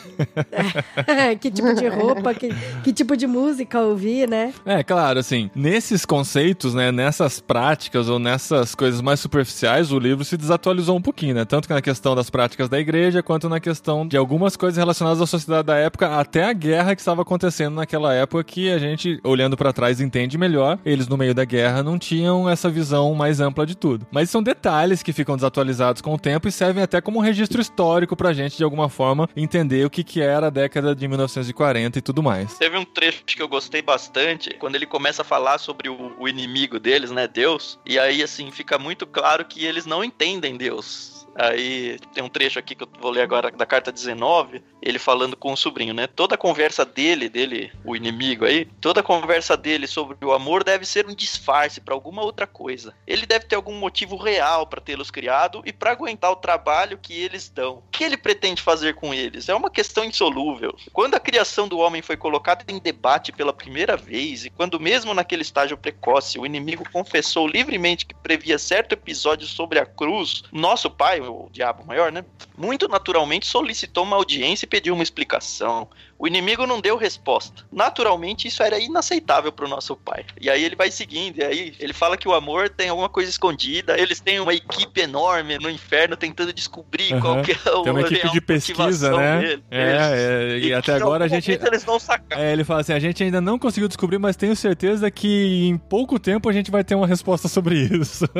que 1.40 1.50
tipo 1.50 1.74
de 1.74 1.88
roupa, 1.88 2.32
que, 2.34 2.50
que 2.82 2.92
tipo 2.92 3.16
de 3.16 3.26
música 3.26 3.80
ouvir, 3.80 4.28
né? 4.28 4.52
É, 4.64 4.82
claro, 4.82 5.18
assim, 5.18 5.50
nesses 5.54 6.04
conceitos, 6.04 6.74
né, 6.74 6.92
nessas 6.92 7.40
práticas 7.40 8.08
ou 8.08 8.18
nessas 8.18 8.74
coisas 8.74 9.00
mais 9.00 9.20
superficiais, 9.20 9.90
o 9.92 9.98
livro 9.98 10.24
se 10.24 10.36
desatualizou 10.36 10.96
um 10.96 11.02
pouquinho, 11.02 11.34
né? 11.34 11.44
Tanto 11.44 11.66
que 11.68 11.74
na 11.74 11.82
questão 11.82 12.14
das 12.14 12.30
práticas 12.30 12.68
da 12.68 12.78
igreja, 12.78 13.22
quanto 13.22 13.48
na 13.48 13.60
questão 13.60 14.06
de 14.06 14.16
algumas 14.16 14.43
coisas 14.56 14.76
relacionadas 14.76 15.20
à 15.20 15.26
sociedade 15.26 15.66
da 15.66 15.76
época, 15.76 16.18
até 16.18 16.44
a 16.44 16.52
guerra 16.52 16.94
que 16.94 17.00
estava 17.00 17.22
acontecendo 17.22 17.74
naquela 17.74 18.12
época, 18.14 18.44
que 18.44 18.70
a 18.70 18.78
gente, 18.78 19.20
olhando 19.24 19.56
pra 19.56 19.72
trás, 19.72 20.00
entende 20.00 20.36
melhor. 20.36 20.78
Eles, 20.84 21.08
no 21.08 21.16
meio 21.16 21.34
da 21.34 21.44
guerra, 21.44 21.82
não 21.82 21.98
tinham 21.98 22.48
essa 22.48 22.68
visão 22.68 23.14
mais 23.14 23.40
ampla 23.40 23.66
de 23.66 23.74
tudo. 23.74 24.06
Mas 24.10 24.30
são 24.30 24.42
detalhes 24.42 25.02
que 25.02 25.12
ficam 25.12 25.36
desatualizados 25.36 26.02
com 26.02 26.14
o 26.14 26.18
tempo 26.18 26.48
e 26.48 26.52
servem 26.52 26.82
até 26.82 27.00
como 27.00 27.18
um 27.18 27.22
registro 27.22 27.60
histórico 27.60 28.16
pra 28.16 28.32
gente, 28.32 28.56
de 28.56 28.64
alguma 28.64 28.88
forma, 28.88 29.28
entender 29.36 29.84
o 29.86 29.90
que, 29.90 30.04
que 30.04 30.20
era 30.20 30.48
a 30.48 30.50
década 30.50 30.94
de 30.94 31.08
1940 31.08 31.98
e 31.98 32.02
tudo 32.02 32.22
mais. 32.22 32.58
Teve 32.58 32.76
um 32.76 32.84
trecho 32.84 33.24
que 33.24 33.42
eu 33.42 33.48
gostei 33.48 33.82
bastante, 33.82 34.50
quando 34.58 34.74
ele 34.76 34.86
começa 34.86 35.22
a 35.22 35.24
falar 35.24 35.58
sobre 35.58 35.88
o, 35.88 36.12
o 36.18 36.28
inimigo 36.28 36.78
deles, 36.78 37.10
né, 37.10 37.26
Deus. 37.26 37.78
E 37.86 37.98
aí, 37.98 38.22
assim, 38.22 38.50
fica 38.50 38.78
muito 38.78 39.06
claro 39.06 39.44
que 39.44 39.64
eles 39.64 39.86
não 39.86 40.04
entendem 40.04 40.56
Deus. 40.56 41.13
Aí 41.36 41.98
tem 42.14 42.22
um 42.22 42.28
trecho 42.28 42.58
aqui 42.58 42.74
que 42.74 42.84
eu 42.84 42.88
vou 43.00 43.10
ler 43.10 43.22
agora 43.22 43.50
da 43.50 43.66
carta 43.66 43.90
19, 43.90 44.62
ele 44.80 44.98
falando 44.98 45.36
com 45.36 45.52
o 45.52 45.56
sobrinho, 45.56 45.94
né? 45.94 46.06
Toda 46.06 46.34
a 46.34 46.38
conversa 46.38 46.84
dele, 46.84 47.28
dele, 47.28 47.72
o 47.84 47.96
inimigo 47.96 48.44
aí, 48.44 48.66
toda 48.80 49.00
a 49.00 49.02
conversa 49.02 49.56
dele 49.56 49.86
sobre 49.86 50.16
o 50.24 50.32
amor 50.32 50.62
deve 50.62 50.84
ser 50.84 51.06
um 51.06 51.14
disfarce 51.14 51.80
pra 51.80 51.94
alguma 51.94 52.22
outra 52.22 52.46
coisa. 52.46 52.94
Ele 53.06 53.26
deve 53.26 53.46
ter 53.46 53.56
algum 53.56 53.74
motivo 53.74 54.16
real 54.16 54.66
pra 54.66 54.80
tê-los 54.80 55.10
criado 55.10 55.62
e 55.64 55.72
pra 55.72 55.92
aguentar 55.92 56.30
o 56.30 56.36
trabalho 56.36 56.98
que 56.98 57.12
eles 57.12 57.48
dão. 57.48 57.78
O 57.78 57.82
que 57.90 58.04
ele 58.04 58.16
pretende 58.16 58.62
fazer 58.62 58.94
com 58.94 59.12
eles? 59.12 59.48
É 59.48 59.54
uma 59.54 59.70
questão 59.70 60.04
insolúvel. 60.04 60.76
Quando 60.92 61.14
a 61.14 61.20
criação 61.20 61.66
do 61.66 61.78
homem 61.78 62.02
foi 62.02 62.16
colocada 62.16 62.64
em 62.68 62.78
debate 62.78 63.32
pela 63.32 63.52
primeira 63.52 63.96
vez 63.96 64.44
e 64.44 64.50
quando 64.50 64.78
mesmo 64.78 65.14
naquele 65.14 65.42
estágio 65.42 65.76
precoce 65.76 66.38
o 66.38 66.46
inimigo 66.46 66.84
confessou 66.92 67.48
livremente 67.48 68.06
que 68.06 68.14
previa 68.14 68.58
certo 68.58 68.92
episódio 68.92 69.46
sobre 69.46 69.78
a 69.78 69.86
cruz, 69.86 70.42
nosso 70.52 70.90
pai, 70.90 71.23
o 71.28 71.48
diabo 71.50 71.84
maior, 71.84 72.12
né? 72.12 72.24
Muito 72.56 72.88
naturalmente 72.88 73.46
solicitou 73.46 74.04
uma 74.04 74.16
audiência 74.16 74.64
e 74.64 74.68
pediu 74.68 74.94
uma 74.94 75.02
explicação. 75.02 75.88
O 76.18 76.26
inimigo 76.26 76.66
não 76.66 76.80
deu 76.80 76.96
resposta. 76.96 77.64
Naturalmente, 77.72 78.48
isso 78.48 78.62
era 78.62 78.78
inaceitável 78.78 79.52
pro 79.52 79.68
nosso 79.68 79.96
pai. 79.96 80.24
E 80.40 80.48
aí 80.48 80.64
ele 80.64 80.76
vai 80.76 80.90
seguindo, 80.90 81.38
e 81.38 81.44
aí 81.44 81.74
ele 81.78 81.92
fala 81.92 82.16
que 82.16 82.28
o 82.28 82.34
amor 82.34 82.68
tem 82.68 82.88
alguma 82.88 83.08
coisa 83.08 83.30
escondida. 83.30 83.98
Eles 83.98 84.20
têm 84.20 84.40
uma 84.40 84.54
equipe 84.54 85.00
enorme 85.00 85.58
no 85.58 85.70
inferno 85.70 86.16
tentando 86.16 86.52
descobrir 86.52 87.12
Aham. 87.12 87.20
qual 87.20 87.42
que 87.42 87.52
é 87.52 87.70
o 87.72 87.82
Tem 87.82 87.92
uma 87.92 88.00
equipe 88.02 88.30
de 88.30 88.40
pesquisa, 88.40 89.16
né? 89.16 89.40
dele. 89.40 89.64
É, 89.70 90.54
é, 90.54 90.58
e 90.58 90.74
até 90.74 90.92
que 90.92 90.98
em 90.98 91.02
agora 91.02 91.24
a 91.24 91.28
gente. 91.28 91.50
Eles 91.50 91.84
vão 91.84 91.98
sacar. 91.98 92.38
É, 92.38 92.52
ele 92.52 92.64
fala 92.64 92.80
assim: 92.80 92.92
a 92.92 92.98
gente 92.98 93.22
ainda 93.22 93.40
não 93.40 93.58
conseguiu 93.58 93.88
descobrir, 93.88 94.18
mas 94.18 94.36
tenho 94.36 94.54
certeza 94.54 95.10
que 95.10 95.66
em 95.66 95.76
pouco 95.76 96.18
tempo 96.18 96.48
a 96.48 96.52
gente 96.52 96.70
vai 96.70 96.84
ter 96.84 96.94
uma 96.94 97.06
resposta 97.06 97.48
sobre 97.48 97.76
isso. 97.76 98.24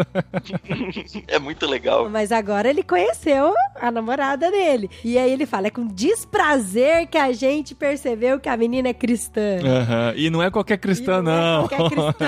É 1.26 1.38
muito 1.38 1.66
legal. 1.66 2.08
Mas 2.08 2.30
agora 2.32 2.68
ele 2.68 2.82
conheceu 2.82 3.52
a 3.76 3.90
namorada 3.90 4.50
dele. 4.50 4.90
E 5.02 5.18
aí 5.18 5.32
ele 5.32 5.46
fala: 5.46 5.68
é 5.68 5.70
com 5.70 5.86
desprazer 5.86 7.06
que 7.08 7.16
a 7.16 7.32
gente 7.32 7.63
percebeu 7.72 8.40
que 8.40 8.48
a 8.48 8.56
menina 8.56 8.88
é 8.88 8.92
cristã. 8.92 9.58
Aham. 9.64 10.12
E 10.16 10.28
não 10.28 10.42
é 10.42 10.50
qualquer 10.50 10.76
cristã, 10.78 11.20
E 11.20 11.22
não. 11.22 11.64
é 11.64 11.68
qualquer 11.68 11.90
cristã. 11.90 12.24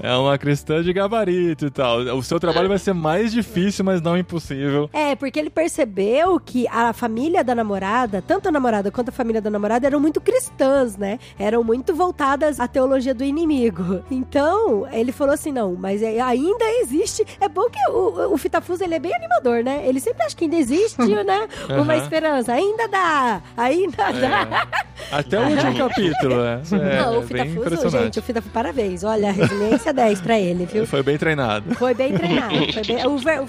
É 0.00 0.16
uma 0.16 0.36
cristã 0.36 0.82
de 0.82 0.92
gabarito 0.92 1.66
e 1.66 1.70
tal. 1.70 1.98
O 2.00 2.22
seu 2.24 2.40
trabalho 2.40 2.68
vai 2.68 2.78
ser 2.78 2.92
mais 2.92 3.30
difícil, 3.30 3.84
mas 3.84 4.00
não 4.02 4.16
impossível. 4.18 4.90
É, 4.92 5.14
porque 5.14 5.38
ele 5.38 5.50
percebeu 5.50 6.40
que 6.40 6.66
a 6.68 6.92
família 6.92 7.44
da 7.44 7.54
namorada, 7.54 8.20
tanto 8.26 8.48
a 8.48 8.52
namorada 8.52 8.90
quanto 8.90 9.10
a 9.10 9.12
família 9.12 9.40
da 9.40 9.48
namorada, 9.50 9.86
eram 9.86 10.00
muito 10.00 10.20
cristãs, 10.20 10.96
né? 10.96 11.18
Eram 11.38 11.62
muito 11.62 11.94
voltadas 11.94 12.58
à 12.58 12.66
teologia 12.66 13.14
do 13.14 13.22
inimigo. 13.22 14.02
Então, 14.10 14.86
ele 14.90 15.12
falou 15.12 15.34
assim: 15.34 15.52
não, 15.52 15.74
mas 15.78 16.02
é- 16.02 16.20
ainda 16.20 16.64
existe. 16.80 17.24
É 17.40 17.48
bom 17.48 17.68
que 17.70 17.78
o, 17.90 18.32
o 18.32 18.36
Fitafuso 18.38 18.82
ele 18.82 18.94
é 18.94 18.98
bem 18.98 19.14
animador, 19.14 19.62
né? 19.62 19.82
Ele 19.86 20.00
sempre 20.00 20.24
acha 20.24 20.34
que 20.34 20.44
ainda 20.44 20.56
existe, 20.56 20.96
né? 21.24 21.48
Uma 21.70 21.94
Aham. 21.94 22.02
esperança. 22.02 22.52
Ainda 22.52 22.88
dá! 22.88 23.42
Ainda 23.56 24.10
dá! 24.12 24.25
Até 25.10 25.38
o 25.38 25.48
último 25.48 25.76
capítulo, 25.76 26.42
né? 26.42 26.62
É, 26.72 27.02
não, 27.02 27.18
o 27.18 27.26
bem 27.26 27.48
Fitafuso, 27.50 27.90
gente, 27.90 28.18
o 28.18 28.22
Fitafuso, 28.22 28.52
parabéns. 28.52 29.04
Olha, 29.04 29.28
a 29.28 29.32
resiliência 29.32 29.92
10 29.92 30.20
pra 30.20 30.38
ele, 30.38 30.66
viu? 30.66 30.86
Foi 30.86 31.02
bem 31.02 31.16
treinado. 31.16 31.74
Foi 31.74 31.94
bem 31.94 32.12
treinado. 32.12 32.54
Foi 32.72 32.82
bem- 32.82 33.06
O, 33.06 33.16
Ver, 33.18 33.40
o 33.40 33.46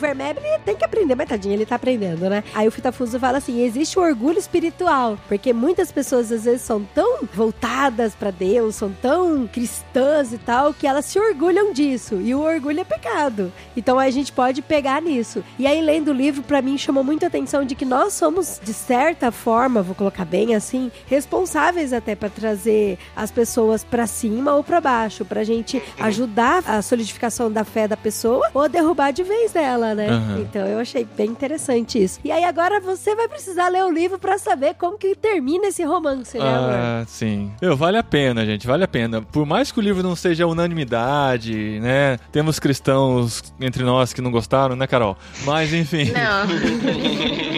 tem 0.63 0.75
que 0.75 0.85
aprender, 0.85 1.15
mas 1.15 1.27
tadinho, 1.27 1.53
ele 1.55 1.65
tá 1.65 1.75
aprendendo, 1.75 2.29
né? 2.29 2.43
Aí 2.53 2.67
o 2.67 2.71
Fitafuso 2.71 3.19
fala 3.19 3.37
assim: 3.39 3.61
existe 3.61 3.97
o 3.97 4.01
orgulho 4.01 4.37
espiritual. 4.37 5.17
Porque 5.27 5.51
muitas 5.53 5.91
pessoas 5.91 6.31
às 6.31 6.43
vezes 6.45 6.61
são 6.61 6.83
tão 6.93 7.19
voltadas 7.33 8.13
pra 8.13 8.29
Deus, 8.31 8.75
são 8.75 8.91
tão 9.01 9.47
cristãs 9.47 10.31
e 10.33 10.37
tal, 10.37 10.73
que 10.73 10.85
elas 10.85 11.05
se 11.05 11.19
orgulham 11.19 11.73
disso. 11.73 12.15
E 12.21 12.35
o 12.35 12.41
orgulho 12.41 12.81
é 12.81 12.83
pecado. 12.83 13.51
Então 13.75 13.97
a 13.97 14.09
gente 14.09 14.31
pode 14.31 14.61
pegar 14.61 15.01
nisso. 15.01 15.43
E 15.57 15.65
aí, 15.65 15.81
lendo 15.81 16.09
o 16.09 16.13
livro, 16.13 16.43
pra 16.43 16.61
mim 16.61 16.77
chamou 16.77 17.03
muita 17.03 17.27
atenção 17.27 17.63
de 17.65 17.73
que 17.75 17.85
nós 17.85 18.13
somos, 18.13 18.59
de 18.63 18.73
certa 18.73 19.31
forma, 19.31 19.81
vou 19.81 19.95
colocar 19.95 20.25
bem 20.25 20.55
assim, 20.55 20.66
responsáveis 21.07 21.93
até 21.93 22.15
pra 22.15 22.29
trazer 22.29 22.97
as 23.15 23.31
pessoas 23.31 23.83
pra 23.83 24.07
cima 24.07 24.53
ou 24.55 24.63
pra 24.63 24.79
baixo, 24.81 25.25
pra 25.25 25.43
gente 25.43 25.81
ajudar 25.99 26.63
a 26.65 26.81
solidificação 26.81 27.51
da 27.51 27.63
fé 27.63 27.87
da 27.87 27.97
pessoa 27.97 28.49
ou 28.53 28.67
derrubar 28.67 29.11
de 29.11 29.23
vez 29.23 29.51
dela, 29.51 29.93
né? 29.95 30.09
Aham. 30.09 30.39
Então 30.41 30.65
eu 30.67 30.79
achei 30.79 31.05
bem 31.05 31.27
interessante 31.27 32.01
isso. 32.01 32.19
E 32.23 32.31
aí 32.31 32.43
agora 32.43 32.79
você 32.79 33.15
vai 33.15 33.27
precisar 33.27 33.67
ler 33.69 33.83
o 33.83 33.91
livro 33.91 34.17
pra 34.19 34.37
saber 34.37 34.75
como 34.75 34.97
que 34.97 35.15
termina 35.15 35.67
esse 35.67 35.83
romance, 35.83 36.37
né, 36.37 36.43
amor? 36.43 36.71
Ah, 36.71 37.03
sim. 37.07 37.51
Meu, 37.61 37.75
vale 37.75 37.97
a 37.97 38.03
pena, 38.03 38.45
gente, 38.45 38.65
vale 38.67 38.83
a 38.83 38.87
pena. 38.87 39.21
Por 39.21 39.45
mais 39.45 39.71
que 39.71 39.79
o 39.79 39.81
livro 39.81 40.03
não 40.03 40.15
seja 40.15 40.45
unanimidade, 40.47 41.79
né? 41.79 42.17
Temos 42.31 42.59
cristãos 42.59 43.43
entre 43.59 43.83
nós 43.83 44.13
que 44.13 44.21
não 44.21 44.31
gostaram, 44.31 44.75
né, 44.75 44.87
Carol? 44.87 45.17
Mas 45.45 45.73
enfim. 45.73 46.11
Não, 46.11 46.47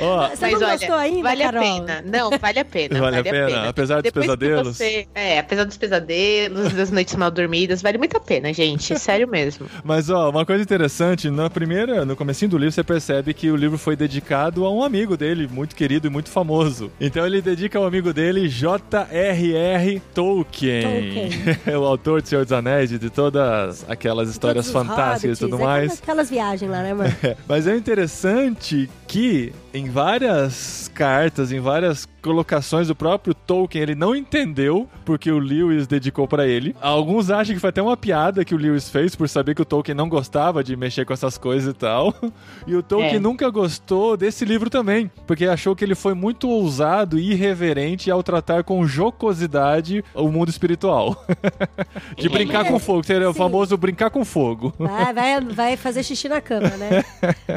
Ó, 0.00 0.28
Você 0.28 0.36
mas 0.40 0.52
não 0.60 0.68
olha, 0.68 0.76
gostou 0.78 0.94
ainda, 0.96 1.22
vale 1.22 1.42
Carol? 1.44 1.60
a 1.60 1.62
pena. 1.64 2.04
Não, 2.06 2.30
vale 2.38 2.58
a 2.58 2.64
pena. 2.64 2.98
Vale 3.00 3.16
a 3.16 3.22
vale, 3.22 3.28
a 3.28 3.32
pena, 3.32 3.46
pena. 3.46 3.68
apesar 3.68 3.94
dos 3.96 4.02
Depois 4.04 4.26
que 4.26 4.36
pesadelos? 4.36 4.76
você- 4.76 5.06
é, 5.14 5.38
apesar 5.38 5.64
dos 5.64 5.76
pesadelos, 5.76 6.72
das 6.74 6.90
noites 6.90 7.14
mal 7.16 7.30
dormidas, 7.30 7.82
vale 7.82 7.98
muito 7.98 8.16
a 8.16 8.20
pena, 8.20 8.52
gente. 8.52 8.98
Sério 8.98 9.28
mesmo. 9.28 9.66
Mas 9.84 10.10
ó, 10.10 10.30
uma 10.30 10.44
coisa 10.46 10.62
interessante, 10.62 11.30
na 11.30 11.48
primeira, 11.50 12.04
no 12.04 12.16
comecinho 12.16 12.50
do 12.50 12.58
livro 12.58 12.72
você 12.72 12.82
percebe 12.84 13.32
que 13.34 13.50
o 13.50 13.56
livro 13.56 13.78
foi 13.78 13.96
dedicado 13.96 14.64
a 14.64 14.72
um 14.72 14.82
amigo 14.82 15.16
dele, 15.16 15.48
muito 15.50 15.74
querido 15.76 16.06
e 16.06 16.10
muito 16.10 16.30
famoso. 16.30 16.90
Então 17.00 17.26
ele 17.26 17.40
dedica 17.42 17.78
ao 17.78 17.84
amigo 17.86 18.12
dele 18.12 18.48
J.R.R. 18.48 20.00
Tolkien, 20.14 20.82
Tolkien. 20.82 21.30
o 21.78 21.84
autor 21.84 22.22
de 22.22 22.28
Senhor 22.28 22.44
dos 22.44 22.52
Anéis 22.52 22.92
e 22.92 22.98
de 22.98 23.10
todas 23.10 23.84
aquelas 23.88 24.28
histórias 24.28 24.70
fantásticas 24.70 25.38
e 25.38 25.40
tudo 25.40 25.56
é 25.56 25.64
mais. 25.64 25.98
Aquelas 26.02 26.30
viagens 26.30 26.70
lá, 26.70 26.82
né? 26.82 26.90
É, 27.22 27.36
Mas 27.48 27.66
é 27.66 27.76
interessante 27.76 28.88
que 29.06 29.52
em 29.72 29.88
várias 29.88 30.90
cartas, 30.94 31.52
em 31.52 31.60
várias 31.60 32.06
colocações, 32.20 32.90
o 32.90 32.94
próprio 32.94 33.34
Tolkien 33.34 33.82
ele 33.82 33.94
não 33.94 34.14
entendeu 34.14 34.88
porque 35.04 35.30
o 35.30 35.38
Lewis 35.38 35.86
dedicou 35.86 36.26
pra 36.28 36.46
ele. 36.46 36.74
Alguns 36.80 37.30
acham 37.30 37.54
que 37.54 37.60
foi 37.60 37.70
até 37.70 37.82
uma 37.82 37.96
piada 37.96 38.44
que 38.44 38.54
o 38.54 38.58
Lewis 38.58 38.88
fez 38.88 39.14
por 39.16 39.28
saber 39.28 39.54
que 39.54 39.62
o 39.62 39.64
Tolkien 39.64 39.94
não 39.94 40.08
gostava 40.08 40.62
de 40.62 40.76
mexer 40.76 41.04
com 41.04 41.12
essas 41.12 41.36
coisas 41.38 41.72
e 41.72 41.76
tal. 41.76 42.14
E 42.66 42.74
o 42.76 42.82
Tolkien 42.82 43.16
É. 43.16 43.18
nunca 43.18 43.48
gostou 43.50 44.16
desse 44.16 44.44
livro 44.44 44.68
também, 44.70 45.10
porque 45.26 45.46
achou 45.46 45.74
que 45.74 45.82
ele 45.84 45.94
foi 45.94 46.14
muito 46.14 46.48
ousado 46.48 47.18
e 47.18 47.32
irreverente 47.32 48.10
ao 48.10 48.22
tratar 48.22 48.62
com 48.64 48.86
jocosidade 48.86 50.04
o 50.14 50.28
mundo 50.28 50.48
espiritual. 50.50 51.24
de 52.16 52.28
brincar 52.28 52.64
com 52.66 52.78
fogo, 52.78 53.02
seria 53.04 53.28
o 53.30 53.34
famoso 53.34 53.76
brincar 53.76 54.10
com 54.10 54.24
fogo. 54.24 54.72
Vai, 54.78 55.12
vai, 55.12 55.40
vai 55.52 55.76
fazer 55.76 56.02
xixi 56.02 56.28
na 56.28 56.40
cama, 56.40 56.68
né? 56.76 57.04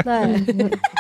Não 0.05 0.13
é, 0.13 0.27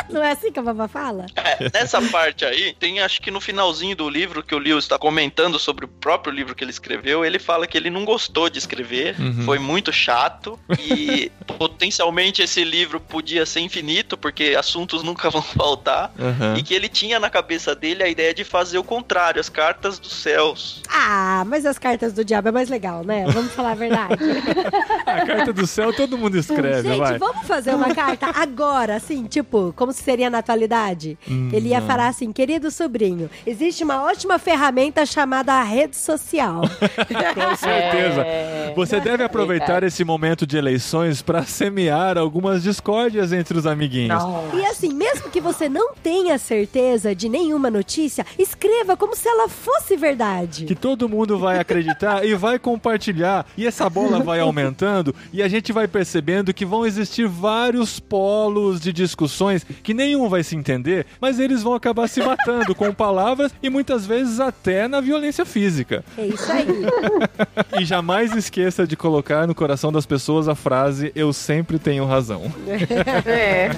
não 0.09 0.23
é 0.23 0.31
assim 0.31 0.51
que 0.51 0.59
a 0.59 0.63
babá 0.63 0.87
fala? 0.87 1.25
É, 1.35 1.69
nessa 1.73 2.01
parte 2.01 2.45
aí, 2.45 2.75
tem 2.79 2.99
acho 2.99 3.21
que 3.21 3.31
no 3.31 3.41
finalzinho 3.53 3.95
do 3.95 4.09
livro 4.09 4.41
que 4.41 4.55
o 4.55 4.57
Lewis 4.57 4.83
está 4.83 4.97
comentando 4.97 5.59
sobre 5.59 5.85
o 5.85 5.87
próprio 5.87 6.33
livro 6.33 6.55
que 6.55 6.63
ele 6.63 6.71
escreveu, 6.71 7.23
ele 7.23 7.37
fala 7.37 7.67
que 7.67 7.77
ele 7.77 7.89
não 7.91 8.03
gostou 8.03 8.49
de 8.49 8.57
escrever, 8.57 9.15
Uhum. 9.19 9.43
foi 9.43 9.59
muito 9.59 9.93
chato 9.93 10.59
e 10.79 11.31
potencialmente 11.59 12.41
esse 12.41 12.63
livro 12.63 12.99
podia 12.99 13.45
ser 13.45 13.59
infinito 13.59 14.17
porque 14.17 14.55
assuntos 14.57 15.03
nunca 15.03 15.29
vão 15.31 15.41
faltar. 15.41 16.11
Aham. 16.19 16.55
E 16.57 16.63
que 16.63 16.73
ele 16.73 16.89
tinha 16.89 17.19
na 17.19 17.29
cabeça 17.29 17.75
dele 17.75 18.01
a 18.03 18.09
ideia 18.09 18.33
de 18.33 18.43
fazer 18.43 18.77
o 18.79 18.83
contrário, 18.83 19.39
as 19.39 19.49
cartas 19.49 19.99
dos 19.99 20.13
céus. 20.13 20.81
Ah, 20.89 21.43
mas 21.45 21.65
as 21.65 21.77
cartas 21.77 22.11
do 22.13 22.25
diabo 22.25 22.47
é 22.47 22.51
mais 22.51 22.69
legal, 22.69 23.03
né? 23.03 23.25
Vamos 23.27 23.53
falar 23.53 23.71
a 23.71 23.75
verdade. 23.75 24.17
A 25.05 25.25
carta 25.25 25.53
do 25.53 25.67
céu 25.67 25.93
todo 25.93 26.17
mundo 26.17 26.37
escreve, 26.37 26.87
Gente, 26.89 26.97
vai. 26.97 27.17
vamos 27.19 27.45
fazer 27.45 27.75
uma 27.75 27.93
carta 27.93 28.31
agora, 28.33 28.95
assim, 28.95 29.25
tipo, 29.25 29.73
como 29.75 29.91
se 29.91 30.01
seria 30.01 30.29
na 30.29 30.39
atualidade? 30.39 31.17
Hum, 31.29 31.49
Ele 31.51 31.69
ia 31.69 31.79
não. 31.81 31.87
falar 31.87 32.07
assim, 32.07 32.31
querido 32.31 32.71
sobrinho, 32.71 33.29
Existe 33.45 33.83
uma 33.83 34.03
ótima 34.03 34.39
ferramenta 34.39 35.05
chamada 35.05 35.61
rede 35.63 35.97
social. 35.97 36.61
Com 37.35 37.55
certeza. 37.57 38.21
É. 38.21 38.73
Você 38.75 38.99
deve 39.01 39.23
aproveitar 39.23 39.65
Verdade. 39.65 39.87
esse 39.87 40.03
momento 40.05 40.47
de 40.47 40.57
eleições 40.57 41.21
para 41.21 41.43
semear 41.43 42.17
algumas 42.17 42.63
discórdias 42.63 43.33
entre 43.33 43.57
os 43.57 43.67
amiguinhos. 43.67 44.23
Nossa. 44.23 44.55
E 44.55 44.65
assim, 44.65 44.93
mesmo 44.93 45.29
que 45.29 45.41
você 45.41 45.67
não 45.67 45.93
tenha 45.93 46.37
certeza 46.37 47.13
de 47.13 47.27
nenhuma 47.27 47.69
notícia, 47.69 48.25
escreva 48.39 48.95
como 48.95 49.15
se 49.15 49.27
ela 49.27 49.49
fosse 49.49 49.97
verdade. 49.97 50.65
Que 50.65 50.75
todo 50.75 51.09
mundo 51.09 51.37
vai 51.37 51.59
acreditar 51.59 52.25
e 52.25 52.33
vai 52.35 52.57
compartilhar. 52.57 53.45
E 53.57 53.67
essa 53.67 53.89
bola 53.89 54.19
vai 54.21 54.39
aumentando 54.41 55.13
e 55.33 55.43
a 55.43 55.49
gente 55.49 55.73
vai 55.73 55.87
percebendo 55.87 56.53
que 56.53 56.65
vão 56.65 56.85
existir 56.85 57.27
vários 57.27 57.99
polos 57.99 58.79
de 58.79 58.93
discussões 58.93 59.65
que 59.83 59.93
nenhum 59.93 60.29
vai 60.29 60.43
se 60.43 60.55
entender, 60.55 61.05
mas 61.19 61.39
eles 61.39 61.61
vão 61.61 61.73
acabar 61.73 62.07
se 62.07 62.21
matando 62.21 62.73
com 62.73 62.93
palavras 62.93 63.32
e 63.61 63.69
muitas 63.69 64.05
vezes 64.05 64.39
até 64.39 64.87
na 64.87 65.01
violência 65.01 65.45
física. 65.45 66.03
É 66.17 66.25
isso 66.25 66.51
aí. 66.51 66.67
E 67.79 67.85
jamais 67.85 68.35
esqueça 68.35 68.85
de 68.85 68.95
colocar 68.95 69.47
no 69.47 69.55
coração 69.55 69.91
das 69.91 70.05
pessoas 70.05 70.47
a 70.47 70.53
frase 70.53 71.11
eu 71.15 71.33
sempre 71.33 71.79
tenho 71.79 72.05
razão. 72.05 72.51
É. 73.25 73.69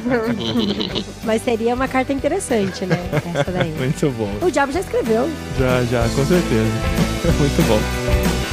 Mas 1.24 1.42
seria 1.42 1.74
uma 1.74 1.88
carta 1.88 2.12
interessante, 2.12 2.86
né? 2.86 2.98
Essa 3.34 3.52
daí. 3.52 3.72
Muito 3.72 4.10
bom. 4.12 4.30
O 4.46 4.52
diabo 4.52 4.72
já 4.72 4.80
escreveu. 4.80 5.30
Já, 5.58 5.84
já, 5.84 6.02
com 6.10 6.26
certeza. 6.26 6.72
Muito 7.40 7.68
bom. 7.68 8.45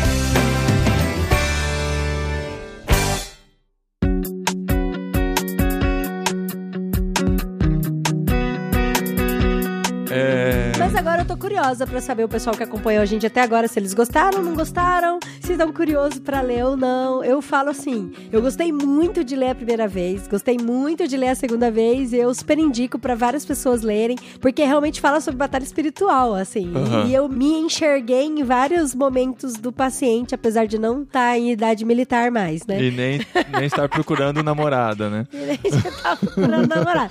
Agora 11.12 11.24
eu 11.24 11.26
tô 11.26 11.36
curiosa 11.36 11.86
pra 11.86 12.00
saber 12.00 12.24
o 12.24 12.28
pessoal 12.28 12.56
que 12.56 12.62
acompanhou 12.62 13.02
a 13.02 13.04
gente 13.04 13.26
até 13.26 13.42
agora, 13.42 13.68
se 13.68 13.78
eles 13.78 13.92
gostaram, 13.92 14.42
não 14.42 14.54
gostaram, 14.54 15.18
se 15.42 15.52
estão 15.52 15.70
curiosos 15.70 16.18
pra 16.18 16.40
ler 16.40 16.64
ou 16.64 16.74
não. 16.74 17.22
Eu 17.22 17.42
falo 17.42 17.68
assim, 17.68 18.10
eu 18.32 18.40
gostei 18.40 18.72
muito 18.72 19.22
de 19.22 19.36
ler 19.36 19.50
a 19.50 19.54
primeira 19.54 19.86
vez, 19.86 20.26
gostei 20.26 20.56
muito 20.56 21.06
de 21.06 21.14
ler 21.18 21.28
a 21.28 21.34
segunda 21.34 21.70
vez, 21.70 22.14
e 22.14 22.16
eu 22.16 22.32
super 22.34 22.58
indico 22.58 22.98
pra 22.98 23.14
várias 23.14 23.44
pessoas 23.44 23.82
lerem, 23.82 24.16
porque 24.40 24.64
realmente 24.64 25.02
fala 25.02 25.20
sobre 25.20 25.36
batalha 25.36 25.64
espiritual, 25.64 26.34
assim. 26.34 26.72
Aham. 26.74 27.06
E 27.06 27.14
eu 27.14 27.28
me 27.28 27.58
enxerguei 27.58 28.24
em 28.24 28.42
vários 28.42 28.94
momentos 28.94 29.52
do 29.52 29.70
paciente, 29.70 30.34
apesar 30.34 30.66
de 30.66 30.78
não 30.78 31.02
estar 31.02 31.36
em 31.36 31.52
idade 31.52 31.84
militar 31.84 32.30
mais, 32.30 32.66
né? 32.66 32.82
E 32.82 32.90
nem, 32.90 33.20
nem 33.52 33.66
estar 33.66 33.86
procurando 33.86 34.42
namorada, 34.42 35.10
né? 35.10 35.26
já 35.60 35.90
tava 35.90 36.16
procurando 36.16 36.66
namorar. 36.66 37.10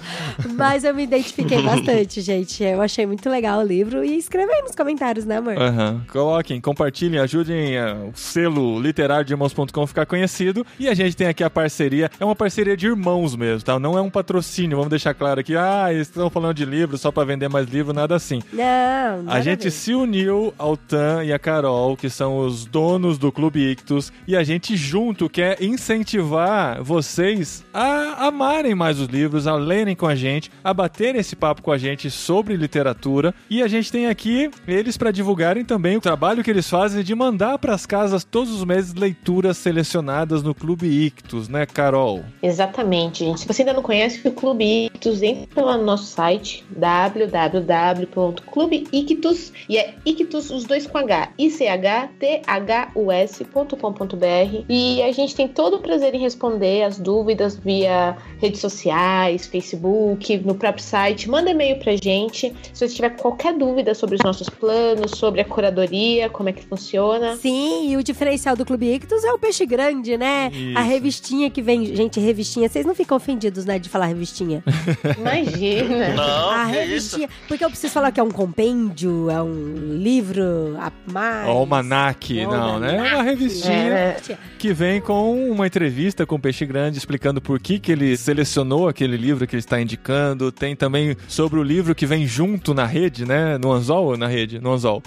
Mas 0.55 0.83
eu 0.83 0.95
me 0.95 1.03
identifiquei 1.03 1.61
bastante, 1.61 2.19
gente. 2.21 2.63
Eu 2.63 2.81
achei 2.81 3.05
muito 3.05 3.29
legal 3.29 3.59
o 3.59 3.63
livro. 3.63 3.90
E 3.99 4.17
escreva 4.17 4.51
aí 4.51 4.61
nos 4.61 4.75
comentários, 4.75 5.25
né, 5.25 5.37
amor? 5.37 5.57
Aham. 5.57 6.01
Coloquem, 6.11 6.61
compartilhem, 6.61 7.19
ajudem 7.19 7.75
eh, 7.75 7.93
o 7.93 8.11
selo 8.15 8.79
literário 8.79 9.25
de 9.25 9.33
irmãos.com 9.33 9.87
ficar 9.87 10.05
conhecido. 10.05 10.65
E 10.79 10.87
a 10.87 10.93
gente 10.93 11.15
tem 11.15 11.27
aqui 11.27 11.43
a 11.43 11.49
parceria, 11.49 12.09
é 12.19 12.25
uma 12.25 12.35
parceria 12.35 12.77
de 12.77 12.87
irmãos 12.87 13.35
mesmo, 13.35 13.63
tá? 13.63 13.79
Não 13.79 13.97
é 13.97 14.01
um 14.01 14.09
patrocínio, 14.09 14.77
vamos 14.77 14.89
deixar 14.89 15.13
claro 15.13 15.39
aqui. 15.39 15.55
Ah, 15.55 15.91
eles 15.91 16.07
estão 16.07 16.29
falando 16.29 16.55
de 16.55 16.65
livro 16.65 16.97
só 16.97 17.11
pra 17.11 17.23
vender 17.23 17.49
mais 17.49 17.67
livro, 17.67 17.93
nada 17.93 18.15
assim. 18.15 18.41
Não, 18.53 19.23
nada 19.23 19.37
A 19.37 19.41
gente 19.41 19.69
se 19.71 19.93
uniu 19.93 20.53
ao 20.57 20.77
Tan 20.77 21.23
e 21.23 21.33
a 21.33 21.39
Carol, 21.39 21.97
que 21.97 22.09
são 22.09 22.39
os 22.39 22.65
donos 22.65 23.17
do 23.17 23.31
Clube 23.31 23.71
Ictus, 23.71 24.11
e 24.27 24.35
a 24.35 24.43
gente 24.43 24.75
junto 24.75 25.29
quer 25.29 25.61
incentivar 25.61 26.81
vocês 26.81 27.65
a 27.73 28.27
amarem 28.27 28.75
mais 28.75 28.99
os 28.99 29.07
livros, 29.07 29.47
a 29.47 29.55
lerem 29.55 29.95
com 29.95 30.07
a 30.07 30.15
gente, 30.15 30.51
a 30.63 30.73
baterem 30.73 31.19
esse 31.19 31.35
papo 31.35 31.61
com 31.61 31.71
a 31.71 31.77
gente 31.77 32.09
sobre 32.09 32.55
literatura. 32.55 33.33
E 33.49 33.61
a 33.61 33.67
gente 33.67 33.80
tem 33.89 34.07
aqui 34.07 34.49
eles 34.67 34.97
para 34.97 35.11
divulgarem 35.11 35.63
também 35.63 35.97
o 35.97 36.01
trabalho 36.01 36.43
que 36.43 36.49
eles 36.49 36.69
fazem 36.69 37.03
de 37.03 37.15
mandar 37.15 37.57
para 37.57 37.73
as 37.73 37.85
casas 37.85 38.23
todos 38.23 38.51
os 38.51 38.63
meses 38.63 38.93
leituras 38.93 39.57
selecionadas 39.57 40.43
no 40.43 40.53
Clube 40.53 40.87
Ictus, 40.87 41.47
né, 41.47 41.65
Carol? 41.65 42.23
Exatamente, 42.43 43.25
gente. 43.25 43.41
Se 43.41 43.47
você 43.47 43.61
ainda 43.61 43.73
não 43.73 43.81
conhece 43.81 44.27
o 44.27 44.31
Clube 44.31 44.85
Ictus, 44.85 45.21
entra 45.21 45.63
lá 45.63 45.77
no 45.77 45.85
nosso 45.85 46.05
site 46.05 46.65
www.clubeictus 46.71 49.53
e 49.69 49.77
é 49.77 49.95
Ictus 50.05 50.49
os 50.49 50.65
dois 50.65 50.85
com 50.85 50.97
H, 50.97 51.29
I 51.37 51.49
C 51.49 51.67
H 51.67 52.09
T 52.19 52.41
H 52.45 52.91
U 52.95 53.11
S.com.br 53.11 54.65
e 54.69 55.01
a 55.01 55.11
gente 55.11 55.35
tem 55.35 55.47
todo 55.47 55.77
o 55.77 55.79
prazer 55.79 56.13
em 56.13 56.19
responder 56.19 56.83
as 56.83 56.99
dúvidas 56.99 57.57
via 57.57 58.17
redes 58.39 58.59
sociais, 58.59 59.47
Facebook, 59.47 60.37
no 60.39 60.55
próprio 60.55 60.83
site. 60.83 61.29
Manda 61.29 61.51
e-mail 61.51 61.79
pra 61.79 61.95
gente 61.95 62.53
se 62.73 62.87
você 62.87 62.95
tiver 62.95 63.11
qualquer 63.11 63.53
dúvida 63.53 63.70
sobre 63.95 64.15
os 64.15 64.21
nossos 64.21 64.49
planos, 64.49 65.11
sobre 65.11 65.41
a 65.41 65.45
curadoria, 65.45 66.29
como 66.29 66.49
é 66.49 66.53
que 66.53 66.63
funciona. 66.63 67.35
Sim, 67.37 67.89
e 67.91 67.97
o 67.97 68.03
diferencial 68.03 68.55
do 68.55 68.65
Clube 68.65 68.93
Ictus 68.93 69.23
é 69.23 69.31
o 69.31 69.39
peixe 69.39 69.65
grande, 69.65 70.17
né? 70.17 70.49
Isso. 70.53 70.77
A 70.77 70.81
revistinha 70.81 71.49
que 71.49 71.61
vem. 71.61 71.95
Gente, 71.95 72.19
revistinha. 72.19 72.69
Vocês 72.69 72.85
não 72.85 72.95
ficam 72.95 73.17
ofendidos, 73.17 73.65
né, 73.65 73.79
de 73.79 73.89
falar 73.89 74.07
revistinha? 74.07 74.63
Imagina. 75.17 76.09
Não, 76.15 76.49
a 76.49 76.65
que 76.65 76.71
isso. 76.71 76.79
revistinha. 76.79 77.29
Porque 77.47 77.63
eu 77.63 77.69
preciso 77.69 77.93
falar 77.93 78.11
que 78.11 78.19
é 78.19 78.23
um 78.23 78.31
compêndio, 78.31 79.29
é 79.29 79.41
um 79.41 79.97
livro 79.97 80.75
a 80.79 80.91
mais. 81.11 81.47
Almanac, 81.47 82.45
não, 82.45 82.79
né? 82.79 82.97
É 82.97 83.15
uma 83.15 83.23
revistinha. 83.23 83.73
É, 83.73 84.17
que 84.57 84.73
vem 84.73 85.01
com 85.01 85.49
uma 85.49 85.67
entrevista 85.67 86.25
com 86.25 86.35
o 86.35 86.39
Peixe 86.39 86.65
Grande 86.65 86.97
explicando 86.97 87.41
por 87.41 87.59
que, 87.59 87.79
que 87.79 87.91
ele 87.91 88.15
selecionou 88.15 88.87
aquele 88.87 89.17
livro 89.17 89.45
que 89.47 89.55
ele 89.55 89.59
está 89.61 89.81
indicando. 89.81 90.51
Tem 90.51 90.75
também 90.75 91.15
sobre 91.27 91.59
o 91.59 91.63
livro 91.63 91.95
que 91.95 92.05
vem 92.05 92.25
junto 92.25 92.73
na 92.73 92.85
rede, 92.85 93.25
né? 93.25 93.57
No 93.61 93.71
anzol 93.71 94.05
ou 94.05 94.17
na 94.17 94.27
rede? 94.27 94.59
No 94.59 94.71
anzol. 94.71 95.03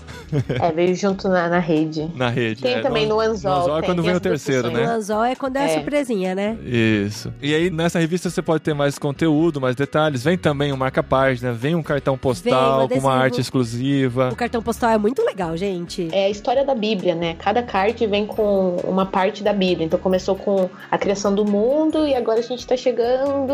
É, 0.61 0.71
veio 0.71 0.95
junto 0.95 1.29
na, 1.29 1.49
na 1.49 1.59
rede. 1.59 2.09
Na 2.15 2.29
rede. 2.29 2.63
Tem 2.63 2.75
é, 2.75 2.81
também 2.81 3.07
no 3.07 3.19
anzol. 3.19 3.51
No 3.53 3.59
anzol 3.63 3.79
é 3.79 3.81
tem, 3.81 3.91
quando 3.91 3.97
tem 4.03 4.07
vem 4.07 4.15
o 4.17 4.21
terceiro, 4.21 4.71
né? 4.71 4.85
anzol 4.85 5.25
é 5.25 5.35
quando 5.35 5.57
é, 5.57 5.61
a 5.61 5.65
É. 5.65 5.69
surpresinha, 5.75 6.35
né? 6.35 6.57
Isso. 6.65 7.33
E 7.43 7.53
aí, 7.55 7.71
nessa 7.71 7.99
revista 7.99 8.31
você 8.31 8.41
pode 8.41 8.63
ter 8.63 8.75
mais 8.75 8.99
conteúdo, 8.99 9.61
mais 9.61 9.75
detalhes. 9.75 10.23
Vem 10.23 10.39
também 10.39 10.73
um 10.73 10.77
marca-página, 10.77 11.53
vem 11.53 11.75
um 11.75 11.83
cartão 11.83 12.15
Vem 12.15 12.19
um 12.19 12.19
postal 12.21 12.79
com 12.79 12.85
adesivo. 12.85 13.07
uma 13.07 13.15
arte 13.17 13.41
exclusiva. 13.41 14.29
O 14.33 14.37
cartão 14.37 14.63
postal 14.63 14.91
é 14.91 14.99
muito 14.99 15.23
legal, 15.25 15.57
gente. 15.57 16.09
É 16.13 16.27
a 16.27 16.31
história 16.31 16.65
da 16.65 16.75
Bíblia, 16.75 17.15
né? 17.15 17.35
Cada 17.39 17.63
card 17.63 18.07
vem 18.07 18.27
com 18.27 18.77
uma 18.85 19.07
parte 19.07 19.43
da 19.43 19.53
Bíblia. 19.53 19.87
Então 19.87 19.99
começou 19.99 20.37
com 20.37 20.69
a 20.91 20.97
criação 20.99 21.35
do 21.35 21.45
mundo 21.45 22.07
e 22.07 22.15
agora 22.15 22.39
a 22.39 22.43
gente 22.43 22.65
tá 22.67 22.77
chegando. 22.77 23.53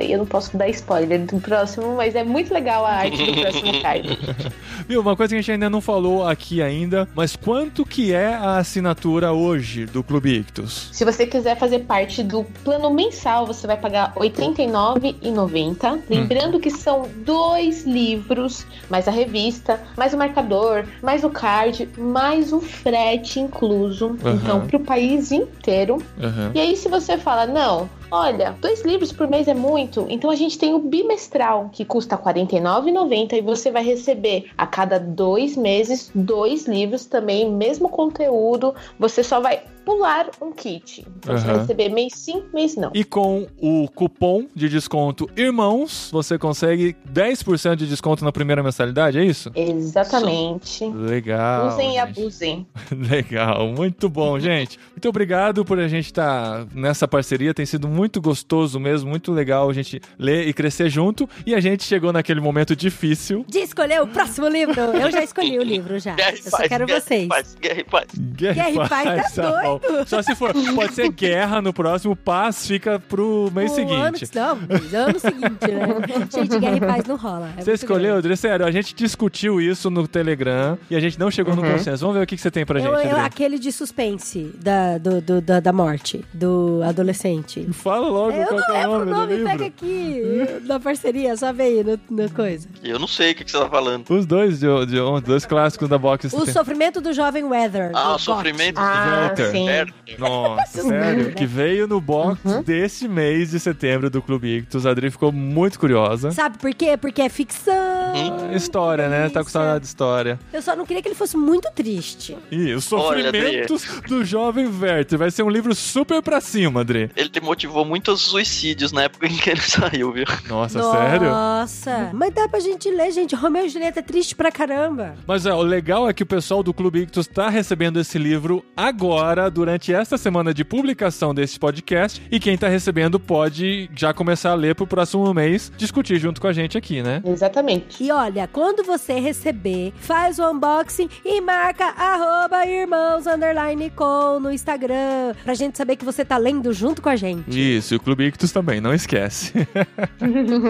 e 0.00 0.12
Eu 0.12 0.18
não 0.18 0.26
posso 0.26 0.56
dar 0.56 0.68
spoiler 0.68 1.20
do 1.26 1.38
próximo, 1.40 1.96
mas 1.96 2.14
é 2.14 2.24
muito 2.24 2.52
legal 2.54 2.86
a 2.86 2.90
arte 2.90 3.16
do 3.22 3.40
próximo 3.40 3.82
card. 3.82 4.18
Viu, 4.88 5.00
uma 5.00 5.16
coisa 5.16 5.30
que 5.30 5.38
a 5.38 5.40
gente 5.40 5.52
ainda 5.52 5.70
não 5.70 5.80
falou 5.80 6.26
aqui 6.26 6.62
ainda, 6.62 7.08
mas 7.14 7.36
quanto 7.36 7.84
que 7.84 8.12
é 8.12 8.34
a 8.34 8.58
assinatura 8.58 9.32
hoje 9.32 9.86
do 9.86 10.02
Clube 10.02 10.30
Ictus? 10.30 10.88
Se 10.92 11.04
você 11.04 11.26
quiser 11.26 11.58
fazer 11.58 11.80
parte 11.80 12.22
do 12.22 12.44
plano 12.64 12.92
mensal, 12.92 13.46
você 13.46 13.66
vai 13.66 13.76
pagar 13.76 14.12
R$ 14.16 14.30
89,90. 14.30 16.00
Lembrando 16.08 16.60
que 16.60 16.70
são 16.70 17.08
dois 17.24 17.84
livros, 17.84 18.66
mais 18.88 19.06
a 19.08 19.10
revista, 19.10 19.80
mais 19.96 20.12
o 20.14 20.18
marcador, 20.18 20.84
mais 21.02 21.24
o 21.24 21.30
card, 21.30 21.88
mais 21.98 22.52
o 22.52 22.60
frete 22.60 23.40
incluso. 23.40 24.16
Aham. 24.24 24.40
Então, 24.42 24.66
pro 24.66 24.80
país 24.80 25.32
inteiro. 25.32 26.02
Aham. 26.20 26.52
E 26.54 26.60
aí, 26.60 26.76
se 26.76 26.88
você 26.88 27.18
fala, 27.18 27.46
não, 27.46 27.88
olha, 28.10 28.56
dois 28.60 28.82
livros 28.82 29.12
por 29.12 29.28
mês 29.28 29.48
é 29.48 29.54
muito, 29.54 30.06
então 30.08 30.30
a 30.30 30.34
gente 30.34 30.58
tem 30.58 30.74
o 30.74 30.78
bimestral, 30.78 31.68
que 31.72 31.84
custa 31.84 32.16
R$ 32.16 32.22
49,90 32.22 33.32
e 33.34 33.40
você 33.40 33.70
vai 33.70 33.84
receber 33.84 34.50
a 34.56 34.66
cada 34.66 34.98
dois 34.98 35.56
meses 35.56 36.10
dois 36.14 36.66
livros 36.66 37.06
também, 37.06 37.50
mesmo 37.50 37.88
conteúdo, 37.88 38.74
você 38.98 39.22
só 39.22 39.40
vai 39.40 39.62
pular 39.84 40.30
um 40.40 40.52
kit. 40.52 41.06
Então 41.18 41.36
você 41.36 41.46
vai 41.46 41.58
receber 41.58 41.88
mês 41.88 42.12
sim, 42.14 42.42
mês 42.52 42.76
não. 42.76 42.90
E 42.94 43.04
com 43.04 43.46
o 43.60 43.88
cupom 43.94 44.46
de 44.54 44.68
desconto 44.68 45.28
Irmãos, 45.36 46.08
você 46.12 46.38
consegue 46.38 46.96
10% 47.12 47.76
de 47.76 47.86
desconto 47.86 48.24
na 48.24 48.32
primeira 48.32 48.62
mensalidade, 48.62 49.18
é 49.18 49.24
isso? 49.24 49.50
Exatamente. 49.54 50.84
Legal. 50.84 51.68
Usem 51.68 51.94
e 51.94 51.98
abusem. 51.98 52.66
Legal, 52.92 53.68
muito 53.68 54.08
bom, 54.08 54.38
gente. 54.38 54.78
Muito 54.90 55.08
obrigado 55.08 55.64
por 55.64 55.78
a 55.78 55.88
gente 55.88 56.06
estar 56.06 56.66
nessa 56.74 57.06
parceria. 57.08 57.54
Tem 57.54 57.64
sido 57.66 57.88
muito 57.88 58.20
gostoso 58.20 58.78
mesmo, 58.78 59.08
muito 59.08 59.32
legal 59.32 59.70
a 59.70 59.72
gente 59.72 60.00
ler 60.18 60.46
e 60.46 60.52
crescer 60.52 60.88
junto. 60.88 61.28
E 61.46 61.54
a 61.54 61.60
gente 61.60 61.84
chegou 61.84 62.12
naquele 62.12 62.40
momento 62.40 62.74
difícil. 62.76 63.44
De 63.48 63.58
escolher 63.60 64.02
o 64.02 64.06
próximo 64.06 64.48
livro. 64.48 64.80
Eu 64.80 65.10
já 65.10 65.22
escolhi 65.22 65.58
o 65.58 65.62
livro 65.62 65.98
já. 65.98 66.14
Guerra 66.14 66.32
e 66.32 66.38
Eu 66.38 66.50
só 66.50 66.56
paz, 66.58 66.68
quero 66.68 66.86
guerra 66.86 66.98
e 66.98 67.02
vocês. 67.02 67.28
paz, 67.28 67.56
guerra 67.60 67.80
e 67.80 67.84
paz. 67.84 68.06
Guerra, 68.16 68.54
Guerra 68.54 68.70
e 68.70 68.88
Paz 68.88 69.34
tá 69.34 69.42
tá 69.42 69.50
doido. 69.50 69.69
Não, 69.78 70.06
só 70.06 70.22
se 70.22 70.34
for. 70.34 70.52
Pode 70.74 70.94
ser 70.94 71.10
guerra 71.10 71.60
no 71.60 71.72
próximo, 71.72 72.16
paz 72.16 72.66
fica 72.66 72.98
pro 72.98 73.50
mês 73.54 73.70
O 73.72 73.74
seguinte. 73.74 74.24
Ano, 74.38 74.60
não, 74.92 75.00
ano 75.08 75.18
seguinte, 75.20 75.66
né? 75.70 76.26
Gente, 76.32 76.58
guerra 76.58 76.76
e 76.76 76.80
paz 76.80 77.04
não 77.04 77.16
rola. 77.16 77.50
É 77.56 77.62
Você 77.62 77.72
escolheu. 77.72 78.16
André? 78.16 78.34
Sério, 78.36 78.64
a 78.66 78.70
gente 78.70 78.94
discutiu 78.94 79.60
isso 79.60 79.90
no 79.90 80.06
Telegram 80.08 80.78
e 80.90 80.96
a 80.96 81.00
gente 81.00 81.18
não 81.18 81.30
chegou 81.30 81.54
no 81.54 81.62
consenso. 81.62 82.00
Vamos 82.00 82.16
ver 82.16 82.22
o 82.22 82.26
que, 82.26 82.36
que 82.36 82.42
você 82.42 82.50
tem 82.50 82.64
pra 82.64 82.80
Eu, 82.80 82.96
gente, 82.96 83.10
eu- 83.10 83.18
aquele 83.20 83.58
de 83.58 83.70
suspense 83.70 84.50
da, 84.62 84.98
do, 84.98 85.20
do- 85.20 85.40
da, 85.40 85.60
da 85.60 85.72
morte, 85.72 86.24
do 86.32 86.80
adolescente. 86.84 87.66
Fala 87.72 88.08
logo 88.08 88.32
Eu 88.32 88.46
qual 88.46 88.60
não 88.60 88.74
é 88.74 88.78
lembro 88.86 89.02
o 89.02 89.04
nome 89.04 89.36
do 89.36 89.42
nome, 89.44 89.50
pega 89.50 89.66
aqui 89.66 90.22
na 90.64 90.80
parceria, 90.80 91.36
só 91.36 91.52
vem 91.52 91.78
aí 91.78 91.84
no, 91.84 92.00
na 92.22 92.28
coisa. 92.30 92.68
Eu 92.82 92.98
não 92.98 93.06
sei 93.08 93.32
o 93.32 93.34
que, 93.34 93.44
que 93.44 93.50
você 93.50 93.58
tá 93.58 93.68
falando. 93.68 94.08
Os 94.10 94.24
dois, 94.26 94.58
de, 94.60 94.66
de, 94.86 94.92
de- 94.92 95.20
dois 95.26 95.44
clássicos 95.44 95.88
da 95.88 95.98
box. 95.98 96.32
O 96.32 96.46
sofrimento 96.46 97.00
do 97.00 97.12
jovem 97.12 97.44
Weather. 97.44 97.90
Ah, 97.94 98.10
do 98.10 98.14
o 98.14 98.18
sofrimento 98.18 98.78
Ah, 98.78 99.26
Walter. 99.28 99.50
sim. 99.50 99.59
Werther. 99.64 99.94
Nossa, 100.18 100.82
sério? 100.82 101.32
Que 101.34 101.46
veio 101.46 101.86
no 101.86 102.00
box 102.00 102.40
desse 102.64 103.08
mês 103.08 103.50
de 103.50 103.60
setembro 103.60 104.10
do 104.10 104.20
Clube 104.22 104.58
Ictus. 104.58 104.86
A 104.86 104.90
Adri 104.90 105.10
ficou 105.10 105.32
muito 105.32 105.78
curiosa. 105.78 106.30
Sabe 106.30 106.58
por 106.58 106.72
quê? 106.74 106.96
Porque 106.96 107.22
é 107.22 107.28
ficção. 107.28 107.99
Uhum. 108.14 108.52
História, 108.52 109.08
né? 109.08 109.28
Tá 109.28 109.42
com 109.42 109.50
saudade 109.50 109.80
de 109.80 109.86
história. 109.86 110.38
Eu 110.52 110.62
só 110.62 110.74
não 110.74 110.84
queria 110.84 111.02
que 111.02 111.08
ele 111.08 111.14
fosse 111.14 111.36
muito 111.36 111.70
triste. 111.74 112.36
Ih, 112.50 112.74
os 112.74 112.92
Olha, 112.92 113.24
sofrimentos 113.24 113.84
do 114.08 114.24
jovem 114.24 114.66
Werther. 114.66 115.18
Vai 115.18 115.30
ser 115.30 115.42
um 115.42 115.50
livro 115.50 115.74
super 115.74 116.22
pra 116.22 116.40
cima, 116.40 116.80
Adri. 116.80 117.10
Ele 117.16 117.28
te 117.28 117.40
motivou 117.40 117.84
muitos 117.84 118.20
suicídios 118.22 118.92
na 118.92 119.04
época 119.04 119.26
em 119.26 119.36
que 119.36 119.50
ele 119.50 119.60
saiu, 119.62 120.12
viu? 120.12 120.24
Nossa, 120.48 120.82
sério? 120.82 121.30
Nossa. 121.30 122.10
Mas 122.12 122.32
dá 122.34 122.48
pra 122.48 122.60
gente 122.60 122.90
ler, 122.90 123.12
gente. 123.12 123.34
Romeu 123.34 123.66
e 123.66 123.68
Julieta 123.68 124.00
é 124.00 124.02
triste 124.02 124.34
pra 124.34 124.50
caramba. 124.50 125.14
Mas 125.26 125.46
ó, 125.46 125.56
o 125.58 125.62
legal 125.62 126.08
é 126.08 126.12
que 126.12 126.22
o 126.22 126.26
pessoal 126.26 126.62
do 126.62 126.74
Clube 126.74 127.00
Ictus 127.00 127.26
tá 127.26 127.48
recebendo 127.48 128.00
esse 128.00 128.18
livro 128.18 128.64
agora, 128.76 129.50
durante 129.50 129.92
esta 129.92 130.18
semana 130.18 130.52
de 130.52 130.64
publicação 130.64 131.34
desse 131.34 131.58
podcast. 131.58 132.22
E 132.30 132.40
quem 132.40 132.56
tá 132.56 132.68
recebendo 132.68 133.18
pode 133.18 133.90
já 133.96 134.12
começar 134.12 134.50
a 134.50 134.54
ler 134.54 134.74
pro 134.74 134.86
próximo 134.86 135.32
mês, 135.32 135.72
discutir 135.76 136.18
junto 136.18 136.40
com 136.40 136.46
a 136.46 136.52
gente 136.52 136.76
aqui, 136.76 137.02
né? 137.02 137.22
Exatamente. 137.24 137.99
E 138.00 138.10
olha, 138.10 138.48
quando 138.50 138.82
você 138.82 139.20
receber, 139.20 139.92
faz 140.00 140.38
o 140.38 140.50
unboxing 140.50 141.06
e 141.22 141.38
marca 141.38 141.84
arroba 141.84 142.66
irmãos 142.66 143.26
underline 143.26 143.90
com 143.90 144.40
no 144.40 144.50
Instagram. 144.50 145.34
Pra 145.44 145.52
gente 145.52 145.76
saber 145.76 145.96
que 145.96 146.04
você 146.04 146.24
tá 146.24 146.38
lendo 146.38 146.72
junto 146.72 147.02
com 147.02 147.10
a 147.10 147.16
gente. 147.16 147.76
Isso, 147.76 147.92
e 147.92 147.96
o 147.98 148.00
Clube 148.00 148.24
Ictus 148.24 148.52
também, 148.52 148.80
não 148.80 148.94
esquece. 148.94 149.52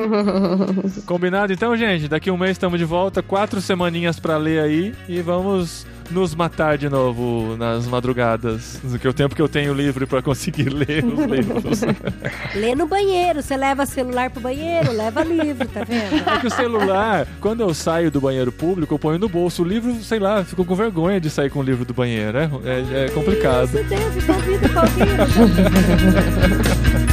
Combinado 1.07 1.53
então, 1.53 1.77
gente? 1.77 2.09
Daqui 2.09 2.33
um 2.33 2.37
mês 2.37 2.53
estamos 2.53 2.81
de 2.81 2.85
volta, 2.85 3.23
quatro 3.23 3.61
semaninhas 3.61 4.19
pra 4.19 4.37
ler 4.37 4.61
aí 4.61 4.95
e 5.09 5.23
vamos 5.23 5.87
nos 6.11 6.35
matar 6.35 6.77
de 6.77 6.89
novo 6.89 7.57
nas 7.57 7.87
madrugadas, 7.87 8.81
que 9.01 9.09
o 9.09 9.13
tempo 9.13 9.35
que 9.35 9.43
eu 9.43 9.49
tenho 9.49 9.73
livre 9.73 10.07
pra 10.07 10.23
conseguir 10.23 10.69
ler 10.73 11.05
os 11.05 11.25
livros. 11.25 11.81
Lê 12.55 12.75
no 12.75 12.87
banheiro. 12.87 13.43
Você 13.43 13.57
leva 13.57 13.87
celular 13.87 14.31
pro 14.31 14.41
banheiro, 14.41 14.93
leva 14.93 15.23
livro, 15.23 15.67
tá 15.69 15.85
vendo? 15.85 16.29
É 16.29 16.39
que 16.39 16.47
o 16.47 16.51
celular, 16.51 17.27
quando 17.41 17.61
eu 17.61 17.73
saio 17.75 18.11
do 18.11 18.21
banheiro 18.21 18.53
público, 18.53 18.95
eu 18.95 18.99
ponho 18.99 19.19
no 19.19 19.29
bolso 19.29 19.63
o 19.63 19.67
livro, 19.67 19.95
sei 20.03 20.19
lá, 20.19 20.45
fico 20.45 20.65
com 20.65 20.75
vergonha 20.75 21.21
de 21.21 21.31
sair 21.31 21.51
com 21.51 21.61
o 21.61 21.63
livro 21.63 21.85
do 21.85 21.95
banheiro. 21.95 22.39
É, 22.39 22.51
é, 22.65 23.05
é 23.07 23.09
complicado. 23.11 23.71
Meu 23.73 23.85
Deus, 23.85 24.29
ouvindo? 24.29 24.71